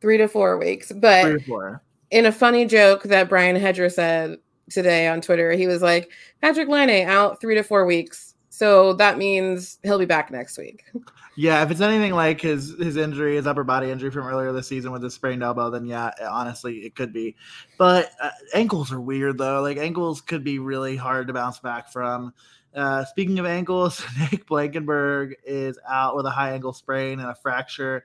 Three 0.00 0.16
to 0.16 0.26
four 0.26 0.58
weeks. 0.58 0.90
But 0.90 1.22
Three 1.22 1.38
to 1.38 1.44
four. 1.46 1.82
in 2.10 2.26
a 2.26 2.32
funny 2.32 2.66
joke 2.66 3.04
that 3.04 3.28
Brian 3.28 3.54
Hedger 3.54 3.88
said 3.88 4.38
today 4.68 5.06
on 5.06 5.20
Twitter, 5.20 5.52
he 5.52 5.68
was 5.68 5.80
like, 5.80 6.10
Patrik 6.42 6.66
Laine 6.68 7.06
out 7.06 7.40
three 7.40 7.54
to 7.54 7.62
four 7.62 7.86
weeks. 7.86 8.27
So 8.58 8.92
that 8.94 9.18
means 9.18 9.78
he'll 9.84 10.00
be 10.00 10.04
back 10.04 10.32
next 10.32 10.58
week. 10.58 10.84
Yeah, 11.40 11.62
if 11.62 11.70
it's 11.70 11.80
anything 11.80 12.14
like 12.14 12.40
his 12.40 12.74
his 12.80 12.96
injury, 12.96 13.36
his 13.36 13.46
upper 13.46 13.62
body 13.62 13.92
injury 13.92 14.10
from 14.10 14.26
earlier 14.26 14.52
this 14.52 14.66
season 14.66 14.90
with 14.90 15.04
his 15.04 15.14
sprained 15.14 15.40
elbow, 15.40 15.70
then 15.70 15.86
yeah, 15.86 16.10
honestly, 16.28 16.78
it 16.78 16.96
could 16.96 17.12
be. 17.12 17.36
But 17.78 18.10
uh, 18.20 18.30
ankles 18.54 18.90
are 18.90 19.00
weird 19.00 19.38
though. 19.38 19.62
Like 19.62 19.76
ankles 19.76 20.20
could 20.20 20.42
be 20.42 20.58
really 20.58 20.96
hard 20.96 21.28
to 21.28 21.32
bounce 21.32 21.60
back 21.60 21.92
from. 21.92 22.34
Uh, 22.74 23.04
speaking 23.04 23.38
of 23.38 23.46
ankles, 23.46 24.04
Nick 24.32 24.48
Blankenburg 24.48 25.36
is 25.44 25.78
out 25.88 26.16
with 26.16 26.26
a 26.26 26.30
high 26.30 26.54
ankle 26.54 26.72
sprain 26.72 27.20
and 27.20 27.30
a 27.30 27.36
fracture 27.36 28.04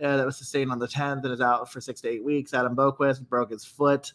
uh, 0.00 0.16
that 0.16 0.24
was 0.24 0.36
sustained 0.36 0.70
on 0.70 0.78
the 0.78 0.86
10th 0.86 1.24
and 1.24 1.32
is 1.32 1.40
out 1.40 1.72
for 1.72 1.80
six 1.80 2.00
to 2.02 2.08
eight 2.08 2.22
weeks. 2.22 2.54
Adam 2.54 2.76
Boqvist 2.76 3.28
broke 3.28 3.50
his 3.50 3.64
foot 3.64 4.12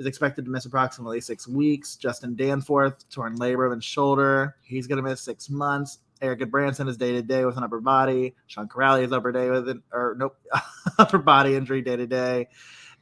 is 0.00 0.06
expected 0.06 0.46
to 0.46 0.50
miss 0.50 0.64
approximately 0.64 1.20
six 1.20 1.46
weeks. 1.46 1.94
Justin 1.96 2.34
Danforth, 2.34 3.08
torn 3.10 3.38
labrum 3.38 3.74
and 3.74 3.84
shoulder. 3.84 4.56
He's 4.62 4.86
going 4.86 4.96
to 4.96 5.08
miss 5.08 5.20
six 5.20 5.50
months. 5.50 5.98
Erik 6.22 6.50
Branson 6.50 6.88
is 6.88 6.96
day 6.96 7.12
to 7.12 7.22
day 7.22 7.44
with 7.44 7.58
an 7.58 7.64
upper 7.64 7.80
body. 7.80 8.34
Sean 8.46 8.66
Kuraly 8.66 9.04
is 9.04 9.12
upper 9.12 9.30
day 9.30 9.50
with 9.50 9.68
an 9.68 9.82
or 9.92 10.16
nope 10.18 10.36
upper 10.98 11.18
body 11.18 11.54
injury 11.54 11.82
day 11.82 11.96
to 11.96 12.06
day. 12.06 12.48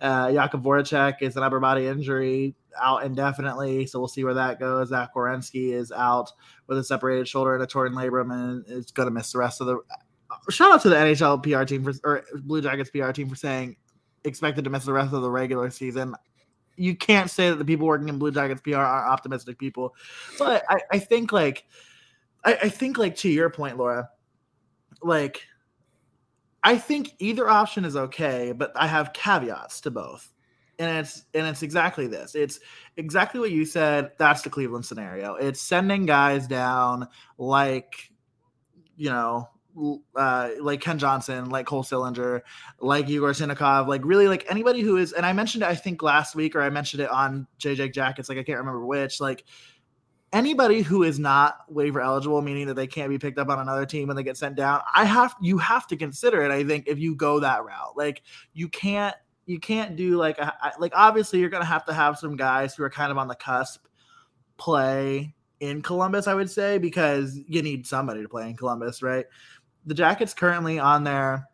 Uh, 0.01 0.27
Jakub 0.27 0.63
Voracek 0.63 1.23
is 1.23 1.37
an 1.37 1.45
upper 1.45 1.61
body 1.61 1.87
injury 1.87 2.55
out 2.81 3.05
indefinitely, 3.05 3.87
so 3.87 4.01
we'll 4.01 4.09
see 4.09 4.25
where 4.25 4.35
that 4.35 4.59
goes. 4.59 4.89
Zach 4.89 5.15
Werenski 5.15 5.73
is 5.73 5.93
out 5.93 6.31
with 6.67 6.79
a 6.79 6.85
separated 6.85 7.27
shoulder 7.29 7.55
and 7.55 7.63
a 7.63 7.67
torn 7.67 7.93
labrum, 7.93 8.33
and 8.33 8.65
is 8.69 8.91
going 8.91 9.09
to 9.09 9.15
miss 9.15 9.33
the 9.33 9.39
rest 9.39 9.61
of 9.61 9.69
the. 9.69 9.79
Shout 10.51 10.73
out 10.73 10.83
to 10.83 10.89
the 10.89 10.97
NHL 10.97 11.43
PR 11.43 11.65
team 11.65 11.85
for 11.85 11.93
or 12.05 12.25
Blue 12.43 12.61
Jackets 12.61 12.91
PR 12.91 13.13
team 13.13 13.29
for 13.29 13.37
saying 13.37 13.77
expected 14.25 14.65
to 14.65 14.71
miss 14.71 14.85
the 14.85 14.93
rest 14.93 15.13
of 15.13 15.23
the 15.23 15.31
regular 15.31 15.71
season 15.71 16.15
you 16.79 16.97
can't 16.97 17.31
say 17.31 17.51
that 17.51 17.57
the 17.57 17.65
people 17.65 17.87
working 17.87 18.09
in 18.09 18.19
Blue 18.19 18.31
Jackets 18.31 18.61
PR 18.61 18.77
are 18.77 19.09
optimistic 19.09 19.59
people. 19.59 19.95
But 20.39 20.65
I, 20.69 20.81
I 20.93 20.99
think 20.99 21.33
like 21.33 21.65
I, 22.45 22.55
I 22.55 22.69
think 22.69 22.99
like 22.99 23.17
to 23.17 23.29
your 23.29 23.51
point, 23.51 23.77
Laura, 23.77 24.09
like 25.03 25.43
I 26.63 26.79
think 26.79 27.15
either 27.19 27.49
option 27.49 27.85
is 27.85 27.97
okay, 27.97 28.53
but 28.53 28.73
I 28.77 28.87
have 28.87 29.13
caveats 29.13 29.81
to 29.83 29.91
both. 29.91 30.33
And 30.79 30.99
it's 30.99 31.25
and 31.35 31.47
it's 31.47 31.63
exactly 31.63 32.07
this. 32.07 32.37
It's 32.37 32.61
exactly 32.97 33.41
what 33.41 33.51
you 33.51 33.65
said. 33.65 34.13
That's 34.17 34.43
the 34.43 34.51
Cleveland 34.51 34.87
scenario. 34.87 35.35
It's 35.35 35.61
sending 35.61 36.07
guys 36.07 36.47
down 36.47 37.09
like 37.37 38.11
you 38.97 39.11
know 39.11 39.49
uh, 40.17 40.51
like 40.61 40.81
Kent 40.81 41.01
Johnson, 41.01 41.51
like 41.51 41.67
Cole 41.67 41.85
Sillinger, 41.85 42.43
like 42.81 43.09
Yegor 43.09 43.33
Chinakhov, 43.33 43.87
like 43.87 44.05
really 44.05 44.29
like 44.29 44.45
anybody 44.51 44.81
who 44.81 44.97
is, 44.97 45.13
and 45.13 45.25
I 45.25 45.33
mentioned 45.33 45.63
it, 45.63 45.69
I 45.69 45.75
think 45.75 46.03
last 46.03 46.35
week, 46.35 46.57
or 46.57 46.63
I 46.63 46.71
mentioned 46.71 47.03
it 47.03 47.11
on 47.11 47.47
JJ 47.59 47.93
Jackets, 47.93 48.29
like 48.29 48.39
I 48.39 48.43
can't 48.43 48.59
remember 48.59 48.85
which, 48.85 49.21
like 49.21 49.45
anybody 50.33 50.83
who 50.83 51.03
is 51.03 51.19
not 51.19 51.59
waiver 51.69 52.01
eligible, 52.01 52.43
meaning 52.43 52.67
that 52.67 52.75
they 52.75 52.87
can't 52.87 53.09
be 53.09 53.19
picked 53.19 53.39
up 53.39 53.49
on 53.49 53.59
another 53.59 53.87
team 53.87 54.11
and 54.11 54.19
they 54.19 54.23
get 54.23 54.37
sent 54.37 54.57
down, 54.57 54.81
I 54.95 55.05
have, 55.05 55.35
you 55.41 55.59
have 55.59 55.87
to 55.89 55.97
consider 55.97 56.43
it. 56.43 56.51
I 56.51 56.65
think 56.65 56.87
if 56.87 56.99
you 56.99 57.15
go 57.15 57.41
that 57.41 57.65
route, 57.65 57.97
like 57.97 58.23
you 58.53 58.69
can't, 58.69 59.15
you 59.47 59.59
can't 59.59 59.97
do 59.97 60.17
like, 60.17 60.39
a, 60.39 60.53
like 60.79 60.93
obviously 60.95 61.41
you're 61.41 61.49
going 61.49 61.63
to 61.63 61.69
have 61.69 61.87
to 61.87 61.95
have 61.95 62.19
some 62.19 62.37
guys 62.37 62.75
who 62.75 62.83
are 62.83 62.91
kind 62.91 63.11
of 63.11 63.17
on 63.17 63.29
the 63.29 63.35
cusp 63.35 63.87
play 64.59 65.35
in 65.61 65.83
Columbus, 65.83 66.27
I 66.27 66.35
would 66.35 66.51
say, 66.51 66.79
because 66.79 67.39
you 67.49 67.63
need 67.63 67.87
somebody 67.87 68.23
to 68.23 68.29
play 68.29 68.49
in 68.49 68.57
Columbus, 68.57 69.03
right? 69.03 69.27
The 69.89 69.95
Jackets 69.95 70.35
currently 70.35 70.79
on 70.79 71.03
their 71.03 71.49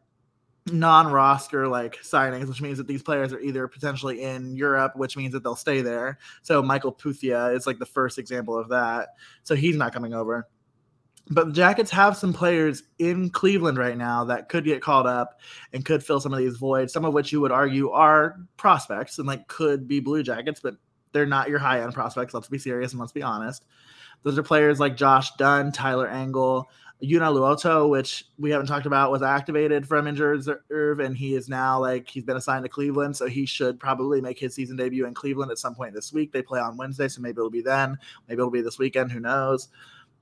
non-roster 0.67 1.69
like 1.69 1.99
signings, 2.03 2.49
which 2.49 2.61
means 2.61 2.79
that 2.79 2.89
these 2.89 3.03
players 3.03 3.33
are 3.33 3.39
either 3.39 3.69
potentially 3.69 4.23
in 4.23 4.57
Europe, 4.57 4.97
which 4.97 5.17
means 5.17 5.33
that 5.35 5.45
they'll 5.45 5.55
stay 5.55 5.83
there. 5.83 6.19
So 6.43 6.61
Mikael 6.61 6.93
Pyyhtiä 6.93 7.55
is 7.55 7.65
like 7.65 7.79
the 7.79 7.87
first 7.87 8.19
example 8.19 8.59
of 8.59 8.71
that. 8.71 9.11
So 9.45 9.55
he's 9.55 9.77
not 9.77 9.93
coming 9.93 10.15
over. 10.15 10.49
But 11.31 11.47
the 11.47 11.53
Jackets 11.53 11.93
have 11.93 12.17
some 12.17 12.33
players 12.33 12.83
in 12.99 13.31
Cleveland 13.31 13.79
right 13.79 13.97
now 13.97 14.25
that 14.25 14.49
could 14.49 14.65
get 14.65 14.83
called 14.83 15.07
up 15.07 15.39
and 15.73 15.85
could 15.85 16.03
fill 16.03 16.19
some 16.19 16.33
of 16.33 16.41
these 16.41 16.57
voids, 16.57 16.93
some 16.93 17.05
of 17.05 17.15
which 17.15 17.31
you 17.31 17.41
would 17.41 17.53
argue 17.53 17.91
are 17.91 18.41
prospects 18.57 19.19
and 19.19 19.29
like 19.29 19.47
could 19.47 19.87
be 19.87 20.01
Blue 20.01 20.25
Jackets, 20.25 20.59
but 20.61 20.75
they're 21.13 21.25
not 21.25 21.49
your 21.49 21.61
high 21.61 21.83
end 21.83 21.95
prospects. 21.95 22.35
Let's 22.35 22.49
be 22.49 22.59
serious 22.59 22.91
and 22.91 23.01
let's 23.01 23.13
be 23.13 23.23
honest. 23.23 23.65
Those 24.23 24.39
are 24.39 24.43
players 24.43 24.81
like 24.81 24.97
Josh 24.97 25.31
Dunn, 25.37 25.71
Tyler 25.71 26.09
Angle, 26.09 26.69
Joona 27.05 27.33
Luoto, 27.33 27.89
which 27.89 28.25
we 28.39 28.51
haven't 28.51 28.67
talked 28.67 28.87
about, 28.87 29.11
was 29.11 29.23
activated 29.23 29.87
from 29.87 30.07
injured 30.07 30.37
reserve, 30.37 31.01
and 31.01 31.17
he 31.17 31.35
is 31.35 31.49
now 31.49 31.79
like 31.81 32.09
he's 32.09 32.25
been 32.25 32.37
assigned 32.37 32.65
to 32.65 32.69
Cleveland, 32.69 33.17
so 33.17 33.27
he 33.27 33.45
should 33.45 33.79
probably 33.79 34.21
make 34.21 34.39
his 34.39 34.55
season 34.55 34.77
debut 34.77 35.07
in 35.07 35.13
Cleveland 35.13 35.51
at 35.51 35.59
some 35.59 35.75
point 35.75 35.93
this 35.95 36.13
week. 36.13 36.33
They 36.33 36.43
play 36.43 36.61
on 36.61 36.77
Wednesday, 36.77 37.09
so 37.09 37.21
maybe 37.21 37.39
it'll 37.39 37.51
be 37.51 37.61
then. 37.61 37.99
Maybe 38.29 38.39
it'll 38.39 38.51
be 38.51 38.63
this 38.63 38.79
weekend. 38.79 39.13
Who 39.13 39.21
knows? 39.21 39.69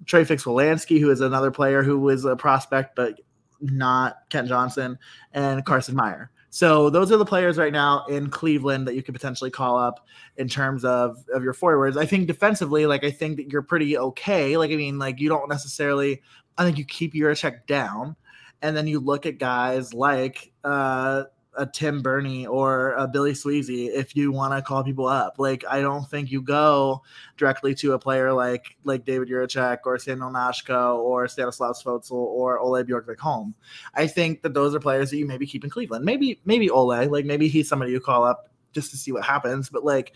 Trey 0.06 0.24
Fix-Wolansky, 0.24 0.98
who 0.98 1.10
is 1.10 1.20
another 1.20 1.52
player 1.52 1.84
who 1.84 2.00
was 2.00 2.24
a 2.24 2.34
prospect, 2.34 2.96
but 2.96 3.20
not 3.60 4.16
Kent 4.30 4.48
Johnson, 4.48 4.98
and 5.32 5.64
Carson 5.64 5.94
Meyer. 5.94 6.31
So 6.54 6.90
those 6.90 7.10
are 7.10 7.16
the 7.16 7.24
players 7.24 7.56
right 7.56 7.72
now 7.72 8.04
in 8.08 8.28
Cleveland 8.28 8.86
that 8.86 8.94
you 8.94 9.02
could 9.02 9.14
potentially 9.14 9.50
call 9.50 9.78
up 9.78 10.06
in 10.36 10.50
terms 10.50 10.84
of 10.84 11.24
of 11.32 11.42
your 11.42 11.54
forwards. 11.54 11.96
I 11.96 12.04
think 12.04 12.26
defensively, 12.26 12.84
like 12.84 13.04
I 13.04 13.10
think 13.10 13.38
that 13.38 13.50
you're 13.50 13.62
pretty 13.62 13.96
okay. 13.96 14.58
Like 14.58 14.70
I 14.70 14.76
mean, 14.76 14.98
like 14.98 15.18
you 15.18 15.30
don't 15.30 15.48
necessarily 15.48 16.20
I 16.58 16.64
think 16.64 16.76
you 16.76 16.84
keep 16.84 17.14
your 17.14 17.34
check 17.34 17.66
down, 17.66 18.16
and 18.60 18.76
then 18.76 18.86
you 18.86 19.00
look 19.00 19.24
at 19.24 19.38
guys 19.38 19.94
like 19.94 20.52
uh, 20.62 21.24
a 21.56 21.66
Tim 21.66 22.00
Berni 22.00 22.46
or 22.46 22.92
a 22.92 23.06
Billy 23.06 23.32
Sweezy 23.32 23.88
if 23.88 24.16
you 24.16 24.32
want 24.32 24.54
to 24.54 24.62
call 24.62 24.82
people 24.82 25.06
up. 25.06 25.34
Like 25.38 25.64
I 25.68 25.80
don't 25.80 26.08
think 26.08 26.30
you 26.30 26.40
go 26.40 27.02
directly 27.36 27.74
to 27.76 27.92
a 27.92 27.98
player 27.98 28.32
like 28.32 28.76
like 28.84 29.04
David 29.04 29.28
Jiricek 29.28 29.78
or 29.84 29.98
Samuel 29.98 30.30
Knazko 30.30 30.98
or 30.98 31.28
Stanislav 31.28 31.76
Svozil 31.76 32.12
or 32.12 32.58
Ole 32.58 32.82
Bjorgvik-Holm. 32.82 33.54
I 33.94 34.06
think 34.06 34.42
that 34.42 34.54
those 34.54 34.74
are 34.74 34.80
players 34.80 35.10
that 35.10 35.18
you 35.18 35.26
maybe 35.26 35.46
keep 35.46 35.64
in 35.64 35.70
Cleveland. 35.70 36.04
Maybe 36.04 36.40
maybe 36.44 36.70
Ole, 36.70 37.06
like 37.08 37.24
maybe 37.24 37.48
he's 37.48 37.68
somebody 37.68 37.92
you 37.92 38.00
call 38.00 38.24
up 38.24 38.48
just 38.72 38.90
to 38.90 38.96
see 38.96 39.12
what 39.12 39.24
happens. 39.24 39.68
But 39.68 39.84
like 39.84 40.12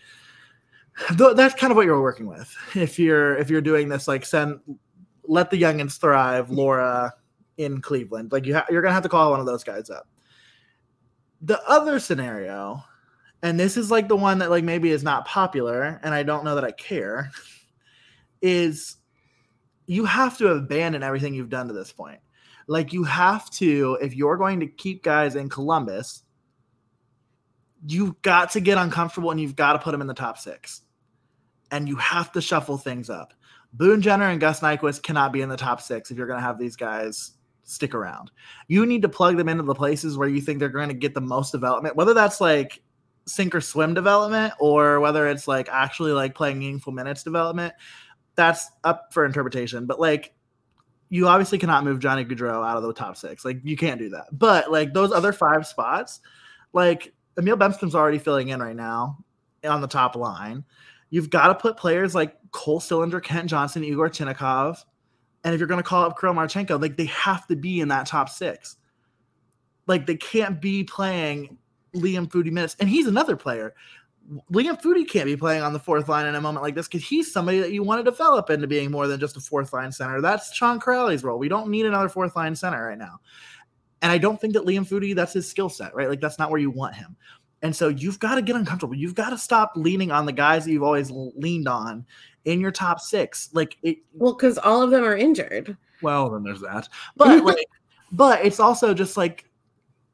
that's 1.11 1.53
kind 1.53 1.71
of 1.71 1.77
what 1.77 1.85
you're 1.85 2.01
working 2.01 2.25
with 2.25 2.55
if 2.75 2.97
you're 2.97 3.37
if 3.37 3.49
you're 3.49 3.61
doing 3.61 3.89
this 3.89 4.07
like 4.07 4.25
send 4.25 4.59
let 5.27 5.51
the 5.51 5.61
youngins 5.61 5.99
thrive, 5.99 6.49
Laura 6.49 7.13
in 7.57 7.81
Cleveland. 7.81 8.31
Like 8.31 8.45
you 8.45 8.55
ha- 8.55 8.65
you're 8.69 8.81
gonna 8.81 8.93
have 8.93 9.03
to 9.03 9.09
call 9.09 9.31
one 9.31 9.39
of 9.39 9.45
those 9.45 9.63
guys 9.63 9.89
up. 9.89 10.07
The 11.41 11.61
other 11.67 11.99
scenario, 11.99 12.83
and 13.43 13.59
this 13.59 13.77
is 13.77 13.91
like 13.91 14.07
the 14.07 14.15
one 14.15 14.39
that 14.39 14.49
like 14.49 14.63
maybe 14.63 14.91
is 14.91 15.03
not 15.03 15.25
popular, 15.25 15.99
and 16.03 16.13
I 16.13 16.23
don't 16.23 16.43
know 16.43 16.55
that 16.55 16.63
I 16.63 16.71
care, 16.71 17.31
is 18.41 18.97
you 19.85 20.05
have 20.05 20.37
to 20.39 20.49
abandon 20.49 21.03
everything 21.03 21.33
you've 21.33 21.49
done 21.49 21.67
to 21.67 21.73
this 21.73 21.91
point. 21.91 22.19
Like 22.67 22.91
you 22.91 23.03
have 23.03 23.49
to, 23.51 23.97
if 24.01 24.15
you're 24.15 24.37
going 24.37 24.59
to 24.59 24.67
keep 24.67 25.03
guys 25.03 25.35
in 25.35 25.47
Columbus, 25.47 26.23
you've 27.87 28.21
got 28.21 28.51
to 28.51 28.59
get 28.59 28.77
uncomfortable 28.77 29.31
and 29.31 29.39
you've 29.39 29.55
got 29.55 29.73
to 29.73 29.79
put 29.79 29.91
them 29.91 30.01
in 30.01 30.07
the 30.07 30.13
top 30.13 30.37
six. 30.37 30.81
And 31.71 31.87
you 31.87 31.95
have 31.97 32.31
to 32.33 32.41
shuffle 32.41 32.77
things 32.77 33.09
up 33.09 33.33
Boone 33.73 34.01
Jenner 34.01 34.29
and 34.29 34.39
Gus 34.39 34.61
Nyquist 34.61 35.03
cannot 35.03 35.31
be 35.31 35.41
in 35.41 35.49
the 35.49 35.57
top 35.57 35.81
six 35.81 36.09
if 36.09 36.17
you're 36.17 36.27
going 36.27 36.39
to 36.39 36.45
have 36.45 36.57
these 36.57 36.75
guys 36.75 37.31
stick 37.67 37.93
around. 37.93 38.31
You 38.67 38.85
need 38.85 39.03
to 39.03 39.09
plug 39.09 39.37
them 39.37 39.49
into 39.49 39.63
the 39.63 39.75
places 39.75 40.17
where 40.17 40.27
you 40.27 40.41
think 40.41 40.59
they're 40.59 40.69
going 40.69 40.87
to 40.87 40.95
get 40.95 41.13
the 41.13 41.21
most 41.21 41.51
development, 41.51 41.95
whether 41.95 42.13
that's 42.13 42.41
like 42.41 42.81
sink 43.25 43.53
or 43.53 43.61
swim 43.61 43.93
development 43.93 44.53
or 44.59 44.99
whether 45.01 45.27
it's 45.27 45.47
like 45.47 45.67
actually 45.69 46.13
like 46.13 46.33
playing 46.33 46.59
meaningful 46.59 46.93
minutes 46.93 47.23
development. 47.23 47.73
That's 48.35 48.69
up 48.83 49.13
for 49.13 49.25
interpretation. 49.25 49.85
But 49.85 49.99
like 49.99 50.33
you 51.09 51.27
obviously 51.27 51.57
cannot 51.57 51.83
move 51.83 51.99
Johnny 51.99 52.25
Gaudreau 52.25 52.65
out 52.65 52.77
of 52.77 52.83
the 52.83 52.93
top 52.93 53.17
six. 53.17 53.45
Like 53.45 53.59
you 53.63 53.77
can't 53.77 53.99
do 53.99 54.09
that. 54.09 54.27
But 54.31 54.71
like 54.71 54.93
those 54.93 55.11
other 55.11 55.33
five 55.33 55.67
spots, 55.67 56.21
like 56.73 57.13
Emil 57.37 57.57
Bemstrom's 57.57 57.95
already 57.95 58.17
filling 58.17 58.49
in 58.49 58.61
right 58.61 58.75
now 58.75 59.17
on 59.63 59.81
the 59.81 59.87
top 59.87 60.15
line. 60.15 60.63
You've 61.09 61.29
got 61.29 61.47
to 61.47 61.55
put 61.55 61.77
players 61.77 62.13
like 62.15 62.35
Cole 62.51 62.79
Sillinger, 62.81 63.23
Kent 63.23 63.49
Johnson, 63.49 63.83
Yegor 63.83 64.09
Chinakhov, 64.09 64.83
and 65.43 65.53
if 65.53 65.59
you're 65.59 65.67
going 65.67 65.81
to 65.81 65.87
call 65.87 66.03
up 66.03 66.19
Kirill 66.19 66.35
Marchenko, 66.35 66.81
like 66.81 66.97
they 66.97 67.05
have 67.05 67.47
to 67.47 67.55
be 67.55 67.79
in 67.79 67.87
that 67.89 68.05
top 68.05 68.29
six. 68.29 68.77
Like 69.85 70.05
they 70.05 70.15
can't 70.15 70.61
be 70.61 70.83
playing 70.83 71.57
Liam 71.95 72.27
Foudy 72.27 72.51
minutes. 72.51 72.75
And 72.79 72.89
he's 72.89 73.07
another 73.07 73.35
player. 73.35 73.73
Liam 74.51 74.81
Foudy 74.81 75.07
can't 75.07 75.25
be 75.25 75.37
playing 75.37 75.63
on 75.63 75.71
the 75.71 75.79
fourth 75.79 76.09
line 76.09 76.25
in 76.25 76.35
a 76.35 76.41
moment 76.41 76.63
like 76.63 76.75
this 76.75 76.87
because 76.87 77.07
he's 77.07 77.31
somebody 77.31 77.59
that 77.59 77.71
you 77.71 77.81
want 77.81 78.03
to 78.03 78.11
develop 78.11 78.49
into 78.49 78.67
being 78.67 78.91
more 78.91 79.07
than 79.07 79.19
just 79.19 79.37
a 79.37 79.39
fourth 79.39 79.71
line 79.71 79.91
center. 79.91 80.19
That's 80.19 80.53
Sean 80.53 80.79
Kuraly's 80.79 81.23
role. 81.23 81.39
We 81.39 81.47
don't 81.47 81.69
need 81.69 81.85
another 81.85 82.09
fourth 82.09 82.35
line 82.35 82.55
center 82.55 82.87
right 82.87 82.97
now. 82.97 83.19
And 84.01 84.11
I 84.11 84.17
don't 84.17 84.39
think 84.39 84.53
that 84.53 84.65
Liam 84.65 84.87
Foudy, 84.87 85.15
that's 85.15 85.33
his 85.33 85.49
skill 85.49 85.69
set, 85.69 85.95
right? 85.95 86.09
Like 86.09 86.19
that's 86.19 86.37
not 86.37 86.51
where 86.51 86.59
you 86.59 86.69
want 86.69 86.95
him. 86.95 87.15
And 87.61 87.75
so 87.75 87.87
you've 87.87 88.19
got 88.19 88.35
to 88.35 88.41
get 88.41 88.55
uncomfortable. 88.55 88.95
You've 88.95 89.15
got 89.15 89.31
to 89.31 89.37
stop 89.37 89.71
leaning 89.75 90.11
on 90.11 90.25
the 90.25 90.31
guys 90.31 90.65
that 90.65 90.71
you've 90.71 90.83
always 90.83 91.09
leaned 91.09 91.67
on 91.67 92.05
in 92.47 92.61
your 92.61 92.71
top 92.71 92.99
six. 92.99 93.49
Like 93.53 93.77
it 93.83 93.97
Well, 94.13 94.33
because 94.33 94.57
all 94.57 94.81
of 94.81 94.89
them 94.89 95.03
are 95.03 95.15
injured. 95.15 95.77
Well, 96.01 96.29
then 96.29 96.43
there's 96.43 96.61
that. 96.61 96.87
But 97.15 97.43
like 97.43 97.67
but 98.11 98.43
it's 98.43 98.59
also 98.59 98.93
just 98.93 99.17
like 99.17 99.45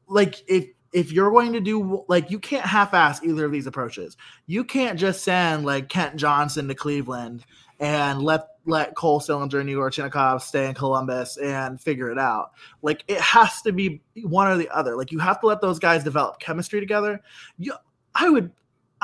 like 0.07 0.43
if 0.47 0.67
if 0.91 1.11
you're 1.11 1.31
going 1.31 1.53
to 1.53 1.59
do 1.59 2.03
like 2.07 2.31
you 2.31 2.39
can't 2.39 2.65
half-ass 2.65 3.23
either 3.23 3.45
of 3.45 3.51
these 3.51 3.67
approaches. 3.67 4.17
You 4.47 4.63
can't 4.63 4.99
just 4.99 5.23
send 5.23 5.63
like 5.63 5.89
Kent 5.89 6.15
Johnson 6.15 6.67
to 6.67 6.75
Cleveland 6.75 7.45
and 7.79 8.21
let 8.21 8.47
let 8.65 8.95
Cole 8.95 9.19
Sillinger 9.19 9.59
and 9.59 9.69
Yegor 9.69 9.91
Chinakhov 9.91 10.41
stay 10.41 10.67
in 10.67 10.73
Columbus 10.73 11.38
and 11.38 11.79
figure 11.79 12.11
it 12.11 12.17
out. 12.17 12.51
Like 12.81 13.03
it 13.07 13.21
has 13.21 13.61
to 13.61 13.71
be 13.71 14.01
one 14.23 14.47
or 14.47 14.57
the 14.57 14.69
other. 14.69 14.95
Like 14.95 15.11
you 15.11 15.19
have 15.19 15.39
to 15.41 15.47
let 15.47 15.61
those 15.61 15.77
guys 15.77 16.03
develop 16.03 16.39
chemistry 16.39 16.79
together. 16.79 17.21
You, 17.59 17.73
I 18.15 18.29
would 18.29 18.51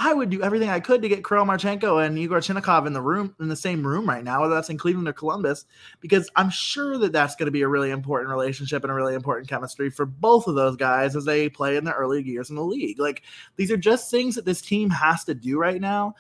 I 0.01 0.13
would 0.13 0.29
do 0.29 0.41
everything 0.41 0.69
I 0.69 0.79
could 0.79 1.01
to 1.01 1.09
get 1.09 1.25
Kirill 1.25 1.45
Marchenko 1.45 2.05
and 2.05 2.17
Yegor 2.17 2.39
Chinakhov 2.39 2.87
in 2.87 2.93
the 2.93 3.01
room 3.01 3.35
in 3.37 3.49
the 3.49 3.55
same 3.57 3.85
room 3.85 4.07
right 4.07 4.23
now, 4.23 4.39
whether 4.39 4.55
that's 4.55 4.69
in 4.69 4.77
Cleveland 4.77 5.09
or 5.09 5.13
Columbus, 5.13 5.65
because 5.99 6.31
I'm 6.37 6.49
sure 6.49 6.97
that 6.99 7.11
that's 7.11 7.35
going 7.35 7.47
to 7.47 7.51
be 7.51 7.63
a 7.63 7.67
really 7.67 7.91
important 7.91 8.29
relationship 8.29 8.83
and 8.83 8.91
a 8.91 8.95
really 8.95 9.13
important 9.13 9.49
chemistry 9.49 9.89
for 9.89 10.05
both 10.05 10.47
of 10.47 10.55
those 10.55 10.77
guys 10.77 11.17
as 11.17 11.25
they 11.25 11.49
play 11.49 11.75
in 11.75 11.83
the 11.83 11.91
early 11.91 12.23
years 12.23 12.49
in 12.49 12.55
the 12.55 12.63
league. 12.63 12.97
Like 12.97 13.23
these 13.57 13.71
are 13.71 13.77
just 13.77 14.09
things 14.09 14.35
that 14.35 14.45
this 14.45 14.61
team 14.61 14.89
has 14.89 15.25
to 15.25 15.33
do 15.33 15.59
right 15.59 15.81
now 15.81 16.15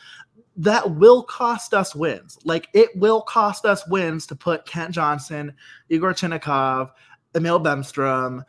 that 0.57 0.95
will 0.95 1.23
cost 1.23 1.73
us 1.73 1.95
wins. 1.95 2.37
Like 2.43 2.67
it 2.73 2.89
will 2.97 3.21
cost 3.21 3.63
us 3.63 3.87
wins 3.87 4.27
to 4.27 4.35
put 4.35 4.65
Kent 4.65 4.91
Johnson, 4.91 5.53
Yegor 5.87 6.13
Chinakhov, 6.13 6.91
Emil 7.33 7.61
Bemstrom, 7.61 8.43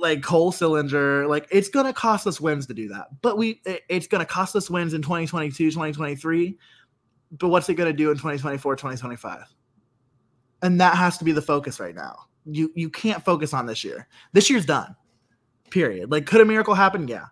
like 0.00 0.22
Cole 0.22 0.52
Sillinger. 0.52 1.28
Like 1.28 1.46
it's 1.50 1.68
going 1.68 1.86
to 1.86 1.92
cost 1.92 2.26
us 2.26 2.40
wins 2.40 2.66
to 2.66 2.74
do 2.74 2.88
that. 2.88 3.08
But 3.22 3.38
we 3.38 3.60
it, 3.64 3.82
it's 3.88 4.06
going 4.06 4.20
to 4.20 4.30
cost 4.30 4.56
us 4.56 4.70
wins 4.70 4.94
in 4.94 5.02
2022, 5.02 5.70
2023. 5.70 6.58
But 7.32 7.48
what's 7.48 7.68
it 7.68 7.74
going 7.74 7.90
to 7.90 7.96
do 7.96 8.10
in 8.10 8.16
2024, 8.16 8.76
2025? 8.76 9.44
And 10.62 10.80
that 10.80 10.96
has 10.96 11.16
to 11.18 11.24
be 11.24 11.32
the 11.32 11.42
focus 11.42 11.80
right 11.80 11.94
now. 11.94 12.16
You 12.44 12.72
you 12.74 12.90
can't 12.90 13.24
focus 13.24 13.54
on 13.54 13.66
this 13.66 13.84
year. 13.84 14.08
This 14.32 14.50
year's 14.50 14.66
done. 14.66 14.96
Period. 15.70 16.10
Like 16.10 16.26
could 16.26 16.40
a 16.40 16.44
miracle 16.44 16.74
happen? 16.74 17.06
Yeah. 17.06 17.26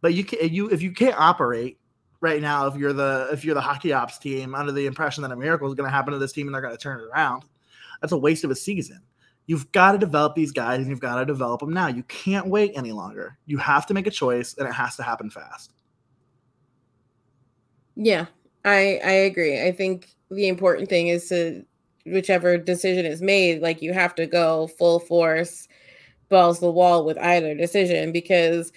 But 0.00 0.14
you 0.14 0.24
can 0.24 0.52
you 0.52 0.68
if 0.70 0.82
you 0.82 0.92
can't 0.92 1.18
operate 1.18 1.78
right 2.22 2.40
now 2.40 2.66
if 2.66 2.76
you're 2.76 2.94
the 2.94 3.28
if 3.32 3.44
you're 3.44 3.54
the 3.54 3.60
hockey 3.60 3.92
ops 3.92 4.18
team 4.18 4.54
under 4.54 4.72
the 4.72 4.86
impression 4.86 5.22
that 5.22 5.32
a 5.32 5.36
miracle 5.36 5.68
is 5.68 5.74
going 5.74 5.88
to 5.88 5.94
happen 5.94 6.12
to 6.12 6.18
this 6.18 6.32
team 6.32 6.46
and 6.46 6.54
they're 6.54 6.62
going 6.62 6.74
to 6.74 6.80
turn 6.80 7.00
it 7.00 7.04
around 7.04 7.44
that's 8.00 8.12
a 8.12 8.16
waste 8.16 8.44
of 8.44 8.50
a 8.50 8.54
season 8.54 9.00
you've 9.46 9.70
got 9.72 9.92
to 9.92 9.98
develop 9.98 10.34
these 10.34 10.52
guys 10.52 10.80
and 10.80 10.88
you've 10.88 11.00
got 11.00 11.18
to 11.18 11.24
develop 11.24 11.60
them 11.60 11.72
now. 11.72 11.88
You 11.88 12.02
can't 12.04 12.46
wait 12.46 12.72
any 12.74 12.92
longer. 12.92 13.38
You 13.46 13.58
have 13.58 13.86
to 13.86 13.94
make 13.94 14.06
a 14.06 14.10
choice 14.10 14.54
and 14.56 14.68
it 14.68 14.72
has 14.72 14.96
to 14.96 15.02
happen 15.02 15.30
fast. 15.30 15.72
Yeah 17.94 18.26
i 18.64 19.00
i 19.04 19.12
agree. 19.12 19.60
I 19.62 19.72
think 19.72 20.08
the 20.30 20.48
important 20.48 20.88
thing 20.88 21.08
is 21.08 21.28
to 21.28 21.64
whichever 22.06 22.58
decision 22.58 23.06
is 23.06 23.22
made 23.22 23.62
like 23.62 23.82
you 23.82 23.92
have 23.92 24.14
to 24.16 24.26
go 24.26 24.66
full 24.66 24.98
force 24.98 25.68
balls 26.28 26.58
the 26.58 26.70
wall 26.70 27.04
with 27.04 27.18
either 27.18 27.54
decision 27.54 28.10
because 28.10 28.72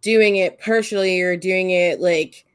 doing 0.00 0.36
it 0.36 0.58
partially 0.58 1.20
or 1.20 1.36
doing 1.36 1.70
it 1.70 2.00
like 2.00 2.46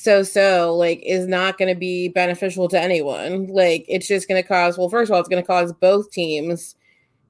so 0.00 0.22
so 0.22 0.74
like 0.74 1.00
is 1.04 1.26
not 1.26 1.58
going 1.58 1.72
to 1.72 1.78
be 1.78 2.08
beneficial 2.08 2.68
to 2.68 2.80
anyone. 2.80 3.46
Like 3.46 3.84
it's 3.88 4.08
just 4.08 4.28
going 4.28 4.42
to 4.42 4.46
cause 4.46 4.78
well 4.78 4.88
first 4.88 5.10
of 5.10 5.14
all 5.14 5.20
it's 5.20 5.28
going 5.28 5.42
to 5.42 5.46
cause 5.46 5.72
both 5.72 6.10
teams 6.10 6.76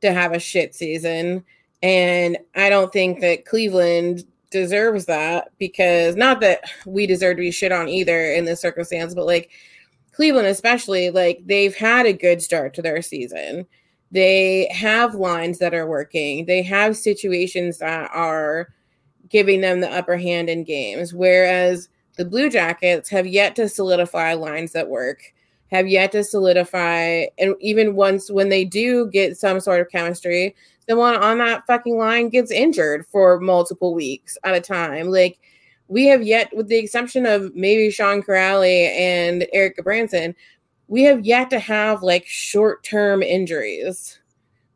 to 0.03 0.13
have 0.13 0.33
a 0.33 0.39
shit 0.39 0.75
season 0.75 1.45
and 1.83 2.39
I 2.55 2.69
don't 2.69 2.93
think 2.93 3.21
that 3.21 3.45
Cleveland 3.45 4.25
deserves 4.51 5.07
that 5.07 5.51
because 5.59 6.17
not 6.17 6.41
that 6.41 6.61
we 6.87 7.07
deserve 7.07 7.37
to 7.37 7.43
be 7.43 7.51
shit 7.51 7.73
on 7.73 7.89
either 7.89 8.33
in 8.33 8.45
this 8.45 8.61
circumstance 8.61 9.15
but 9.15 9.27
like 9.27 9.51
Cleveland 10.13 10.47
especially 10.47 11.11
like 11.11 11.41
they've 11.45 11.75
had 11.75 12.07
a 12.07 12.13
good 12.13 12.43
start 12.43 12.75
to 12.75 12.83
their 12.83 13.03
season. 13.03 13.67
They 14.13 14.69
have 14.71 15.15
lines 15.15 15.59
that 15.59 15.75
are 15.75 15.87
working. 15.87 16.47
They 16.47 16.63
have 16.63 16.97
situations 16.97 17.79
that 17.79 18.11
are 18.15 18.69
giving 19.29 19.61
them 19.61 19.81
the 19.81 19.91
upper 19.91 20.17
hand 20.17 20.49
in 20.49 20.65
games 20.65 21.13
whereas 21.13 21.89
the 22.17 22.25
Blue 22.25 22.51
Jackets 22.51 23.09
have 23.11 23.27
yet 23.27 23.55
to 23.57 23.69
solidify 23.69 24.35
lines 24.35 24.73
that 24.73 24.89
work, 24.89 25.35
have 25.71 25.87
yet 25.87 26.13
to 26.13 26.25
solidify, 26.25 27.27
and 27.39 27.55
even 27.61 27.95
once 27.95 28.31
when 28.31 28.49
they 28.49 28.65
do 28.65 29.09
get 29.11 29.37
some 29.37 29.61
sort 29.61 29.81
of 29.81 29.91
chemistry, 29.91 30.55
the 30.89 30.97
one 30.97 31.17
on 31.17 31.39
that 31.39 31.67
fucking 31.67 31.99
line 31.99 32.29
gets 32.29 32.51
injured 32.51 33.07
for 33.11 33.41
multiple 33.41 33.95
weeks 33.95 34.39
at 34.45 34.55
a 34.55 34.61
time. 34.61 35.11
Like 35.11 35.39
we 35.89 36.07
have 36.07 36.23
yet, 36.23 36.55
with 36.57 36.69
the 36.69 36.79
exception 36.79 37.27
of 37.27 37.55
maybe 37.55 37.91
Sean 37.91 38.23
Kuraly 38.23 38.89
and 38.97 39.47
Erik 39.53 39.77
Gudbranson, 39.77 40.35
we 40.89 41.03
have 41.03 41.25
yet 41.25 41.51
to 41.51 41.59
have 41.59 42.03
like 42.03 42.25
short 42.27 42.83
term 42.85 43.23
injuries. 43.23 44.19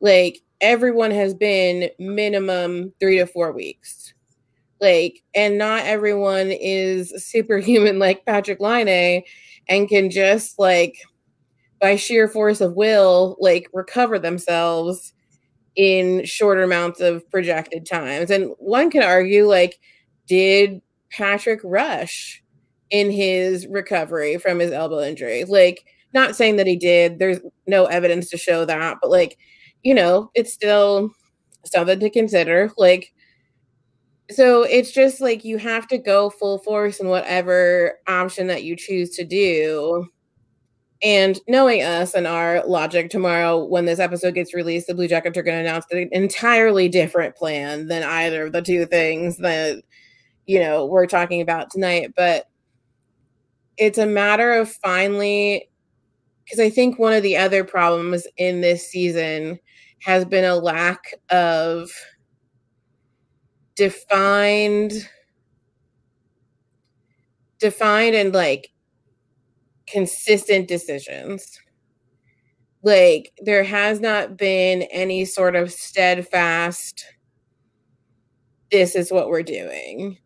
Like 0.01 0.41
everyone 0.61 1.11
has 1.13 1.33
been 1.33 1.91
minimum 1.99 2.93
three 3.01 3.19
to 3.19 3.27
four 3.27 3.53
weeks 3.53 4.13
like 4.81 5.21
and 5.35 5.59
not 5.59 5.85
everyone 5.85 6.51
is 6.51 7.13
superhuman 7.17 7.99
like 8.01 8.25
patrik 8.25 8.61
Laine 8.61 9.23
and 9.69 9.89
can 9.89 10.11
just 10.11 10.59
like 10.59 10.97
by 11.81 11.97
sheer 11.97 12.29
force 12.29 12.61
of 12.61 12.75
will 12.75 13.37
like 13.41 13.69
recover 13.73 14.19
themselves 14.19 15.13
in 15.77 16.25
shorter 16.25 16.63
amounts 16.63 17.01
of 17.01 17.29
projected 17.31 17.87
times. 17.87 18.31
And 18.31 18.53
one 18.59 18.91
could 18.91 19.03
argue 19.03 19.47
like 19.47 19.79
did 20.27 20.81
Patrik 21.13 21.61
rush 21.65 22.43
in 22.91 23.11
his 23.11 23.67
recovery 23.67 24.39
from 24.39 24.59
his 24.59 24.73
elbow 24.73 25.01
injury? 25.01 25.45
Like 25.45 25.85
not 26.13 26.37
saying 26.37 26.57
that 26.57 26.67
he 26.67 26.77
did 26.77 27.19
there's 27.19 27.41
no 27.67 27.87
evidence 27.87 28.31
to 28.31 28.37
show 28.37 28.65
that 28.65 28.99
but 29.01 29.11
like 29.11 29.39
you 29.83 29.95
know 29.95 30.31
it's 30.35 30.53
still 30.53 31.11
something 31.65 32.01
to 32.01 32.11
consider. 32.11 32.71
Like 32.77 33.13
so 34.31 34.63
it's 34.63 34.93
just 34.93 35.21
like 35.21 35.45
you 35.45 35.59
have 35.59 35.87
to 35.89 35.99
go 35.99 36.31
full 36.31 36.59
force 36.59 37.01
in 37.01 37.09
whatever 37.09 37.99
option 38.07 38.47
that 38.49 38.63
you 38.65 38.77
choose 38.77 39.11
to 39.17 39.25
do. 39.25 40.09
And 41.03 41.41
knowing 41.49 41.83
us 41.83 42.15
and 42.15 42.27
our 42.27 42.65
logic 42.67 43.09
tomorrow, 43.09 43.65
when 43.65 43.87
this 43.87 43.99
episode 43.99 44.35
gets 44.35 44.53
released, 44.53 44.87
the 44.87 44.95
Blue 44.95 45.09
Jackets 45.09 45.39
are 45.39 45.43
going 45.43 45.57
to 45.57 45.69
announce 45.69 45.87
an 45.91 46.11
entirely 46.13 46.89
different 46.89 47.37
plan 47.37 47.89
than 47.89 48.03
either 48.03 48.47
of 48.47 48.53
the 48.53 48.61
two 48.61 48.85
things 48.85 49.39
that, 49.39 49.83
you 50.47 50.61
know, 50.61 50.85
we're 50.85 51.07
talking 51.07 51.41
about 51.41 51.71
tonight. 51.71 52.13
But 52.15 52.47
it's 53.79 53.97
a 53.97 54.05
matter 54.05 54.53
of 54.53 54.71
finally, 54.71 55.71
because 56.45 56.61
I 56.61 56.69
think 56.69 56.99
one 56.99 57.15
of 57.15 57.23
the 57.23 57.39
other 57.39 57.65
problems 57.65 58.27
in 58.37 58.61
this 58.61 58.87
season 58.87 59.59
has 60.03 60.27
been 60.27 60.45
a 60.45 60.57
lack 60.57 61.15
of 61.31 61.91
defined 63.81 65.09
defined 67.59 68.15
and 68.15 68.35
like 68.35 68.69
consistent 69.87 70.69
decisions 70.69 71.59
like 72.83 73.33
there 73.43 73.65
has 73.65 73.99
not 73.99 74.37
been 74.37 74.83
any 74.83 75.25
sort 75.25 75.57
of 75.57 75.73
steadfast 75.73 77.07
this 78.71 78.95
is 78.95 79.11
what 79.11 79.31
we're 79.31 79.43
doing 79.43 80.19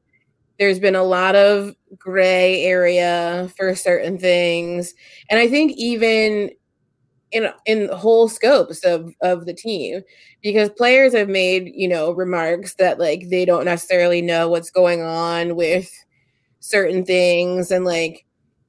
there's 0.59 0.81
been 0.81 0.97
a 0.97 1.05
lot 1.05 1.37
of 1.37 1.77
gray 1.99 2.63
area 2.65 3.51
for 3.57 3.75
certain 3.75 4.19
things. 4.19 4.95
And 5.31 5.41
I 5.41 5.49
think 5.49 5.73
even 5.73 6.51
in 7.35 7.51
in 7.67 7.89
whole 7.91 8.29
scopes 8.29 8.85
of 8.85 9.13
of 9.23 9.47
the 9.47 9.55
team 9.55 10.03
because 10.43 10.71
players 10.71 11.15
have 11.15 11.29
made 11.29 11.73
you 11.75 11.89
know 11.89 12.13
remarks 12.13 12.77
that 12.77 12.99
like 13.01 13.29
they 13.31 13.45
don't 13.45 13.67
necessarily 13.67 14.23
know 14.23 14.49
what's 14.49 14.71
going 14.71 15.03
on 15.03 15.57
with 15.57 15.91
certain 16.61 17.05
things 17.05 17.71
and 17.71 17.85
like 17.85 18.25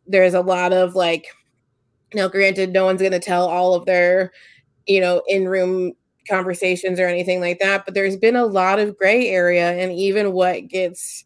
there's 0.07 0.33
a 0.33 0.41
lot 0.41 0.73
of 0.73 0.95
like 0.95 1.27
now 2.13 2.27
granted 2.27 2.71
no 2.73 2.85
one's 2.85 3.01
going 3.01 3.11
to 3.11 3.19
tell 3.19 3.47
all 3.47 3.73
of 3.75 3.85
their 3.85 4.31
you 4.87 5.01
know 5.01 5.21
in 5.27 5.47
room 5.47 5.93
conversations 6.29 6.99
or 6.99 7.07
anything 7.07 7.41
like 7.41 7.59
that 7.59 7.85
but 7.85 7.93
there's 7.93 8.17
been 8.17 8.35
a 8.35 8.45
lot 8.45 8.79
of 8.79 8.97
gray 8.97 9.29
area 9.29 9.73
and 9.73 9.93
even 9.93 10.33
what 10.33 10.67
gets 10.67 11.25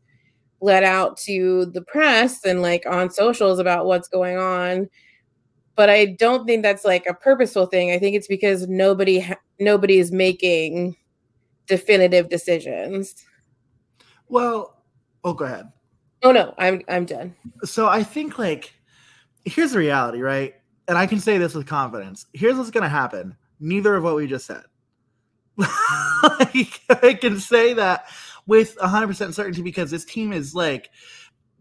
let 0.61 0.83
out 0.83 1.17
to 1.17 1.67
the 1.67 1.81
press 1.83 2.45
and 2.45 2.61
like 2.61 2.85
on 2.87 3.11
socials 3.11 3.59
about 3.59 3.85
what's 3.85 4.09
going 4.09 4.37
on 4.37 4.89
but 5.76 5.89
I 5.89 6.05
don't 6.05 6.45
think 6.45 6.63
that's 6.63 6.86
like 6.86 7.05
a 7.07 7.13
purposeful 7.13 7.65
thing. 7.65 7.91
I 7.91 7.99
think 7.99 8.15
it's 8.15 8.28
because 8.28 8.67
nobody 8.67 9.20
ha- 9.20 9.39
nobody 9.59 9.99
is 9.99 10.11
making 10.11 10.95
definitive 11.67 12.30
decisions. 12.30 13.15
Well, 14.28 14.84
oh, 15.24 15.34
go 15.34 15.45
ahead. 15.45 15.72
Oh 16.24 16.32
no, 16.32 16.53
I'm 16.57 16.82
I'm 16.88 17.05
done. 17.05 17.36
So 17.63 17.88
I 17.88 18.03
think 18.03 18.38
like 18.38 18.74
here's 19.45 19.72
the 19.72 19.80
reality, 19.80 20.22
right? 20.22 20.55
And 20.88 20.97
I 20.97 21.05
can 21.05 21.20
say 21.20 21.38
this 21.38 21.53
with 21.53 21.67
confidence. 21.67 22.26
Here's 22.34 22.57
what's 22.57 22.72
going 22.72 22.84
to 22.84 22.89
happen. 22.89 23.36
Neither 23.59 23.95
of 23.95 24.03
what 24.03 24.15
we 24.15 24.28
just 24.28 24.45
said. 24.45 24.63
like, 25.57 26.82
I 26.89 27.17
can 27.20 27.39
say 27.39 27.74
that 27.74 28.05
with 28.47 28.76
100% 28.78 29.34
certainty 29.34 29.61
because 29.61 29.91
this 29.91 30.05
team 30.05 30.34
is 30.34 30.55
like 30.55 30.89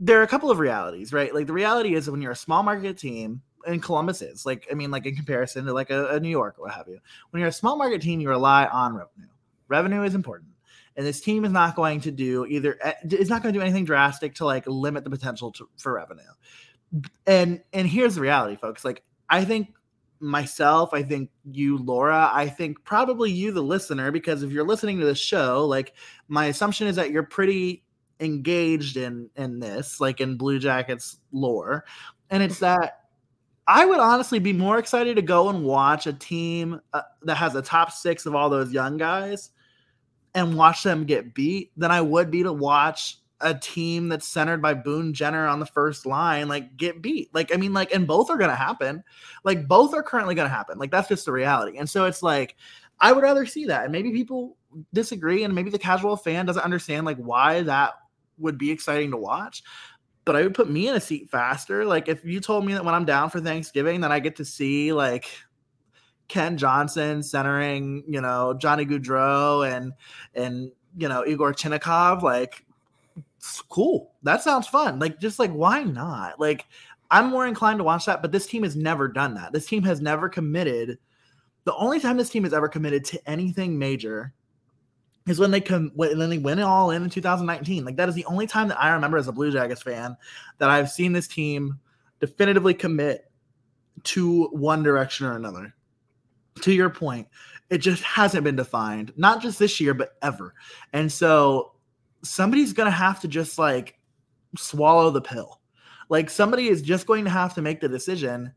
there 0.01 0.21
are 0.21 0.23
a 0.23 0.29
couple 0.29 0.51
of 0.51 0.59
realities, 0.59 1.13
right? 1.13 1.35
Like 1.35 1.47
the 1.47 1.53
reality 1.53 1.95
is 1.95 2.09
when 2.09 2.23
you're 2.23 2.33
a 2.33 2.37
small 2.37 2.63
market 2.63 2.97
team, 2.97 3.43
and 3.69 3.83
Columbus 3.83 4.23
is 4.23 4.47
like, 4.47 4.67
I 4.71 4.75
mean, 4.75 4.91
like 4.91 5.07
in 5.07 5.15
comparison 5.15 5.67
to 5.67 5.73
like 5.73 5.91
a, 5.91 6.09
a 6.09 6.21
New 6.21 6.31
York 6.31 6.57
or 6.59 6.63
what 6.63 6.75
have 6.75 6.89
you. 6.89 6.99
When 7.31 7.41
you're 7.41 7.51
a 7.51 7.53
small 7.53 7.77
market 7.77 8.03
team, 8.03 8.21
you 8.21 8.29
rely 8.29 8.67
on 8.67 8.95
revenue. 8.95 9.29
Revenue 9.69 10.03
is 10.03 10.15
important, 10.15 10.51
and 10.97 11.07
this 11.07 11.21
team 11.21 11.45
is 11.45 11.53
not 11.53 11.77
going 11.77 12.01
to 12.01 12.11
do 12.11 12.47
either. 12.47 12.79
Eh, 12.83 12.95
it's 13.05 13.29
not 13.29 13.43
going 13.43 13.53
to 13.53 13.59
do 13.59 13.63
anything 13.63 13.85
drastic 13.85 14.35
to 14.37 14.47
like 14.47 14.67
limit 14.67 15.05
the 15.05 15.11
potential 15.11 15.53
to, 15.53 15.69
for 15.77 15.93
revenue. 15.93 16.23
And 17.27 17.61
and 17.75 17.87
here's 17.87 18.15
the 18.15 18.23
reality, 18.23 18.57
folks. 18.57 18.85
Like 18.85 19.03
I 19.29 19.45
think 19.45 19.75
myself, 20.21 20.95
I 20.95 21.03
think 21.03 21.31
you, 21.45 21.77
Laura, 21.77 22.31
I 22.33 22.49
think 22.49 22.83
probably 22.85 23.31
you, 23.31 23.53
the 23.53 23.63
listener, 23.63 24.11
because 24.11 24.43
if 24.43 24.51
you're 24.51 24.67
listening 24.67 24.99
to 25.01 25.05
this 25.05 25.19
show, 25.19 25.67
like 25.67 25.93
my 26.29 26.47
assumption 26.47 26.87
is 26.87 26.97
that 26.97 27.11
you're 27.11 27.23
pretty 27.23 27.85
engaged 28.21 28.97
in 28.97 29.29
in 29.37 29.61
this, 29.61 30.01
like 30.01 30.23
in 30.23 30.39
Blue 30.39 30.59
Jackets 30.59 31.19
lore, 31.31 31.85
and 32.31 32.43
it's 32.43 32.61
that 32.61 33.08
I 33.69 33.85
would 33.85 34.01
honestly 34.01 34.39
be 34.39 34.55
more 34.55 34.79
excited 34.79 35.17
to 35.17 35.23
go 35.23 35.51
and 35.51 35.63
watch 35.63 36.07
a 36.07 36.13
team 36.15 36.81
uh, 36.95 37.03
that 37.25 37.37
has 37.37 37.55
a 37.55 37.61
top 37.61 37.93
six 37.93 38.25
of 38.25 38.35
all 38.35 38.49
those 38.49 38.73
young 38.73 38.97
guys 38.97 39.51
and 40.35 40.57
watch 40.57 40.83
them 40.83 41.05
get 41.05 41.35
beat 41.35 41.71
than 41.77 41.91
I 41.91 42.01
would 42.01 42.31
be 42.31 42.43
to 42.43 42.53
watch 42.53 43.19
a 43.43 43.53
team 43.53 44.09
that's 44.09 44.27
centered 44.27 44.63
by 44.63 44.73
Boone 44.73 45.13
Jenner 45.13 45.47
on 45.47 45.61
the 45.61 45.67
first 45.67 46.07
line 46.07 46.49
like 46.49 46.79
get 46.79 47.03
beat. 47.03 47.29
Like 47.35 47.55
I 47.55 47.59
mean 47.59 47.75
like 47.75 47.93
and 47.93 48.07
both 48.07 48.31
are 48.31 48.39
going 48.39 48.49
to 48.49 48.57
happen. 48.57 49.05
Like 49.45 49.69
both 49.69 49.93
are 49.93 50.03
currently 50.03 50.35
going 50.35 50.49
to 50.49 50.55
happen. 50.55 50.79
Like 50.79 50.91
that's 50.91 51.09
just 51.09 51.27
the 51.27 51.33
reality. 51.33 51.77
And 51.77 51.89
so 51.89 52.07
it's 52.07 52.23
like 52.23 52.57
I 53.01 53.13
would 53.13 53.23
rather 53.23 53.45
see 53.45 53.67
that. 53.67 53.85
And 53.85 53.93
maybe 53.93 54.13
people 54.13 54.57
disagree 54.95 55.45
and 55.45 55.55
maybe 55.55 55.69
the 55.69 55.79
casual 55.79 56.17
fan 56.17 56.47
doesn't 56.47 56.65
understand 56.65 57.05
like 57.05 57.19
why 57.19 57.61
that 57.63 57.93
would 58.39 58.57
be 58.57 58.71
exciting 58.71 59.11
to 59.11 59.19
watch 59.19 59.63
but 60.29 60.37
I 60.37 60.43
would 60.43 60.53
put 60.53 60.69
me 60.69 60.87
in 60.89 60.95
a 60.95 61.01
seat 61.01 61.31
faster. 61.31 61.87
Like 61.87 62.07
if 62.07 62.23
you 62.23 62.39
told 62.39 62.67
me 62.67 62.75
that 62.75 62.85
when 62.85 62.95
I'm 62.95 63.07
down 63.07 63.31
for 63.31 63.41
Thanksgiving, 63.41 64.03
that 64.03 64.13
I 64.13 64.21
get 64.21 64.37
to 64.37 64.45
see 64.45 64.93
like 64.93 65.31
Kent 66.29 66.61
Johnson 66.61 67.23
centering, 67.23 68.05
you 68.07 68.21
know, 68.21 68.53
Johnny 68.53 68.85
Gaudreau 68.85 69.67
and 69.67 69.95
and 70.35 70.71
you 70.99 71.09
know 71.09 71.25
Yegor 71.25 71.55
Chinakhov, 71.55 72.21
like 72.21 72.67
cool. 73.71 74.13
That 74.23 74.43
sounds 74.43 74.69
fun. 74.69 74.99
Like 74.99 75.19
just 75.19 75.39
like 75.39 75.51
why 75.51 75.83
not? 75.83 76.39
Like 76.39 76.67
I'm 77.11 77.31
more 77.31 77.47
inclined 77.47 77.79
to 77.79 77.85
watch 77.85 78.05
that, 78.05 78.21
but 78.21 78.31
this 78.31 78.47
team 78.47 78.65
has 78.65 78.77
never 78.77 79.09
done 79.09 79.33
that. 79.37 79.55
This 79.55 79.65
team 79.65 79.83
has 79.85 80.03
never 80.03 80.29
committed. 80.29 80.99
The 81.65 81.75
only 81.77 82.01
time 82.01 82.19
this 82.19 82.29
team 82.29 82.45
has 82.45 82.53
ever 82.53 82.69
committed 82.69 83.03
to 83.07 83.31
anything 83.31 83.79
major 83.79 84.35
is 85.29 85.39
when 85.39 85.51
they 85.51 85.61
come 85.61 85.93
when 85.95 86.31
they 86.31 86.39
win 86.39 86.59
it 86.59 86.63
all 86.63 86.91
in 86.91 87.03
in 87.03 87.11
2019. 87.11 87.85
Like 87.85 87.97
that 87.97 88.09
is 88.09 88.15
the 88.15 88.25
only 88.25 88.47
time 88.47 88.69
that 88.69 88.81
I 88.81 88.91
remember 88.91 89.19
as 89.19 89.29
a 89.29 89.33
Blue 89.33 89.53
Jackets 89.53 89.83
fan 89.83 90.17
that 90.59 90.71
I've 90.71 90.91
seen 90.91 91.13
this 91.13 91.29
team 91.29 91.79
definitively 92.21 92.75
commit 92.75 93.31
to 94.05 94.45
one 94.53 94.83
direction 94.83 95.27
or 95.27 95.37
another. 95.37 95.75
To 96.63 96.73
your 96.73 96.91
point, 96.91 97.29
it 97.71 97.79
just 97.79 98.03
hasn't 98.03 98.45
been 98.45 98.57
defined, 98.57 99.13
not 99.17 99.43
just 99.43 99.59
this 99.59 99.81
year, 99.81 99.95
but 99.95 100.17
ever. 100.23 100.55
And 100.93 101.11
so 101.11 101.73
somebody's 102.23 102.73
gonna 102.73 102.91
have 102.91 103.21
to 103.21 103.29
just 103.29 103.59
like 103.59 103.99
swallow 104.57 105.11
the 105.11 105.21
pill. 105.21 105.61
Like 106.09 106.31
somebody 106.31 106.69
is 106.69 106.83
just 106.83 107.07
going 107.07 107.25
to 107.25 107.31
have 107.31 107.55
to 107.55 107.63
make 107.63 107.81
the 107.81 107.89
decision, 107.89 108.53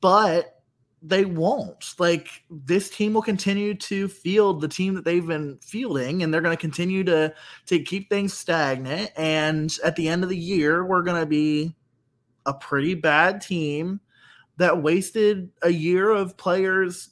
but 0.00 0.59
they 1.02 1.24
won't. 1.24 1.94
Like 1.98 2.44
this 2.50 2.90
team 2.90 3.14
will 3.14 3.22
continue 3.22 3.74
to 3.74 4.08
field 4.08 4.60
the 4.60 4.68
team 4.68 4.94
that 4.94 5.04
they've 5.04 5.26
been 5.26 5.58
fielding, 5.62 6.22
and 6.22 6.32
they're 6.32 6.40
going 6.40 6.56
to 6.56 6.60
continue 6.60 7.04
to 7.04 7.34
to 7.66 7.82
keep 7.82 8.08
things 8.08 8.34
stagnant. 8.34 9.10
And 9.16 9.74
at 9.84 9.96
the 9.96 10.08
end 10.08 10.22
of 10.22 10.28
the 10.28 10.36
year, 10.36 10.84
we're 10.84 11.02
going 11.02 11.20
to 11.20 11.26
be 11.26 11.74
a 12.46 12.54
pretty 12.54 12.94
bad 12.94 13.40
team 13.40 14.00
that 14.56 14.82
wasted 14.82 15.50
a 15.62 15.70
year 15.70 16.10
of 16.10 16.36
players' 16.36 17.10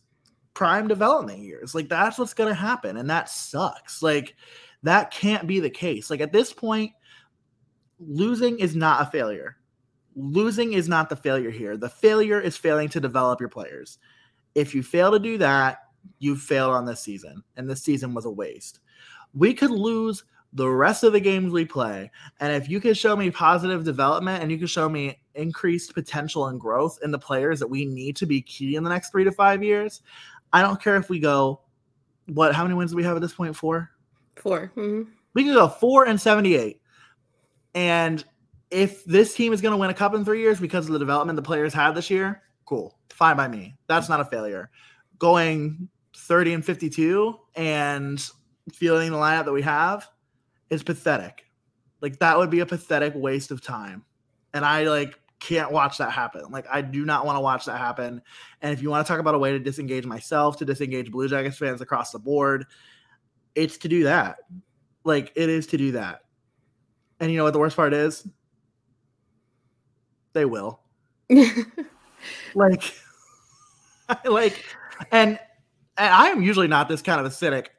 prime 0.55 0.89
development 0.89 1.39
years. 1.39 1.75
Like 1.75 1.89
that's 1.89 2.19
what's 2.19 2.35
going 2.35 2.51
to 2.51 2.55
happen, 2.55 2.97
and 2.97 3.09
that 3.09 3.31
sucks. 3.31 4.03
Like 4.03 4.37
that 4.83 5.11
can't 5.11 5.47
be 5.47 5.61
the 5.61 5.71
case. 5.71 6.11
Like 6.11 6.21
at 6.21 6.33
this 6.33 6.53
point, 6.53 6.93
losing 7.99 8.59
is 8.59 8.77
not 8.77 9.03
a 9.03 9.11
failure 9.11 9.57
losing 10.19 10.73
is 10.73 10.89
not 10.89 11.09
the 11.09 11.17
failure 11.17 11.51
here. 11.51 11.77
The 11.77 11.89
failure 11.89 12.41
is 12.41 12.57
failing 12.57 12.89
to 12.91 13.01
develop 13.01 13.41
your 13.41 13.49
players. 13.49 13.99
If 14.55 14.75
you 14.75 14.83
fail 14.83 15.13
to 15.13 15.19
do 15.19 15.39
that, 15.39 15.79
you 16.19 16.37
failed 16.37 16.75
on 16.75 16.85
this 16.85 17.01
season, 17.01 17.43
and 17.57 17.71
this 17.71 17.83
season 17.83 18.15
was 18.15 18.25
a 18.25 18.31
waste. 18.31 18.81
We 19.35 19.55
could 19.55 19.71
lose 19.71 20.25
the 20.53 20.69
rest 20.69 21.05
of 21.05 21.13
the 21.13 21.21
games 21.21 21.53
we 21.53 21.65
play, 21.65 22.11
and 22.41 22.53
if 22.53 22.69
you 22.69 22.81
can 22.81 22.95
show 22.95 23.15
me 23.15 23.31
positive 23.31 23.85
development 23.85 24.43
and 24.43 24.51
you 24.51 24.59
can 24.59 24.67
show 24.67 24.89
me 24.89 25.21
increased 25.35 25.95
potential 25.95 26.47
and 26.47 26.59
growth 26.59 26.99
in 27.05 27.11
the 27.11 27.19
players 27.19 27.61
that 27.61 27.69
we 27.69 27.85
need 27.85 28.17
to 28.17 28.27
be 28.27 28.41
key 28.43 28.75
in 28.75 28.83
the 28.83 28.91
next 28.91 29.11
three 29.11 29.25
to 29.25 29.33
five 29.33 29.63
years, 29.63 30.03
I 30.53 30.63
don't 30.63 30.83
care 30.83 30.97
if 30.97 31.09
we 31.09 31.21
go. 31.21 31.61
What? 32.27 32.55
How 32.55 32.65
many 32.65 32.75
wins 32.75 32.91
do 32.91 32.97
we 32.97 33.05
have 33.05 33.17
at 33.17 33.23
this 33.23 33.35
point? 33.35 33.55
Four. 33.55 33.91
4 34.37 34.73
mm-hmm. 34.77 35.11
We 35.35 35.45
can 35.45 35.55
go 35.55 35.69
four 35.69 36.07
and 36.07 36.21
seventy-eight, 36.21 36.81
and 37.75 38.25
if 38.71 39.05
this 39.05 39.35
team 39.35 39.53
is 39.53 39.61
going 39.61 39.73
to 39.73 39.79
win 39.79 39.91
a 39.91 39.95
cup 39.95 40.15
in 40.15 40.25
three 40.25 40.41
years 40.41 40.61
because 40.61 40.87
of 40.87 40.93
the 40.93 40.99
development 40.99 41.37
the 41.37 41.43
players 41.43 41.73
had 41.73 41.93
this 41.93 42.11
year, 42.11 42.43
cool, 42.65 42.99
fine 43.11 43.37
by 43.37 43.49
me. 43.49 43.77
That's 43.87 44.09
not 44.09 44.21
a 44.21 44.25
failure. 44.25 44.71
Going 45.19 45.89
30 46.17 46.55
and 46.55 46.65
52 46.65 47.39
and 47.55 48.25
feeling 48.73 49.11
the 49.11 49.17
lineup 49.17 49.47
that 49.47 49.53
we 49.53 49.63
have 49.63 50.09
is 50.71 50.83
pathetic. 50.83 51.45
Like 52.01 52.19
that 52.19 52.37
would 52.37 52.51
be 52.51 52.61
a 52.61 52.67
pathetic 52.67 53.15
waste 53.15 53.51
of 53.51 53.63
time. 53.63 54.05
And 54.53 54.65
I 54.65 54.85
like 54.85 55.19
can't 55.41 55.73
watch 55.73 55.99
that 55.99 56.13
happen. 56.13 56.43
Like 56.51 56.67
I 56.71 56.83
do 56.83 57.05
not 57.05 57.25
want 57.25 57.37
to 57.37 57.41
watch 57.41 57.65
that 57.67 57.79
happen. 57.79 58.23
And 58.61 58.73
if 58.73 58.83
you 58.83 58.91
want 58.91 59.07
to 59.07 59.11
talk 59.11 59.21
about 59.21 59.35
a 59.35 59.39
way 59.39 59.53
to 59.53 59.59
disengage 59.59 60.05
myself, 60.05 60.57
to 60.59 60.65
disengage 60.65 61.11
Blue 61.11 61.29
Jackets 61.29 61.59
fans 61.59 61.81
across 61.81 62.11
the 62.11 62.19
board, 62.19 62.67
it's 63.55 63.79
to 63.79 63.89
do 63.89 64.05
that. 64.05 64.39
Like 65.05 65.33
it 65.35 65.49
is 65.49 65.67
to 65.69 65.77
do 65.77 65.93
that. 65.93 66.23
And 67.21 67.31
you 67.31 67.39
know 67.39 67.45
what 67.45 67.53
the 67.53 67.59
worst 67.59 67.77
part 67.77 67.95
is? 67.95 68.27
They 70.39 70.45
will. 70.45 70.79
like, 72.55 72.95
like, 74.25 74.65
and 75.11 75.37
and 75.97 76.15
I 76.15 76.29
am 76.29 76.45
usually 76.45 76.69
not 76.69 76.89
this 76.89 77.03
kind 77.03 77.19
of 77.19 77.27
a 77.27 77.31
cynic. 77.33 77.73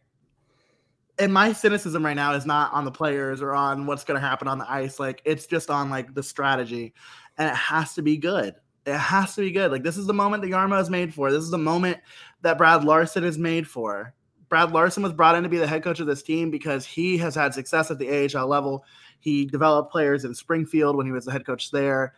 And 1.18 1.34
my 1.34 1.54
cynicism 1.54 2.04
right 2.04 2.18
now 2.18 2.34
is 2.34 2.46
not 2.46 2.74
on 2.74 2.84
the 2.84 2.92
players 2.92 3.42
or 3.42 3.54
on 3.54 3.86
what's 3.86 4.04
going 4.04 4.20
to 4.20 4.28
happen 4.28 4.50
on 4.50 4.58
the 4.58 4.70
ice. 4.70 5.00
Like, 5.00 5.22
it's 5.24 5.48
just 5.48 5.70
on 5.70 5.90
like 5.90 6.14
the 6.14 6.22
strategy, 6.22 6.94
and 7.38 7.48
it 7.48 7.56
has 7.56 7.94
to 7.94 8.02
be 8.02 8.18
good. 8.18 8.56
It 8.86 8.98
has 8.98 9.36
to 9.36 9.42
be 9.42 9.52
good. 9.52 9.72
Like, 9.72 9.84
this 9.84 9.96
is 9.96 10.06
the 10.06 10.14
moment 10.14 10.44
that 10.44 10.52
Jarmo 10.52 10.82
is 10.82 10.90
made 10.90 11.14
for. 11.14 11.32
This 11.32 11.44
is 11.44 11.52
the 11.52 11.58
moment 11.58 12.00
that 12.42 12.58
Brad 12.58 12.84
Larsen 12.84 13.24
is 13.24 13.38
made 13.38 13.70
for. 13.70 14.14
Brad 14.50 14.74
Larsen 14.74 15.02
was 15.02 15.14
brought 15.14 15.36
in 15.36 15.44
to 15.44 15.50
be 15.50 15.60
the 15.60 15.68
head 15.68 15.84
coach 15.84 16.02
of 16.02 16.08
this 16.08 16.24
team 16.24 16.52
because 16.52 16.86
he 16.86 17.18
has 17.20 17.36
had 17.36 17.54
success 17.54 17.90
at 17.90 18.00
the 18.00 18.36
AHL 18.36 18.48
level. 18.48 18.84
He 19.20 19.46
developed 19.46 19.92
players 19.92 20.26
in 20.26 20.34
Springfield 20.34 20.96
when 20.96 21.06
he 21.06 21.12
was 21.12 21.26
the 21.26 21.32
head 21.32 21.46
coach 21.46 21.72
there 21.72 22.14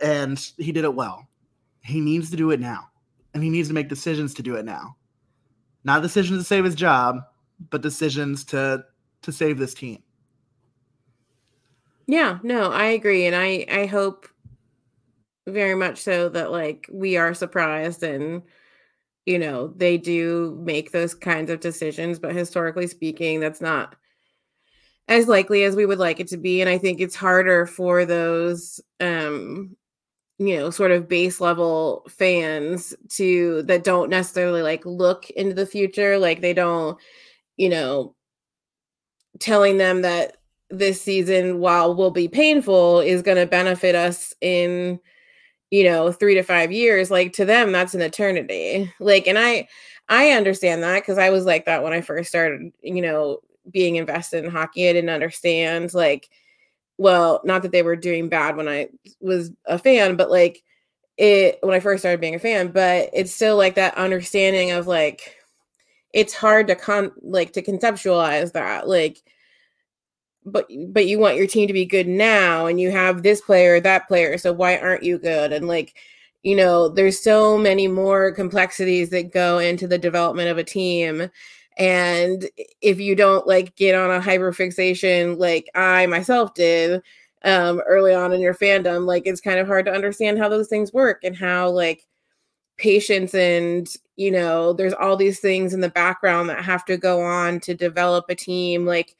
and 0.00 0.38
he 0.56 0.72
did 0.72 0.84
it 0.84 0.94
well. 0.94 1.28
He 1.82 2.00
needs 2.00 2.30
to 2.30 2.36
do 2.36 2.50
it 2.50 2.60
now, 2.60 2.88
and 3.34 3.42
he 3.42 3.50
needs 3.50 3.68
to 3.68 3.74
make 3.74 3.88
decisions 3.88 4.34
to 4.34 4.42
do 4.42 4.56
it 4.56 4.64
now. 4.64 4.96
Not 5.84 6.02
decisions 6.02 6.40
to 6.40 6.44
save 6.44 6.64
his 6.64 6.74
job, 6.74 7.20
but 7.70 7.82
decisions 7.82 8.44
to 8.46 8.84
to 9.22 9.32
save 9.32 9.58
this 9.58 9.74
team. 9.74 10.02
Yeah, 12.06 12.38
no, 12.42 12.72
I 12.72 12.86
agree. 12.86 13.26
And 13.26 13.36
I 13.36 13.66
I 13.70 13.86
hope 13.86 14.28
very 15.46 15.74
much 15.74 15.98
so 15.98 16.28
that 16.28 16.50
like 16.50 16.88
we 16.92 17.16
are 17.16 17.34
surprised 17.34 18.02
and 18.02 18.42
you 19.26 19.38
know 19.38 19.68
they 19.76 19.98
do 19.98 20.58
make 20.62 20.92
those 20.92 21.14
kinds 21.14 21.50
of 21.50 21.60
decisions 21.60 22.18
but 22.18 22.34
historically 22.34 22.86
speaking 22.86 23.40
that's 23.40 23.60
not 23.60 23.96
as 25.08 25.26
likely 25.26 25.64
as 25.64 25.74
we 25.74 25.86
would 25.86 25.98
like 25.98 26.20
it 26.20 26.28
to 26.28 26.36
be 26.36 26.60
and 26.60 26.68
i 26.68 26.78
think 26.78 27.00
it's 27.00 27.14
harder 27.14 27.66
for 27.66 28.04
those 28.04 28.80
um 29.00 29.76
you 30.38 30.56
know 30.56 30.70
sort 30.70 30.90
of 30.92 31.08
base 31.08 31.40
level 31.40 32.04
fans 32.08 32.94
to 33.08 33.62
that 33.64 33.84
don't 33.84 34.10
necessarily 34.10 34.62
like 34.62 34.84
look 34.86 35.30
into 35.30 35.54
the 35.54 35.66
future 35.66 36.18
like 36.18 36.40
they 36.40 36.54
don't 36.54 36.98
you 37.56 37.68
know 37.68 38.14
telling 39.40 39.78
them 39.78 40.02
that 40.02 40.36
this 40.70 41.00
season 41.00 41.60
while 41.60 41.94
will 41.94 42.10
be 42.10 42.28
painful 42.28 43.00
is 43.00 43.22
going 43.22 43.36
to 43.36 43.46
benefit 43.46 43.94
us 43.94 44.34
in 44.40 45.00
you 45.70 45.84
know 45.84 46.12
3 46.12 46.34
to 46.34 46.42
5 46.42 46.72
years 46.72 47.10
like 47.10 47.32
to 47.32 47.44
them 47.44 47.72
that's 47.72 47.94
an 47.94 48.02
eternity. 48.02 48.92
Like 49.00 49.26
and 49.26 49.38
i 49.38 49.68
i 50.08 50.30
understand 50.30 50.82
that 50.82 51.04
cuz 51.04 51.18
i 51.18 51.30
was 51.30 51.44
like 51.44 51.64
that 51.66 51.82
when 51.82 51.92
i 51.92 52.00
first 52.00 52.28
started 52.30 52.72
you 52.82 53.02
know 53.02 53.40
being 53.70 53.96
invested 53.96 54.44
in 54.44 54.50
hockey. 54.50 54.88
I 54.88 54.92
didn't 54.92 55.10
understand 55.10 55.92
like 55.94 56.28
well 56.98 57.40
not 57.44 57.62
that 57.62 57.72
they 57.72 57.82
were 57.82 57.96
doing 57.96 58.28
bad 58.28 58.56
when 58.56 58.68
i 58.68 58.88
was 59.20 59.50
a 59.66 59.78
fan 59.78 60.16
but 60.16 60.30
like 60.30 60.62
it 61.16 61.58
when 61.62 61.74
i 61.74 61.80
first 61.80 62.02
started 62.02 62.20
being 62.20 62.34
a 62.34 62.38
fan 62.38 62.68
but 62.68 63.08
it's 63.12 63.32
still 63.32 63.56
like 63.56 63.74
that 63.74 63.96
understanding 63.96 64.70
of 64.70 64.86
like 64.86 65.36
it's 66.12 66.34
hard 66.34 66.66
to 66.66 66.74
con 66.74 67.12
like 67.22 67.52
to 67.52 67.62
conceptualize 67.62 68.52
that 68.52 68.88
like 68.88 69.22
but 70.52 70.66
but 70.88 71.06
you 71.06 71.18
want 71.18 71.36
your 71.36 71.46
team 71.46 71.66
to 71.66 71.72
be 71.72 71.84
good 71.84 72.08
now 72.08 72.66
and 72.66 72.80
you 72.80 72.90
have 72.90 73.22
this 73.22 73.40
player 73.40 73.80
that 73.80 74.08
player 74.08 74.38
so 74.38 74.52
why 74.52 74.76
aren't 74.78 75.02
you 75.02 75.18
good? 75.18 75.52
And 75.52 75.68
like 75.68 75.94
you 76.42 76.56
know 76.56 76.88
there's 76.88 77.20
so 77.20 77.58
many 77.58 77.88
more 77.88 78.32
complexities 78.32 79.10
that 79.10 79.32
go 79.32 79.58
into 79.58 79.86
the 79.86 79.98
development 79.98 80.48
of 80.48 80.58
a 80.58 80.64
team 80.64 81.30
and 81.78 82.48
if 82.82 83.00
you 83.00 83.14
don't 83.14 83.46
like 83.46 83.76
get 83.76 83.94
on 83.94 84.10
a 84.10 84.20
hyper 84.20 84.52
fixation 84.52 85.38
like 85.38 85.68
i 85.74 86.06
myself 86.06 86.54
did 86.54 87.00
um 87.44 87.80
early 87.86 88.12
on 88.14 88.32
in 88.32 88.40
your 88.40 88.54
fandom 88.54 89.06
like 89.06 89.22
it's 89.26 89.40
kind 89.40 89.58
of 89.58 89.66
hard 89.66 89.84
to 89.84 89.92
understand 89.92 90.38
how 90.38 90.48
those 90.48 90.68
things 90.68 90.92
work 90.92 91.22
and 91.24 91.36
how 91.36 91.68
like 91.70 92.06
patience 92.76 93.34
and 93.34 93.88
you 94.16 94.30
know 94.30 94.72
there's 94.72 94.94
all 94.94 95.16
these 95.16 95.40
things 95.40 95.74
in 95.74 95.80
the 95.80 95.88
background 95.90 96.48
that 96.48 96.64
have 96.64 96.84
to 96.84 96.96
go 96.96 97.20
on 97.22 97.60
to 97.60 97.74
develop 97.74 98.26
a 98.28 98.34
team 98.34 98.86
like 98.86 99.16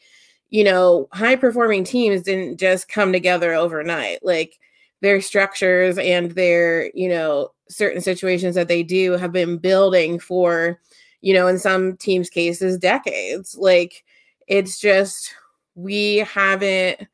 you 0.51 0.65
know, 0.65 1.09
high 1.13 1.37
performing 1.37 1.85
teams 1.85 2.23
didn't 2.23 2.59
just 2.59 2.89
come 2.89 3.13
together 3.13 3.53
overnight. 3.53 4.25
Like 4.25 4.59
their 5.01 5.21
structures 5.21 5.99
and 5.99 6.33
their, 6.33 6.91
you 6.95 7.09
know, 7.09 7.51
certain 7.69 8.01
situations 8.01 8.55
that 8.55 8.69
they 8.69 8.83
do 8.83 9.13
have 9.13 9.33
been 9.33 9.59
building 9.59 10.19
for, 10.19 10.81
you 11.21 11.35
know, 11.35 11.47
in 11.47 11.59
some 11.59 11.97
teams' 11.97 12.31
cases, 12.31 12.79
decades. 12.79 13.57
Like 13.57 14.05
it's 14.47 14.79
just, 14.79 15.35
we 15.75 16.19
haven't, 16.19 17.07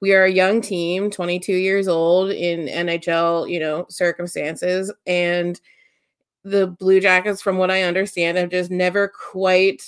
we 0.00 0.12
are 0.12 0.24
a 0.24 0.32
young 0.32 0.60
team, 0.60 1.10
22 1.10 1.52
years 1.52 1.88
old 1.88 2.30
in 2.30 2.66
NHL, 2.66 3.50
you 3.50 3.58
know, 3.58 3.86
circumstances. 3.88 4.92
And 5.06 5.60
the 6.44 6.66
Blue 6.66 7.00
Jackets, 7.00 7.42
from 7.42 7.58
what 7.58 7.70
I 7.70 7.82
understand, 7.82 8.38
have 8.38 8.50
just 8.50 8.70
never 8.70 9.08
quite 9.08 9.82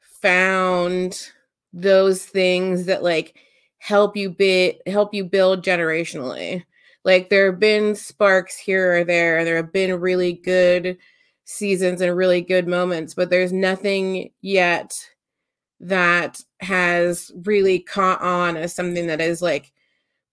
found 0.00 1.30
those 1.72 2.24
things 2.24 2.84
that 2.84 3.02
like 3.02 3.36
help 3.78 4.16
you 4.16 4.30
bit 4.30 4.80
help 4.86 5.12
you 5.12 5.24
build 5.24 5.64
generationally. 5.64 6.64
Like 7.04 7.28
there 7.28 7.50
have 7.50 7.58
been 7.58 7.96
sparks 7.96 8.56
here 8.56 8.98
or 8.98 9.04
there, 9.04 9.44
there 9.44 9.56
have 9.56 9.72
been 9.72 9.98
really 9.98 10.34
good 10.34 10.98
seasons 11.44 12.00
and 12.00 12.16
really 12.16 12.40
good 12.40 12.68
moments, 12.68 13.14
but 13.14 13.30
there's 13.30 13.52
nothing 13.52 14.30
yet 14.40 14.94
that 15.80 16.40
has 16.60 17.32
really 17.44 17.80
caught 17.80 18.20
on 18.22 18.56
as 18.56 18.74
something 18.74 19.08
that 19.08 19.20
is 19.20 19.42
like 19.42 19.72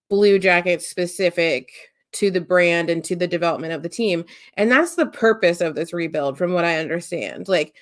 blue 0.09 0.37
jacket 0.39 0.81
specific 0.81 1.71
to 2.11 2.31
the 2.31 2.41
brand 2.41 2.89
and 2.89 3.03
to 3.03 3.15
the 3.15 3.27
development 3.27 3.73
of 3.73 3.83
the 3.83 3.89
team. 3.89 4.25
And 4.55 4.71
that's 4.71 4.95
the 4.95 5.07
purpose 5.07 5.61
of 5.61 5.75
this 5.75 5.93
rebuild, 5.93 6.37
from 6.37 6.53
what 6.53 6.65
I 6.65 6.77
understand. 6.77 7.47
Like 7.47 7.75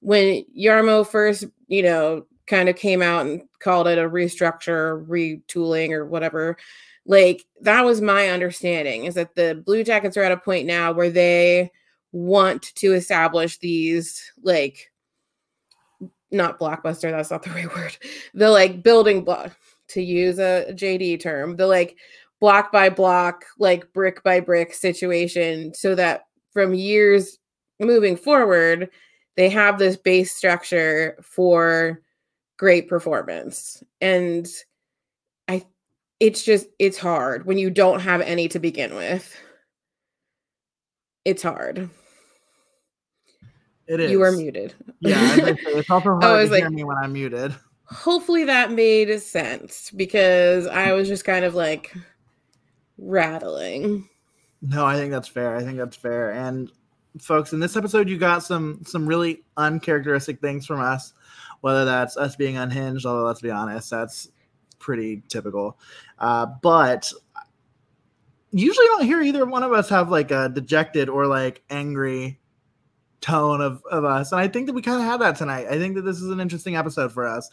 when 0.00 0.44
Jarmo 0.58 1.06
first, 1.06 1.44
you 1.68 1.82
know, 1.82 2.26
kind 2.46 2.68
of 2.68 2.76
came 2.76 3.00
out 3.00 3.26
and 3.26 3.42
called 3.60 3.86
it 3.86 3.98
a 3.98 4.02
restructure, 4.02 5.06
retooling, 5.06 5.92
or 5.92 6.04
whatever. 6.04 6.56
Like 7.06 7.44
that 7.62 7.84
was 7.84 8.00
my 8.00 8.28
understanding 8.28 9.04
is 9.04 9.14
that 9.14 9.34
the 9.34 9.62
Blue 9.64 9.84
Jackets 9.84 10.16
are 10.16 10.22
at 10.22 10.32
a 10.32 10.36
point 10.36 10.66
now 10.66 10.92
where 10.92 11.10
they 11.10 11.70
want 12.12 12.74
to 12.76 12.92
establish 12.92 13.58
these 13.58 14.32
like 14.42 14.90
not 16.30 16.58
blockbuster, 16.58 17.10
that's 17.10 17.30
not 17.30 17.42
the 17.42 17.50
right 17.54 17.74
word. 17.74 17.96
The 18.34 18.50
like 18.50 18.82
building 18.82 19.24
block 19.24 19.56
to 19.88 20.02
use 20.02 20.38
a 20.38 20.66
JD 20.70 21.20
term, 21.20 21.56
the 21.56 21.66
like 21.66 21.96
block 22.40 22.72
by 22.72 22.88
block, 22.88 23.44
like 23.58 23.92
brick 23.92 24.22
by 24.22 24.40
brick 24.40 24.72
situation 24.72 25.74
so 25.74 25.94
that 25.94 26.26
from 26.52 26.74
years 26.74 27.38
moving 27.78 28.16
forward, 28.16 28.90
they 29.36 29.48
have 29.48 29.78
this 29.78 29.96
base 29.96 30.32
structure 30.34 31.16
for 31.22 32.00
great 32.58 32.88
performance. 32.88 33.82
And 34.00 34.46
I 35.48 35.64
it's 36.18 36.44
just 36.44 36.66
it's 36.78 36.98
hard 36.98 37.46
when 37.46 37.58
you 37.58 37.70
don't 37.70 38.00
have 38.00 38.20
any 38.20 38.48
to 38.48 38.58
begin 38.58 38.94
with. 38.94 39.34
It's 41.24 41.42
hard. 41.42 41.90
It 43.90 44.00
is. 44.00 44.10
You 44.10 44.22
are 44.22 44.32
muted. 44.32 44.74
Yeah, 45.00 45.36
it's 45.36 45.90
also 45.90 46.10
hard 46.20 46.46
to 46.46 46.52
like, 46.52 46.62
hear 46.62 46.70
me 46.70 46.84
when 46.84 46.96
I'm 46.96 47.12
muted. 47.12 47.54
Hopefully 47.84 48.44
that 48.44 48.70
made 48.70 49.20
sense 49.20 49.90
because 49.90 50.66
I 50.66 50.92
was 50.92 51.08
just 51.08 51.24
kind 51.24 51.44
of 51.44 51.54
like 51.54 51.92
rattling. 52.98 54.08
No, 54.62 54.86
I 54.86 54.94
think 54.94 55.10
that's 55.10 55.28
fair. 55.28 55.56
I 55.56 55.62
think 55.62 55.76
that's 55.76 55.96
fair. 55.96 56.30
And 56.32 56.70
folks, 57.18 57.52
in 57.52 57.60
this 57.60 57.76
episode, 57.76 58.08
you 58.08 58.16
got 58.16 58.44
some 58.44 58.80
some 58.86 59.06
really 59.06 59.42
uncharacteristic 59.56 60.40
things 60.40 60.66
from 60.66 60.80
us 60.80 61.12
whether 61.60 61.84
that's 61.84 62.16
us 62.16 62.36
being 62.36 62.56
unhinged, 62.56 63.06
although 63.06 63.24
let's 63.24 63.40
be 63.40 63.50
honest, 63.50 63.90
that's 63.90 64.28
pretty 64.78 65.22
typical. 65.28 65.78
Uh, 66.18 66.46
but 66.62 67.12
usually 68.52 68.86
don't 68.86 69.04
hear 69.04 69.22
either 69.22 69.46
one 69.46 69.62
of 69.62 69.72
us 69.72 69.88
have 69.88 70.10
like 70.10 70.30
a 70.30 70.48
dejected 70.48 71.08
or 71.08 71.26
like 71.26 71.62
angry 71.70 72.39
tone 73.20 73.60
of, 73.60 73.82
of 73.90 74.04
us. 74.04 74.32
And 74.32 74.40
I 74.40 74.48
think 74.48 74.66
that 74.66 74.72
we 74.72 74.82
kind 74.82 75.00
of 75.00 75.04
have 75.04 75.20
that 75.20 75.36
tonight. 75.36 75.66
I 75.68 75.78
think 75.78 75.94
that 75.96 76.02
this 76.02 76.20
is 76.20 76.30
an 76.30 76.40
interesting 76.40 76.76
episode 76.76 77.12
for 77.12 77.26
us. 77.26 77.50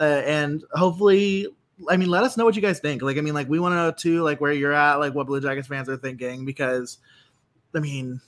Uh, 0.00 0.22
and 0.24 0.64
hopefully, 0.72 1.46
I 1.88 1.96
mean, 1.96 2.10
let 2.10 2.24
us 2.24 2.36
know 2.36 2.44
what 2.44 2.56
you 2.56 2.62
guys 2.62 2.80
think. 2.80 3.02
Like, 3.02 3.16
I 3.16 3.20
mean, 3.20 3.34
like, 3.34 3.48
we 3.48 3.58
want 3.58 3.72
to 3.72 3.76
know 3.76 3.90
too, 3.90 4.22
like, 4.22 4.40
where 4.40 4.52
you're 4.52 4.72
at, 4.72 4.96
like, 4.96 5.14
what 5.14 5.26
Blue 5.26 5.40
Jackets 5.40 5.68
fans 5.68 5.88
are 5.88 5.96
thinking, 5.96 6.44
because, 6.44 6.98
I 7.74 7.80
mean, 7.80 8.20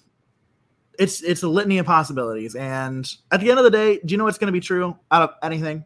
it's 0.99 1.23
it's 1.23 1.43
a 1.43 1.49
litany 1.49 1.79
of 1.79 1.87
possibilities. 1.87 2.55
And 2.55 3.11
at 3.31 3.41
the 3.41 3.51
end 3.51 3.59
of 3.59 3.65
the 3.65 3.71
day, 3.71 4.01
do 4.05 4.13
you 4.13 4.19
know 4.19 4.25
what's 4.25 4.39
going 4.39 4.49
to 4.49 4.53
be 4.53 4.61
true 4.61 4.97
out 5.11 5.23
of 5.23 5.31
anything? 5.43 5.85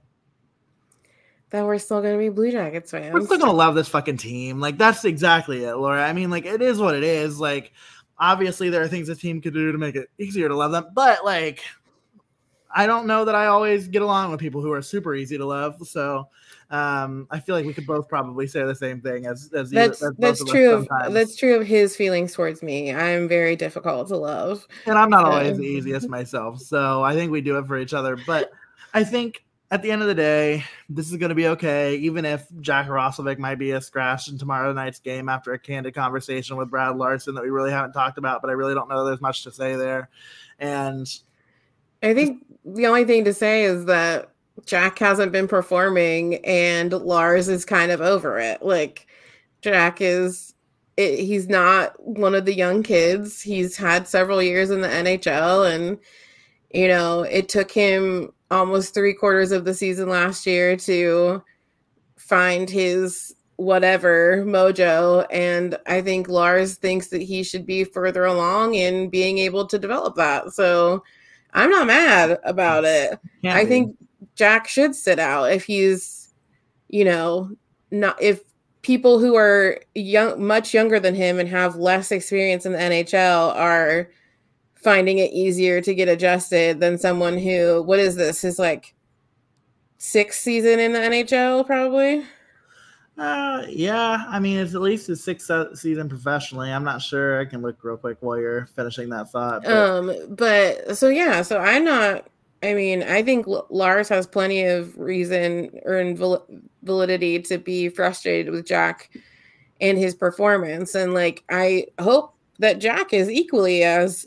That 1.51 1.65
we're 1.65 1.79
still 1.79 2.03
going 2.03 2.15
to 2.15 2.19
be 2.19 2.31
Blue 2.31 2.51
Jackets 2.51 2.91
fans. 2.91 3.15
We're 3.15 3.21
still 3.21 3.39
going 3.39 3.51
to 3.51 3.57
love 3.57 3.77
this 3.77 3.87
fucking 3.87 4.17
team. 4.17 4.59
Like 4.59 4.77
that's 4.77 5.05
exactly 5.05 5.65
it, 5.65 5.77
Laura. 5.77 6.05
I 6.05 6.13
mean, 6.13 6.31
like 6.31 6.47
it 6.47 6.61
is 6.61 6.81
what 6.81 6.97
it 6.97 7.05
is. 7.05 7.39
Like 7.39 7.73
obviously 8.19 8.71
there 8.71 8.83
are 8.83 8.89
things 8.89 9.09
a 9.09 9.17
team 9.17 9.41
could 9.41 9.55
do 9.55 9.73
to 9.73 9.79
make 9.79 9.97
it 9.97 10.09
easier 10.19 10.49
to 10.49 10.57
love 10.57 10.73
them, 10.73 10.87
but 10.95 11.25
like 11.25 11.63
I 12.75 12.87
don't 12.87 13.07
know 13.07 13.25
that 13.25 13.35
I 13.35 13.47
always 13.47 13.87
get 13.87 14.03
along 14.03 14.33
with 14.33 14.41
people 14.41 14.61
who 14.61 14.73
are 14.73 14.83
super 14.83 15.15
easy 15.15 15.39
to 15.39 15.47
love. 15.47 15.77
So 15.87 16.29
um, 16.71 17.29
I 17.31 17.39
feel 17.39 17.55
like 17.55 17.65
we 17.65 17.73
could 17.73 17.87
both 17.87 18.09
probably 18.09 18.49
say 18.49 18.65
the 18.65 18.75
same 18.75 19.01
thing 19.01 19.27
as 19.27 19.51
as 19.55 19.71
that's 19.71 20.01
you, 20.01 20.09
as 20.09 20.15
that's 20.19 20.45
true 20.45 20.71
of 20.75 20.89
that's 21.11 21.37
true 21.37 21.55
of 21.57 21.67
his 21.67 21.95
feelings 21.95 22.33
towards 22.35 22.63
me. 22.63 22.93
I'm 22.93 23.29
very 23.29 23.55
difficult 23.55 24.09
to 24.09 24.17
love, 24.17 24.67
and 24.87 24.99
I'm 24.99 25.11
not 25.11 25.25
always 25.25 25.57
the 25.57 25.65
easiest 25.65 26.09
myself. 26.09 26.61
So 26.61 27.03
I 27.03 27.15
think 27.15 27.31
we 27.31 27.41
do 27.41 27.59
it 27.59 27.67
for 27.67 27.79
each 27.79 27.95
other. 27.95 28.19
But 28.27 28.51
I 28.93 29.05
think 29.05 29.45
at 29.71 29.83
the 29.83 29.91
end 29.91 30.03
of 30.03 30.09
the 30.09 30.15
day, 30.15 30.65
this 30.89 31.11
is 31.11 31.17
going 31.17 31.31
to 31.31 31.35
be 31.35 31.49
okay. 31.49 31.97
Even 31.97 32.25
if 32.25 32.47
Jack 32.61 32.87
Roslovic 32.87 33.39
might 33.39 33.59
be 33.59 33.73
a 33.73 33.81
scratch 33.81 34.29
in 34.29 34.39
tomorrow 34.39 34.73
night's 34.73 35.01
game 35.01 35.29
after 35.29 35.53
a 35.53 35.59
candid 35.59 35.95
conversation 35.95 36.57
with 36.57 36.71
Brad 36.71 36.97
Larsen 36.97 37.35
that 37.35 37.43
we 37.43 37.51
really 37.51 37.71
haven't 37.71 37.93
talked 37.93 38.19
about, 38.19 38.41
but 38.43 38.51
I 38.51 38.55
really 38.55 38.75
don't 38.75 38.89
know 38.89 39.05
there's 39.05 39.21
much 39.21 39.43
to 39.45 39.53
say 39.53 39.75
there. 39.75 40.11
And 40.59 41.09
I 42.03 42.15
think 42.15 42.45
the 42.65 42.87
only 42.87 43.05
thing 43.05 43.25
to 43.25 43.35
say 43.35 43.65
is 43.65 43.87
that 43.87 44.31
Jack 44.67 44.99
hasn't 44.99 45.33
been 45.33 45.49
performing 45.49 46.37
and 46.45 46.93
Lars 46.93 47.49
is 47.49 47.65
kind 47.65 47.91
of 47.91 48.01
over 48.01 48.39
it. 48.39 48.63
Like 48.63 49.07
Jack 49.63 50.01
is 50.01 50.55
it, 50.97 51.19
he's 51.19 51.49
not 51.49 51.99
one 51.99 52.35
of 52.35 52.45
the 52.45 52.55
young 52.55 52.83
kids. 52.83 53.41
He's 53.41 53.77
had 53.77 54.07
several 54.07 54.43
years 54.43 54.71
in 54.71 54.83
the 54.83 54.89
NHL 54.89 55.75
and 55.75 55.99
you 56.73 56.89
know, 56.89 57.23
it 57.23 57.49
took 57.49 57.71
him 57.71 58.33
almost 58.51 58.95
3 58.95 59.15
quarters 59.15 59.53
of 59.53 59.65
the 59.65 59.75
season 59.75 60.09
last 60.09 60.47
year 60.47 60.77
to 60.77 61.43
find 62.17 62.69
his 62.71 63.35
whatever 63.57 64.45
mojo. 64.47 65.27
And 65.31 65.79
i 65.87 66.01
think 66.01 66.29
lars 66.29 66.75
thinks 66.75 67.09
that 67.09 67.23
he 67.23 67.43
should 67.43 67.67
be 67.67 67.85
further 67.85 68.25
along 68.25 68.75
in 68.75 69.11
being 69.11 69.39
able 69.39 69.67
to 69.67 69.79
develop 69.79 70.17
that. 70.17 70.53
So 70.53 71.03
i'm 71.53 71.71
not 71.71 71.87
mad 71.87 72.39
about 72.45 72.85
it. 72.85 73.19
Can't 73.43 73.57
i 73.57 73.65
think 73.65 73.97
jack 74.35 74.67
should 74.67 74.95
sit 74.95 75.19
out 75.19 75.53
if 75.53 75.65
he's 75.65 76.35
you 76.89 77.05
know 77.05 77.51
not 77.91 78.21
if 78.21 78.41
people 78.83 79.19
who 79.19 79.37
are 79.37 79.81
young 79.95 80.45
much 80.45 80.75
younger 80.75 81.01
than 81.01 81.15
him 81.15 81.39
and 81.39 81.49
have 81.49 81.77
less 81.77 82.11
experience 82.11 82.67
in 82.67 82.73
the 82.73 82.79
nhl 82.79 83.55
are 83.55 84.11
finding 84.85 85.19
it 85.19 85.33
easier 85.33 85.81
to 85.81 85.95
get 85.95 86.09
adjusted 86.09 86.79
than 86.79 86.99
someone 86.99 87.39
who 87.39 87.83
what 87.83 87.99
is 87.99 88.15
this 88.15 88.43
his 88.43 88.59
like 88.59 88.95
sixth 89.99 90.41
season 90.41 90.79
in 90.79 90.93
the 90.93 90.99
nhl 90.99 91.65
probably 91.67 92.23
Uh, 93.17 93.65
yeah, 93.69 94.25
I 94.29 94.41
mean, 94.41 94.59
it's 94.59 94.75
at 94.75 94.81
least 94.81 95.07
his 95.07 95.23
sixth 95.23 95.49
season 95.79 96.09
professionally. 96.09 96.73
I'm 96.73 96.83
not 96.83 97.01
sure. 97.01 97.41
I 97.41 97.45
can 97.45 97.63
look 97.63 97.77
real 97.85 97.97
quick 97.97 98.17
while 98.21 98.39
you're 98.39 98.67
finishing 98.75 99.09
that 99.11 99.31
thought. 99.31 99.63
But 99.63 99.73
Um, 99.73 100.13
but 100.31 100.97
so 100.99 101.09
yeah, 101.09 101.43
so 101.43 101.61
I'm 101.61 101.85
not. 101.85 102.27
I 102.65 102.75
mean, 102.75 103.05
I 103.05 103.23
think 103.23 103.47
L- 103.47 103.69
Lars 103.71 104.09
has 104.09 104.27
plenty 104.27 104.65
of 104.65 104.99
reason 104.99 105.71
or 105.85 105.93
invol- 105.93 106.43
validity 106.83 107.39
to 107.43 107.57
be 107.57 107.89
frustrated 107.89 108.53
with 108.53 108.67
Jack 108.67 109.11
and 109.81 109.97
his 109.97 110.17
performance, 110.17 110.97
and 110.97 111.15
like 111.15 111.45
I 111.51 111.87
hope 112.01 112.35
that 112.59 112.81
Jack 112.81 113.13
is 113.13 113.31
equally 113.31 113.85
as 113.85 114.27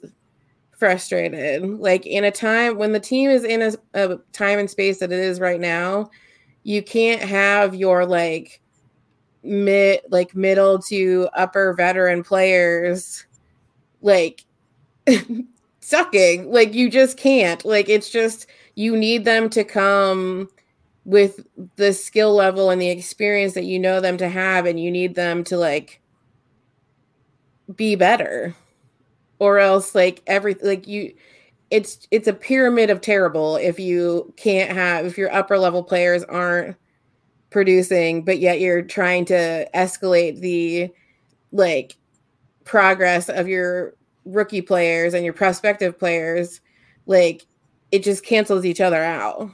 frustrated. 0.78 1.64
Like 1.80 2.06
in 2.06 2.24
a 2.24 2.32
time 2.32 2.78
when 2.78 2.94
the 2.94 3.00
team 3.00 3.30
is 3.30 3.44
in 3.44 3.62
a, 3.62 3.74
a 3.94 4.18
time 4.32 4.60
and 4.60 4.70
space 4.70 5.00
that 5.00 5.12
it 5.12 5.20
is 5.20 5.40
right 5.40 5.60
now, 5.60 6.10
you 6.64 6.82
can't 6.82 7.22
have 7.22 7.76
your 7.76 8.06
like 8.06 8.62
mid 9.44 10.02
like 10.10 10.36
middle 10.36 10.80
to 10.80 11.28
upper 11.34 11.74
veteran 11.74 12.24
players 12.24 13.26
like 14.02 14.46
sucking. 15.80 16.52
Like 16.52 16.74
you 16.74 16.90
just 16.90 17.18
can't. 17.18 17.64
Like 17.66 17.90
it's 17.90 18.10
just 18.10 18.48
you 18.76 18.96
need 18.96 19.26
them 19.26 19.50
to 19.50 19.64
come 19.64 20.50
with 21.06 21.48
the 21.78 21.94
skill 21.94 22.36
level 22.36 22.70
and 22.70 22.82
the 22.82 22.90
experience 22.90 23.54
that 23.54 23.64
you 23.64 23.80
know 23.80 24.02
them 24.02 24.18
to 24.18 24.28
have 24.28 24.66
and 24.66 24.80
you 24.80 24.92
need 24.92 25.16
them 25.16 25.44
to 25.46 25.58
like 25.58 26.02
be 27.76 27.96
better 27.96 28.54
or 29.40 29.60
else 29.60 29.96
like 29.96 30.22
every 30.28 30.56
like 30.62 30.88
you 30.88 31.14
it's 31.70 32.08
it's 32.12 32.28
a 32.28 32.34
pyramid 32.34 32.90
of 32.90 33.02
terrible 33.02 33.58
if 33.58 33.80
you 33.80 34.34
can't 34.38 34.72
have 34.72 35.06
if 35.06 35.18
your 35.18 35.34
upper 35.34 35.58
level 35.58 35.84
players 35.84 36.24
aren't 36.26 36.76
producing 37.50 38.24
but 38.24 38.40
yet 38.40 38.60
you're 38.60 38.82
trying 38.82 39.26
to 39.26 39.68
escalate 39.74 40.40
the 40.40 40.90
like 41.52 41.96
progress 42.64 43.30
of 43.30 43.48
your 43.48 43.94
rookie 44.26 44.62
players 44.62 45.14
and 45.14 45.24
your 45.24 45.34
prospective 45.34 45.98
players 45.98 46.62
like 47.06 47.46
it 47.92 48.04
just 48.04 48.26
cancels 48.26 48.66
each 48.66 48.82
other 48.82 49.02
out 49.02 49.50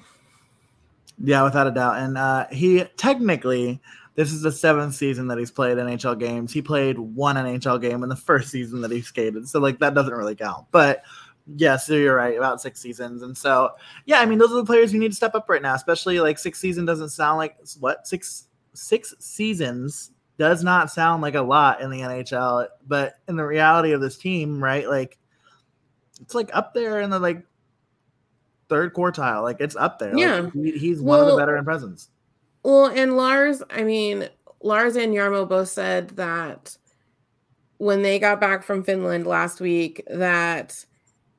yeah, 1.21 1.43
without 1.43 1.67
a 1.67 1.71
doubt. 1.71 1.97
And 1.97 2.17
uh, 2.17 2.47
he 2.51 2.83
technically, 2.97 3.81
this 4.15 4.31
is 4.31 4.41
the 4.41 4.51
seventh 4.51 4.93
season 4.95 5.27
that 5.27 5.37
he's 5.37 5.51
played 5.51 5.77
NHL 5.77 6.19
games. 6.19 6.53
He 6.53 6.61
played 6.61 6.99
one 6.99 7.35
NHL 7.35 7.81
game 7.81 8.03
in 8.03 8.09
the 8.09 8.15
first 8.15 8.49
season 8.49 8.81
that 8.81 8.91
he 8.91 9.01
skated. 9.01 9.47
So, 9.49 9.59
like, 9.59 9.79
that 9.79 9.93
doesn't 9.95 10.13
really 10.13 10.35
count. 10.35 10.67
But 10.71 11.03
yes, 11.55 11.87
so 11.87 11.93
you're 11.95 12.15
right 12.15 12.37
about 12.37 12.61
six 12.61 12.79
seasons. 12.79 13.21
And 13.23 13.35
so, 13.37 13.71
yeah, 14.05 14.19
I 14.19 14.25
mean, 14.25 14.37
those 14.37 14.51
are 14.51 14.55
the 14.55 14.65
players 14.65 14.91
who 14.91 14.99
need 14.99 15.09
to 15.11 15.15
step 15.15 15.33
up 15.35 15.49
right 15.49 15.61
now, 15.61 15.73
especially 15.73 16.19
like 16.19 16.37
six 16.37 16.59
season 16.59 16.85
doesn't 16.85 17.09
sound 17.09 17.37
like 17.37 17.57
what? 17.79 18.07
Six 18.07 18.47
six 18.73 19.13
seasons 19.19 20.11
does 20.39 20.63
not 20.63 20.89
sound 20.89 21.21
like 21.21 21.35
a 21.35 21.41
lot 21.41 21.81
in 21.81 21.89
the 21.91 21.99
NHL, 22.01 22.67
but 22.87 23.15
in 23.27 23.35
the 23.35 23.45
reality 23.45 23.91
of 23.91 24.01
this 24.01 24.17
team, 24.17 24.63
right? 24.63 24.87
Like 24.89 25.17
it's 26.21 26.33
like 26.35 26.49
up 26.53 26.73
there 26.73 27.01
in 27.01 27.09
the 27.09 27.19
like 27.19 27.45
third 28.69 28.93
quartile. 28.93 29.43
Like 29.43 29.57
it's 29.59 29.75
up 29.75 29.99
there. 29.99 30.13
Like, 30.13 30.19
Yeah. 30.21 30.49
he- 30.53 30.77
he's 30.77 31.01
one 31.01 31.19
of 31.19 31.27
the 31.27 31.35
veteran 31.37 31.63
presence. 31.65 32.09
Well, 32.63 32.87
and 32.87 33.17
Lars, 33.17 33.61
I 33.69 33.83
mean, 33.83 34.29
Lars 34.61 34.95
and 34.95 35.13
Jarmo 35.13 35.47
both 35.47 35.69
said 35.69 36.09
that 36.11 36.77
when 37.77 38.01
they 38.01 38.19
got 38.19 38.39
back 38.39 38.63
from 38.63 38.83
Finland 38.83 39.27
last 39.27 39.59
week, 39.59 40.01
that 40.09 40.85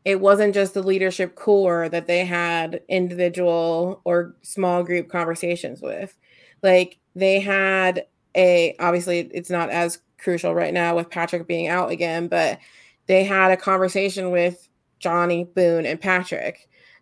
it 0.05 0.21
wasn't 0.21 0.53
just 0.55 0.75
the 0.75 0.83
leadership 0.83 1.35
core 1.35 1.89
that 1.89 2.07
they 2.07 2.27
had 2.27 2.83
individual 2.89 4.03
or 4.05 4.37
small 4.43 4.83
group 4.83 5.09
conversations 5.09 5.81
with. 5.81 6.15
Like 6.63 6.99
they 7.15 7.41
had 7.41 8.07
a, 8.37 8.77
obviously, 8.79 9.21
it's 9.33 9.51
not 9.51 9.71
as 9.71 10.01
crucial 10.19 10.55
right 10.55 10.75
now 10.75 10.97
with 10.97 11.09
Patrik 11.09 11.47
being 11.47 11.69
out 11.69 11.91
again, 11.91 12.29
but 12.29 12.59
they 13.07 13.25
had 13.25 13.51
a 13.51 13.57
conversation 13.57 14.31
with 14.31 14.69
Johnny, 14.99 15.45
Boone, 15.45 15.87
and 15.87 16.01
Patrik. 16.01 16.57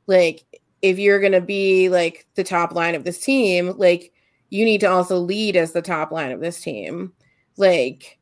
Like, 0.06 0.44
if 0.82 0.98
you're 0.98 1.20
going 1.20 1.32
to 1.32 1.40
be 1.40 1.88
like 1.88 2.26
the 2.34 2.44
top 2.44 2.72
line 2.74 2.94
of 2.94 3.04
this 3.04 3.18
team, 3.24 3.74
like 3.78 4.11
you 4.52 4.66
need 4.66 4.82
to 4.82 4.86
also 4.86 5.16
lead 5.16 5.56
as 5.56 5.72
the 5.72 5.80
top 5.80 6.12
line 6.12 6.30
of 6.30 6.40
this 6.40 6.60
team. 6.60 7.10
Like, 7.56 8.18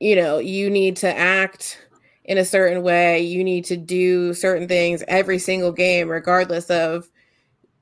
you 0.00 0.16
know, 0.16 0.38
you 0.38 0.70
need 0.70 0.96
to 0.96 1.14
act 1.14 1.86
in 2.24 2.38
a 2.38 2.44
certain 2.44 2.82
way. 2.82 3.20
You 3.20 3.44
need 3.44 3.66
to 3.66 3.76
do 3.76 4.32
certain 4.32 4.66
things 4.66 5.04
every 5.08 5.38
single 5.38 5.72
game, 5.72 6.08
regardless 6.08 6.70
of 6.70 7.10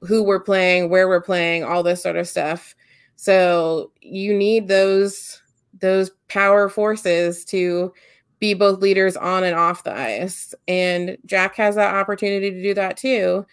who 0.00 0.24
we're 0.24 0.40
playing, 0.40 0.90
where 0.90 1.06
we're 1.06 1.20
playing, 1.20 1.62
all 1.62 1.84
this 1.84 2.02
sort 2.02 2.16
of 2.16 2.26
stuff. 2.26 2.74
So 3.14 3.92
you 4.00 4.36
need 4.36 4.66
those 4.66 5.40
those 5.80 6.10
power 6.26 6.68
forces 6.68 7.44
to 7.44 7.94
be 8.40 8.52
both 8.52 8.80
leaders 8.80 9.16
on 9.16 9.44
and 9.44 9.54
off 9.54 9.84
the 9.84 9.96
ice. 9.96 10.56
And 10.66 11.16
Jack 11.24 11.54
has 11.54 11.76
that 11.76 11.94
opportunity 11.94 12.50
to 12.50 12.62
do 12.62 12.74
that 12.74 12.96
too. 12.96 13.46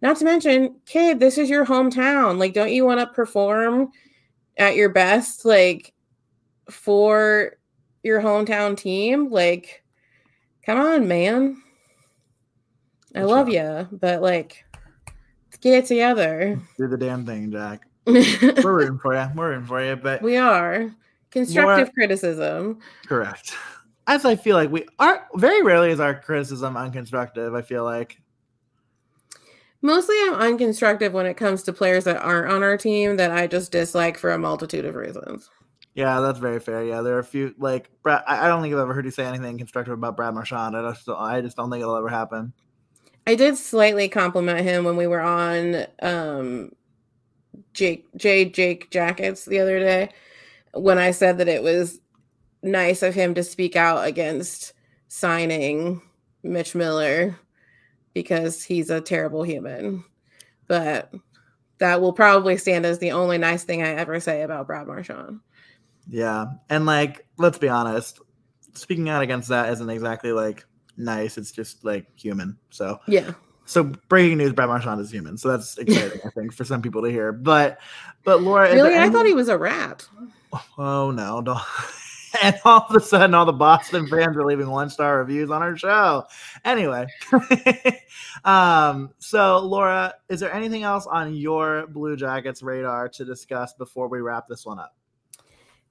Not 0.00 0.16
to 0.18 0.24
mention, 0.24 0.76
kid, 0.86 1.18
this 1.20 1.38
is 1.38 1.50
your 1.50 1.66
hometown. 1.66 2.38
Like, 2.38 2.54
don't 2.54 2.72
you 2.72 2.84
want 2.84 3.00
to 3.00 3.06
perform 3.06 3.90
at 4.56 4.76
your 4.76 4.88
best, 4.90 5.44
like, 5.44 5.92
for 6.70 7.56
your 8.02 8.20
hometown 8.20 8.76
team? 8.76 9.30
Like, 9.30 9.82
come 10.64 10.78
on, 10.78 11.08
man. 11.08 11.60
I 13.14 13.20
For 13.20 13.26
love 13.26 13.48
you, 13.48 13.88
but 13.90 14.20
like, 14.22 14.64
get 15.60 15.84
it 15.84 15.86
together. 15.86 16.60
Do 16.76 16.86
the 16.86 16.96
damn 16.98 17.24
thing, 17.26 17.50
Jack. 17.50 17.86
we 18.06 18.36
We're 18.62 18.74
rooting 18.74 18.98
for 18.98 19.14
you. 19.14 19.26
We're 19.34 19.50
rooting 19.50 19.66
for 19.66 19.82
you. 19.84 19.96
But 19.96 20.22
we 20.22 20.36
are 20.36 20.94
constructive 21.30 21.92
criticism. 21.94 22.78
correct. 23.06 23.54
As 24.06 24.24
I 24.24 24.36
feel 24.36 24.56
like 24.56 24.70
we 24.70 24.86
are 24.98 25.26
very 25.34 25.62
rarely 25.62 25.90
is 25.90 26.00
our 26.00 26.14
criticism 26.14 26.74
unconstructive. 26.74 27.56
I 27.56 27.62
feel 27.62 27.84
like 27.84 28.20
Mostly, 29.80 30.16
I'm 30.22 30.34
unconstructive 30.34 31.12
when 31.12 31.26
it 31.26 31.36
comes 31.36 31.62
to 31.62 31.72
players 31.72 32.04
that 32.04 32.20
aren't 32.20 32.50
on 32.50 32.62
our 32.62 32.76
team 32.76 33.16
that 33.16 33.30
I 33.30 33.46
just 33.46 33.70
dislike 33.70 34.18
for 34.18 34.32
a 34.32 34.38
multitude 34.38 34.84
of 34.84 34.96
reasons. 34.96 35.48
Yeah, 35.94 36.20
that's 36.20 36.38
very 36.38 36.60
fair. 36.60 36.84
Yeah, 36.84 37.00
there 37.00 37.14
are 37.16 37.20
a 37.20 37.24
few 37.24 37.54
like 37.58 37.90
Brad. 38.02 38.22
I 38.26 38.48
don't 38.48 38.62
think 38.62 38.74
I've 38.74 38.80
ever 38.80 38.94
heard 38.94 39.04
you 39.04 39.10
say 39.10 39.24
anything 39.24 39.58
constructive 39.58 39.94
about 39.94 40.16
Brad 40.16 40.34
Marchand. 40.34 40.76
I 40.76 40.90
just, 40.90 41.08
I 41.08 41.40
just 41.40 41.56
don't 41.56 41.70
think 41.70 41.82
it'll 41.82 41.96
ever 41.96 42.08
happen. 42.08 42.52
I 43.26 43.34
did 43.34 43.56
slightly 43.56 44.08
compliment 44.08 44.60
him 44.60 44.84
when 44.84 44.96
we 44.96 45.06
were 45.06 45.20
on 45.20 45.86
um, 46.00 46.72
Jake 47.72 48.06
J 48.16 48.46
Jake 48.46 48.90
Jackets 48.90 49.44
the 49.44 49.60
other 49.60 49.78
day 49.78 50.10
when 50.72 50.98
I 50.98 51.10
said 51.10 51.38
that 51.38 51.48
it 51.48 51.62
was 51.62 52.00
nice 52.62 53.02
of 53.02 53.14
him 53.14 53.34
to 53.34 53.42
speak 53.42 53.76
out 53.76 54.06
against 54.06 54.72
signing 55.08 56.02
Mitch 56.42 56.74
Miller 56.74 57.38
because 58.18 58.64
he's 58.64 58.90
a 58.90 59.00
terrible 59.00 59.44
human. 59.44 60.02
But 60.66 61.14
that 61.78 62.00
will 62.00 62.12
probably 62.12 62.56
stand 62.56 62.84
as 62.84 62.98
the 62.98 63.12
only 63.12 63.38
nice 63.38 63.62
thing 63.62 63.80
I 63.80 63.90
ever 63.90 64.18
say 64.18 64.42
about 64.42 64.66
Brad 64.66 64.88
Marchand. 64.88 65.38
Yeah, 66.08 66.46
and 66.68 66.84
like, 66.84 67.24
let's 67.36 67.58
be 67.58 67.68
honest, 67.68 68.18
speaking 68.74 69.08
out 69.08 69.22
against 69.22 69.50
that 69.50 69.70
isn't 69.72 69.88
exactly 69.88 70.32
like 70.32 70.66
nice. 70.96 71.38
It's 71.38 71.52
just 71.52 71.84
like 71.84 72.06
human. 72.18 72.58
So, 72.70 72.98
Yeah. 73.06 73.34
so 73.66 73.84
breaking 74.08 74.38
news: 74.38 74.52
Brad 74.52 74.68
Marchand 74.68 75.00
is 75.00 75.12
human. 75.12 75.38
So 75.38 75.50
that's 75.50 75.78
exciting, 75.78 76.20
I 76.24 76.30
think, 76.30 76.52
for 76.52 76.64
some 76.64 76.82
people 76.82 77.02
to 77.02 77.10
hear. 77.12 77.30
But, 77.30 77.78
but 78.24 78.42
Laura, 78.42 78.72
Really? 78.72 78.96
I 78.96 79.10
thought 79.10 79.26
he 79.26 79.34
was 79.34 79.48
a 79.48 79.56
rat. 79.56 80.08
Oh 80.76 81.12
no, 81.12 81.40
don't. 81.40 81.60
And 82.42 82.56
all 82.64 82.86
of 82.88 82.94
a 82.94 83.00
sudden, 83.00 83.34
all 83.34 83.46
the 83.46 83.52
Boston 83.52 84.06
fans 84.06 84.36
are 84.36 84.44
leaving 84.44 84.68
one 84.68 84.90
star 84.90 85.18
reviews 85.18 85.50
on 85.50 85.60
our 85.60 85.76
show. 85.76 86.24
Anyway, 86.64 87.06
um, 88.44 89.10
so 89.18 89.58
Laura, 89.58 90.14
is 90.28 90.38
there 90.40 90.52
anything 90.52 90.84
else 90.84 91.06
on 91.06 91.34
your 91.34 91.86
Blue 91.88 92.16
Jackets 92.16 92.62
radar 92.62 93.08
to 93.08 93.24
discuss 93.24 93.72
before 93.74 94.08
we 94.08 94.20
wrap 94.20 94.46
this 94.46 94.64
one 94.64 94.78
up? 94.78 94.94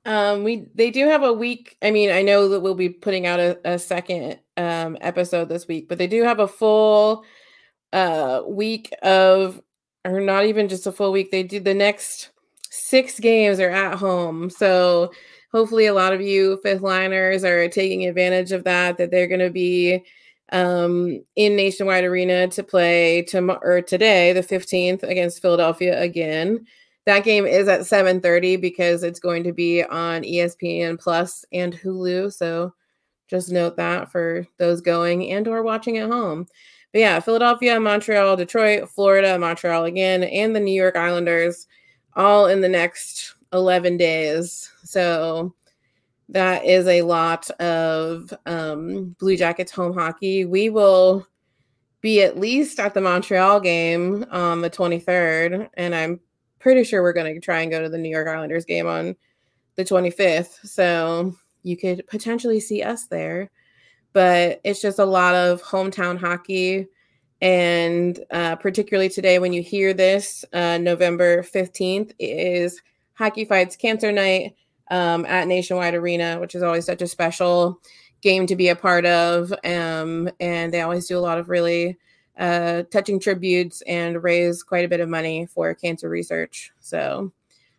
Um, 0.05 0.43
we 0.43 0.69
they 0.73 0.89
do 0.89 1.05
have 1.07 1.23
a 1.23 1.33
week. 1.33 1.75
I 1.81 1.91
mean, 1.91 2.11
I 2.11 2.21
know 2.21 2.47
that 2.49 2.61
we'll 2.61 2.75
be 2.75 2.89
putting 2.89 3.25
out 3.27 3.41
a, 3.41 3.59
a 3.65 3.77
second 3.77 4.39
um 4.55 4.97
episode 5.01 5.49
this 5.49 5.67
week, 5.67 5.89
but 5.89 5.97
they 5.97 6.07
do 6.07 6.23
have 6.23 6.39
a 6.39 6.47
full 6.47 7.25
uh 7.91 8.41
week 8.47 8.93
of 9.01 9.61
or 10.05 10.21
not 10.21 10.45
even 10.45 10.69
just 10.69 10.87
a 10.87 10.93
full 10.93 11.11
week. 11.11 11.31
They 11.31 11.43
do 11.43 11.59
the 11.59 11.73
next 11.73 12.29
six 12.69 13.19
games 13.19 13.59
are 13.59 13.69
at 13.69 13.95
home. 13.95 14.49
So 14.49 15.11
hopefully 15.51 15.85
a 15.85 15.93
lot 15.93 16.13
of 16.13 16.21
you 16.21 16.59
fifth 16.63 16.81
liners 16.81 17.43
are 17.43 17.67
taking 17.69 18.05
advantage 18.05 18.51
of 18.51 18.63
that, 18.65 18.97
that 18.97 19.11
they're 19.11 19.27
going 19.27 19.39
to 19.39 19.49
be 19.49 20.03
um, 20.51 21.21
in 21.35 21.55
Nationwide 21.55 22.03
Arena 22.03 22.47
to 22.47 22.63
play 22.63 23.23
tomorrow 23.23 23.59
or 23.61 23.81
today, 23.81 24.33
the 24.33 24.41
15th 24.41 25.03
against 25.03 25.41
Philadelphia 25.41 25.99
again. 26.01 26.65
That 27.05 27.23
game 27.23 27.45
is 27.45 27.67
at 27.67 27.81
7:30 27.81 28.59
because 28.59 29.03
it's 29.03 29.19
going 29.19 29.43
to 29.43 29.53
be 29.53 29.83
on 29.83 30.23
ESPN 30.23 30.99
Plus 30.99 31.45
and 31.53 31.73
Hulu. 31.73 32.33
So 32.33 32.73
just 33.29 33.51
note 33.51 33.77
that 33.77 34.11
for 34.11 34.45
those 34.57 34.81
going 34.81 35.31
and 35.31 35.47
or 35.47 35.63
watching 35.63 35.97
at 35.97 36.09
home. 36.09 36.47
But 36.93 36.99
yeah, 36.99 37.19
Philadelphia, 37.19 37.79
Montreal, 37.79 38.37
Detroit, 38.37 38.89
Florida, 38.89 39.37
Montreal 39.37 39.85
again, 39.85 40.23
and 40.23 40.55
the 40.55 40.59
New 40.59 40.73
York 40.73 40.95
Islanders 40.95 41.67
all 42.15 42.47
in 42.47 42.61
the 42.61 42.69
next 42.69 43.35
11 43.53 43.97
days. 43.97 44.71
So 44.83 45.53
that 46.29 46.65
is 46.65 46.87
a 46.87 47.03
lot 47.03 47.49
of 47.51 48.33
um, 48.45 49.15
Blue 49.19 49.37
Jackets 49.37 49.71
home 49.71 49.93
hockey. 49.93 50.45
We 50.45 50.69
will 50.69 51.25
be 52.01 52.21
at 52.21 52.37
least 52.37 52.79
at 52.79 52.93
the 52.93 53.01
Montreal 53.01 53.59
game 53.59 54.25
on 54.31 54.61
the 54.61 54.69
23rd, 54.69 55.69
and 55.75 55.95
I'm 55.95 56.19
pretty 56.59 56.83
sure 56.83 57.01
we're 57.01 57.13
going 57.13 57.33
to 57.33 57.39
try 57.39 57.61
and 57.61 57.71
go 57.71 57.81
to 57.81 57.89
the 57.89 57.97
New 57.97 58.09
York 58.09 58.27
Islanders 58.27 58.65
game 58.65 58.87
on 58.87 59.15
the 59.75 59.85
25th. 59.85 60.67
So 60.67 61.33
you 61.63 61.77
could 61.77 62.05
potentially 62.07 62.59
see 62.59 62.83
us 62.83 63.07
there. 63.07 63.49
But 64.13 64.61
it's 64.63 64.81
just 64.81 64.99
a 64.99 65.05
lot 65.05 65.35
of 65.35 65.61
hometown 65.61 66.17
hockey. 66.17 66.87
And 67.41 68.19
uh, 68.31 68.55
particularly 68.55 69.09
today, 69.09 69.37
when 69.37 69.53
you 69.53 69.61
hear 69.61 69.93
this, 69.93 70.43
uh, 70.53 70.79
November 70.79 71.43
15th 71.43 72.13
is 72.17 72.81
Hockey 73.17 73.45
Fights 73.45 73.75
Cancer 73.75 74.11
Night 74.11 74.55
um, 74.89 75.25
at 75.25 75.47
Nationwide 75.47 75.95
Arena, 75.95 76.39
which 76.39 76.55
is 76.55 76.63
always 76.63 76.85
such 76.85 77.01
a 77.01 77.07
special 77.07 77.81
game 78.21 78.47
to 78.47 78.55
be 78.55 78.69
a 78.69 78.75
part 78.75 79.05
of. 79.05 79.53
Um, 79.63 80.29
and 80.39 80.73
they 80.73 80.81
always 80.81 81.07
do 81.07 81.17
a 81.17 81.19
lot 81.19 81.37
of 81.37 81.49
really 81.49 81.97
uh, 82.37 82.83
touching 82.91 83.19
tributes 83.19 83.81
and 83.87 84.23
raise 84.23 84.63
quite 84.63 84.85
a 84.85 84.87
bit 84.87 84.99
of 84.99 85.09
money 85.09 85.45
for 85.47 85.73
cancer 85.73 86.09
research. 86.09 86.71
So 86.79 87.31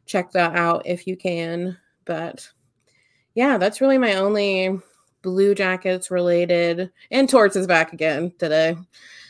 check 0.06 0.32
that 0.32 0.56
out 0.56 0.82
if 0.86 1.06
you 1.06 1.16
can. 1.16 1.76
But 2.04 2.50
yeah, 3.34 3.58
that's 3.58 3.80
really 3.80 3.98
my 3.98 4.14
only 4.14 4.80
Blue 5.22 5.54
Jackets 5.54 6.10
related. 6.10 6.90
And 7.10 7.28
Torts 7.28 7.56
is 7.56 7.66
back 7.66 7.92
again 7.92 8.32
today. 8.38 8.76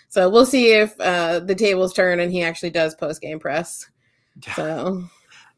So 0.09 0.31
we'll 0.31 0.47
see 0.47 0.73
if 0.73 0.99
uh, 1.01 1.41
the 1.41 1.55
tables 1.55 1.93
turn 1.93 2.21
and 2.21 2.33
he 2.33 2.43
actually 2.43 2.71
does 2.71 2.95
post 2.95 3.21
game 3.21 3.39
press. 3.39 3.91
So 4.55 5.05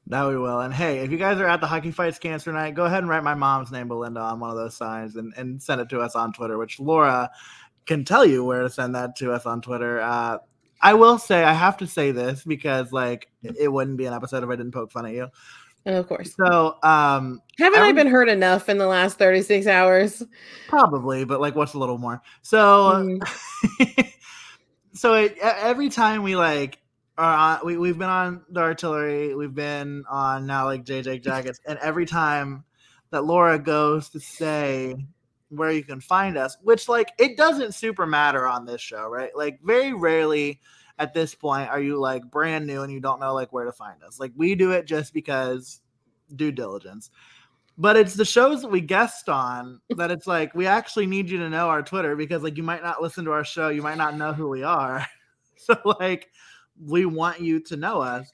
now 0.07 0.29
we 0.29 0.37
will. 0.37 0.61
And 0.61 0.75
hey, 0.75 0.99
if 0.99 1.11
you 1.11 1.19
guys 1.19 1.39
are 1.39 1.49
at 1.49 1.61
the 1.61 1.67
Hockey 1.67 1.91
Fights 1.91 2.19
Cancer 2.19 2.53
Night, 2.53 2.75
go 2.75 2.85
ahead 2.85 2.99
and 2.99 3.09
write 3.09 3.23
my 3.23 3.35
mom's 3.35 3.71
name, 3.71 3.89
Belinda, 3.89 4.21
on 4.21 4.41
one 4.41 4.51
of 4.51 4.57
those 4.57 4.77
signs 4.77 5.17
and, 5.17 5.33
and 5.37 5.63
send 5.63 5.81
it 5.81 5.89
to 5.91 6.01
us 6.01 6.15
on 6.15 6.33
Twitter, 6.33 6.59
which 6.59 6.81
Laura 6.81 7.31
can 7.87 8.05
tell 8.05 8.25
you 8.25 8.45
where 8.45 8.63
to 8.63 8.71
send 8.71 8.95
that 8.95 9.17
to 9.17 9.33
us 9.33 9.47
on 9.47 9.61
Twitter. 9.61 10.01
Uh, 10.01 10.39
I 10.83 10.95
will 10.95 11.19
say, 11.19 11.45
I 11.45 11.53
have 11.53 11.77
to 11.79 11.87
say 11.87 12.11
this 12.11 12.45
because, 12.45 12.93
like, 12.93 13.31
it 13.43 13.71
wouldn't 13.71 13.99
be 13.99 14.07
an 14.07 14.15
episode 14.15 14.43
if 14.43 14.49
I 14.49 14.57
didn't 14.57 14.73
poke 14.73 14.91
fun 14.91 15.07
at 15.07 15.13
you. 15.13 15.29
Of 15.87 16.09
course. 16.09 16.35
So, 16.35 16.77
um, 16.83 17.41
haven't 17.59 17.81
I, 17.81 17.89
I 17.89 17.93
been 17.93 18.07
hurt 18.07 18.29
enough 18.29 18.69
in 18.69 18.79
the 18.79 18.87
last 18.87 19.19
36 19.19 19.67
hours? 19.67 20.23
Probably, 20.69 21.25
but 21.25 21.41
like, 21.41 21.55
what's 21.55 21.75
a 21.75 21.79
little 21.79 21.99
more? 21.99 22.21
So, 22.43 23.19
mm. 23.81 24.13
so 24.95 25.15
it, 25.15 25.39
every 25.39 25.89
time 25.89 26.23
we 26.23 26.37
like 26.37 26.80
on, 27.21 27.59
uh, 27.59 27.61
we, 27.65 27.77
we've 27.77 27.99
been 27.99 28.09
on 28.09 28.43
the 28.51 28.61
artillery, 28.61 29.35
we've 29.35 29.55
been 29.55 30.05
on 30.09 30.47
now 30.47 30.65
like 30.65 30.85
JJ 30.85 31.23
Jackets, 31.23 31.61
and 31.67 31.79
every 31.81 32.07
time 32.07 32.65
that 33.11 33.25
Laura 33.25 33.59
goes 33.59 34.09
to 34.11 34.21
say 34.21 34.97
where 35.51 35.73
you 35.73 35.83
can 35.83 36.01
find 36.01 36.39
us, 36.39 36.57
which 36.63 36.89
like 36.89 37.13
it 37.19 37.37
doesn't 37.37 37.75
super 37.75 38.07
matter 38.07 38.47
on 38.47 38.65
this 38.65 38.81
show, 38.81 39.09
right? 39.09 39.31
Like 39.37 39.61
very 39.63 39.93
rarely 39.93 40.61
at 40.99 41.15
this 41.15 41.35
point 41.35 41.69
are 41.69 41.81
you 41.81 41.99
like 41.99 42.31
brand 42.31 42.67
new 42.67 42.83
and 42.83 42.93
you 42.93 43.01
don't 43.01 43.21
know 43.21 43.35
like 43.35 43.53
where 43.53 43.65
to 43.65 43.73
find 43.73 44.03
us. 44.03 44.21
Like 44.21 44.33
we 44.37 44.55
do 44.55 44.71
it 44.73 44.87
just 44.87 45.13
because 45.13 45.81
due 46.35 46.53
diligence. 46.53 47.11
But 47.77 47.97
it's 47.97 48.15
the 48.15 48.25
shows 48.25 48.63
that 48.63 48.71
we 48.71 48.81
guest 48.81 49.29
on 49.29 49.81
that 49.97 50.11
it's 50.11 50.27
like 50.27 50.55
we 50.55 50.67
actually 50.67 51.07
need 51.07 51.31
you 51.31 51.39
to 51.39 51.49
know 51.49 51.69
our 51.69 51.83
Twitter 51.83 52.15
because 52.15 52.43
like 52.43 52.57
you 52.57 52.63
might 52.63 52.83
not 52.83 53.03
listen 53.03 53.25
to 53.25 53.33
our 53.33 53.45
show, 53.45 53.71
you 53.71 53.83
might 53.83 53.99
not 53.99 54.17
know 54.17 54.33
who 54.33 54.49
we 54.49 54.63
are. 54.63 55.07
So 55.63 55.77
like 56.01 56.31
we 56.85 57.07
want 57.07 57.41
you 57.41 57.61
to 57.61 57.77
know 57.77 58.01
us. 58.01 58.31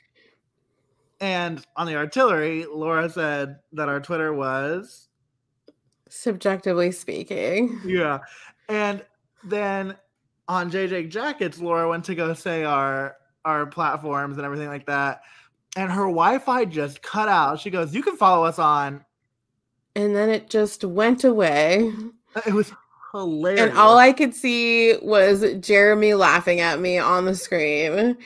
And 1.20 1.64
on 1.76 1.86
the 1.86 1.96
artillery, 1.96 2.66
Laura 2.66 3.08
said 3.08 3.56
that 3.72 3.88
our 3.88 4.00
Twitter 4.00 4.32
was 4.32 5.08
subjectively 6.08 6.92
speaking. 6.92 7.80
Yeah. 7.84 8.18
And 8.68 9.04
then 9.44 9.96
on 10.48 10.70
JJ 10.70 11.10
Jackets, 11.10 11.58
Laura 11.58 11.88
went 11.88 12.04
to 12.06 12.14
go 12.14 12.34
say 12.34 12.64
our 12.64 13.16
our 13.44 13.64
platforms 13.64 14.36
and 14.36 14.44
everything 14.44 14.68
like 14.68 14.86
that. 14.86 15.22
And 15.76 15.90
her 15.90 16.02
Wi-Fi 16.02 16.64
just 16.66 17.02
cut 17.02 17.28
out. 17.28 17.60
She 17.60 17.70
goes, 17.70 17.94
You 17.94 18.02
can 18.02 18.16
follow 18.16 18.44
us 18.44 18.58
on. 18.58 19.04
And 19.94 20.14
then 20.14 20.28
it 20.28 20.50
just 20.50 20.84
went 20.84 21.24
away. 21.24 21.92
It 22.46 22.52
was 22.52 22.72
hilarious. 23.12 23.60
And 23.60 23.78
all 23.78 23.98
I 23.98 24.12
could 24.12 24.34
see 24.34 24.96
was 25.02 25.44
Jeremy 25.60 26.14
laughing 26.14 26.60
at 26.60 26.80
me 26.80 26.98
on 26.98 27.24
the 27.24 27.34
screen. 27.34 28.16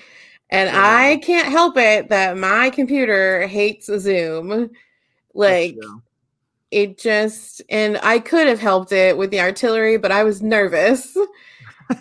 And 0.50 0.68
yeah. 0.68 0.72
I 0.74 1.16
can't 1.18 1.48
help 1.48 1.76
it 1.76 2.08
that 2.08 2.36
my 2.36 2.70
computer 2.70 3.46
hates 3.46 3.86
Zoom. 3.86 4.70
Like 5.32 5.76
it 6.70 6.98
just 6.98 7.62
and 7.68 7.98
I 8.02 8.18
could 8.18 8.46
have 8.46 8.60
helped 8.60 8.92
it 8.92 9.16
with 9.16 9.30
the 9.30 9.40
artillery, 9.40 9.96
but 9.96 10.12
I 10.12 10.24
was 10.24 10.42
nervous. 10.42 11.16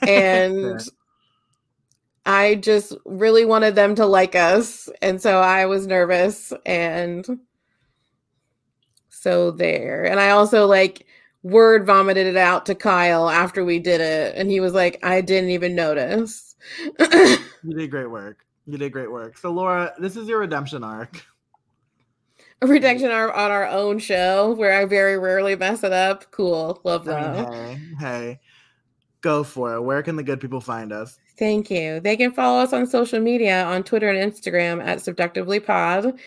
and 0.02 0.82
I 2.26 2.56
just 2.56 2.96
really 3.06 3.46
wanted 3.46 3.76
them 3.76 3.96
to 3.96 4.06
like 4.06 4.36
us. 4.36 4.90
And 5.02 5.22
so 5.22 5.40
I 5.40 5.66
was 5.66 5.88
nervous 5.88 6.54
and 6.66 7.40
so 9.10 9.52
there. 9.52 10.06
And 10.06 10.20
I 10.20 10.32
also 10.32 10.68
like 10.68 11.06
word 11.44 11.86
vomited 11.86 12.28
it 12.28 12.38
out 12.38 12.66
to 12.66 12.76
Kyle 12.76 13.30
after 13.30 13.64
we 13.64 13.80
did 13.80 14.02
it. 14.02 14.36
And 14.36 14.50
he 14.50 14.60
was 14.60 14.74
like, 14.74 15.00
I 15.04 15.22
didn't 15.22 15.52
even 15.52 15.76
notice. 15.76 16.56
you 17.00 17.76
did 17.76 17.92
great 17.92 18.10
work. 18.10 18.46
You 18.66 18.78
did 18.78 18.92
great 18.92 19.12
work. 19.12 19.38
So 19.38 19.52
Laura, 19.52 19.94
this 20.00 20.16
is 20.16 20.28
your 20.28 20.40
redemption 20.40 20.84
arc. 20.84 21.26
A 22.62 22.68
redemption 22.68 23.10
arc 23.10 23.36
on 23.36 23.52
our 23.52 23.68
own 23.68 24.00
show 24.00 24.54
where 24.54 24.74
I 24.74 24.86
very 24.86 25.18
rarely 25.18 25.56
mess 25.56 25.84
it 25.84 25.94
up. 25.94 26.30
Cool. 26.32 26.82
Love 26.84 27.06
that. 27.06 27.48
I 27.48 27.52
mean, 27.52 27.54
hey, 27.54 27.80
hey. 28.00 28.40
Go 29.22 29.44
for 29.44 29.76
it. 29.76 29.82
Where 29.82 30.02
can 30.02 30.16
the 30.16 30.24
good 30.24 30.40
people 30.40 30.62
find 30.62 30.94
us? 30.94 31.20
Thank 31.38 31.70
you. 31.70 32.00
They 32.00 32.16
can 32.16 32.32
follow 32.32 32.60
us 32.60 32.74
on 32.74 32.86
social 32.86 33.20
media 33.20 33.64
on 33.64 33.84
Twitter 33.84 34.10
and 34.10 34.32
Instagram 34.32 34.86
at 34.86 35.02
Subjectively 35.02 35.60
Pod. 35.60 36.20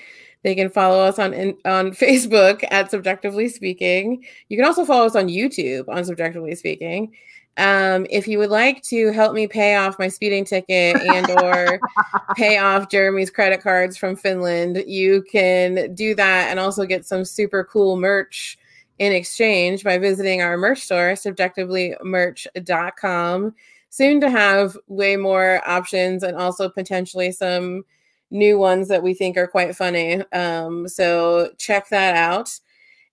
They 0.42 0.54
can 0.54 0.70
follow 0.70 1.02
us 1.02 1.18
on 1.18 1.34
on 1.64 1.90
Facebook 1.92 2.64
at 2.70 2.90
Subjectively 2.90 3.48
Speaking. 3.48 4.24
You 4.48 4.56
can 4.56 4.66
also 4.66 4.84
follow 4.84 5.06
us 5.06 5.16
on 5.16 5.28
YouTube 5.28 5.88
on 5.88 6.04
Subjectively 6.04 6.54
Speaking. 6.54 7.12
Um, 7.58 8.06
if 8.08 8.26
you 8.26 8.38
would 8.38 8.48
like 8.48 8.82
to 8.84 9.12
help 9.12 9.34
me 9.34 9.46
pay 9.46 9.76
off 9.76 9.98
my 9.98 10.08
speeding 10.08 10.46
ticket 10.46 10.96
and 11.02 11.30
or 11.42 11.78
pay 12.34 12.56
off 12.56 12.88
Jeremy's 12.88 13.28
credit 13.30 13.62
cards 13.62 13.98
from 13.98 14.16
Finland, 14.16 14.82
you 14.86 15.22
can 15.30 15.94
do 15.94 16.14
that 16.14 16.48
and 16.50 16.58
also 16.58 16.86
get 16.86 17.04
some 17.04 17.26
super 17.26 17.62
cool 17.64 17.98
merch 17.98 18.56
in 18.98 19.12
exchange 19.12 19.84
by 19.84 19.98
visiting 19.98 20.40
our 20.40 20.56
merch 20.56 20.80
store, 20.80 21.12
subjectivelymerch.com. 21.12 23.54
Soon 23.90 24.20
to 24.22 24.30
have 24.30 24.78
way 24.86 25.16
more 25.16 25.60
options 25.68 26.22
and 26.22 26.38
also 26.38 26.70
potentially 26.70 27.32
some 27.32 27.84
new 28.32 28.58
ones 28.58 28.88
that 28.88 29.02
we 29.02 29.14
think 29.14 29.36
are 29.36 29.46
quite 29.46 29.76
funny. 29.76 30.22
Um, 30.32 30.88
so 30.88 31.50
check 31.58 31.88
that 31.90 32.16
out. 32.16 32.50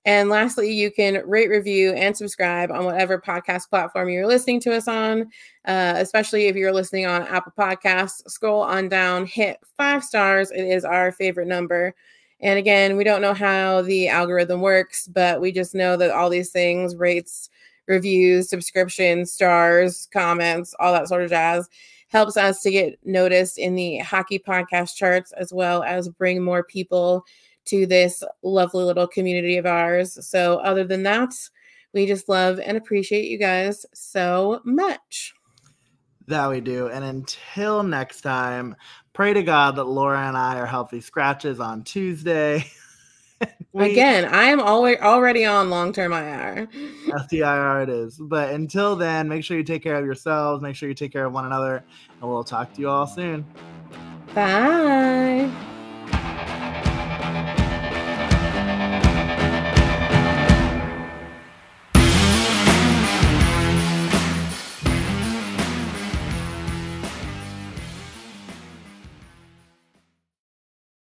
And 0.05 0.29
lastly, 0.29 0.71
you 0.71 0.91
can 0.91 1.21
rate, 1.27 1.49
review, 1.49 1.91
and 1.91 2.15
subscribe 2.15 2.71
on 2.71 2.85
whatever 2.85 3.19
podcast 3.19 3.69
platform 3.69 4.09
you're 4.09 4.25
listening 4.25 4.61
to 4.61 4.75
us 4.75 4.87
on, 4.87 5.29
uh, 5.65 5.93
especially 5.97 6.47
if 6.47 6.55
you're 6.55 6.73
listening 6.73 7.05
on 7.05 7.27
Apple 7.27 7.51
Podcasts. 7.57 8.27
Scroll 8.29 8.61
on 8.61 8.87
down, 8.87 9.25
hit 9.25 9.59
five 9.77 10.03
stars. 10.03 10.51
It 10.51 10.63
is 10.63 10.85
our 10.85 11.11
favorite 11.11 11.47
number. 11.47 11.93
And 12.39 12.57
again, 12.57 12.95
we 12.95 13.03
don't 13.03 13.21
know 13.21 13.33
how 13.33 13.81
the 13.81 14.07
algorithm 14.07 14.61
works, 14.61 15.07
but 15.09 15.41
we 15.41 15.51
just 15.51 15.75
know 15.75 15.97
that 15.97 16.11
all 16.11 16.29
these 16.29 16.51
things 16.51 16.95
rates, 16.95 17.49
reviews, 17.87 18.49
subscriptions, 18.49 19.33
stars, 19.33 20.07
comments, 20.13 20.73
all 20.79 20.93
that 20.93 21.09
sort 21.09 21.23
of 21.23 21.29
jazz 21.29 21.67
helps 22.09 22.37
us 22.37 22.61
to 22.61 22.71
get 22.71 22.99
noticed 23.05 23.57
in 23.57 23.75
the 23.75 23.99
hockey 23.99 24.39
podcast 24.39 24.95
charts 24.95 25.31
as 25.31 25.53
well 25.53 25.83
as 25.83 26.09
bring 26.09 26.43
more 26.43 26.63
people 26.63 27.25
to 27.65 27.85
this 27.85 28.23
lovely 28.43 28.83
little 28.83 29.07
community 29.07 29.57
of 29.57 29.65
ours. 29.65 30.17
So, 30.27 30.57
other 30.57 30.83
than 30.83 31.03
that, 31.03 31.33
we 31.93 32.05
just 32.05 32.27
love 32.29 32.59
and 32.59 32.77
appreciate 32.77 33.29
you 33.29 33.37
guys 33.37 33.85
so 33.93 34.61
much. 34.65 35.33
That 36.27 36.49
we 36.49 36.61
do. 36.61 36.87
And 36.87 37.03
until 37.03 37.83
next 37.83 38.21
time, 38.21 38.75
pray 39.13 39.33
to 39.33 39.43
God 39.43 39.75
that 39.77 39.85
Laura 39.85 40.27
and 40.27 40.37
I 40.37 40.59
are 40.59 40.65
healthy 40.65 41.01
scratches 41.01 41.59
on 41.59 41.83
Tuesday. 41.83 42.65
We, 43.71 43.91
Again, 43.91 44.25
I 44.25 44.45
am 44.45 44.59
always 44.59 44.97
already 44.97 45.45
on 45.45 45.69
long 45.69 45.93
term 45.93 46.11
IR. 46.11 46.67
STIR 47.27 47.83
it 47.83 47.89
is. 47.89 48.17
But 48.17 48.51
until 48.51 48.95
then, 48.95 49.27
make 49.27 49.43
sure 49.43 49.57
you 49.57 49.63
take 49.63 49.83
care 49.83 49.95
of 49.95 50.05
yourselves, 50.05 50.63
make 50.63 50.75
sure 50.75 50.89
you 50.89 50.95
take 50.95 51.13
care 51.13 51.25
of 51.25 51.33
one 51.33 51.45
another, 51.45 51.83
and 52.19 52.29
we'll 52.29 52.43
talk 52.43 52.73
to 52.73 52.81
you 52.81 52.89
all 52.89 53.05
soon. 53.05 53.45
Bye. 54.33 55.51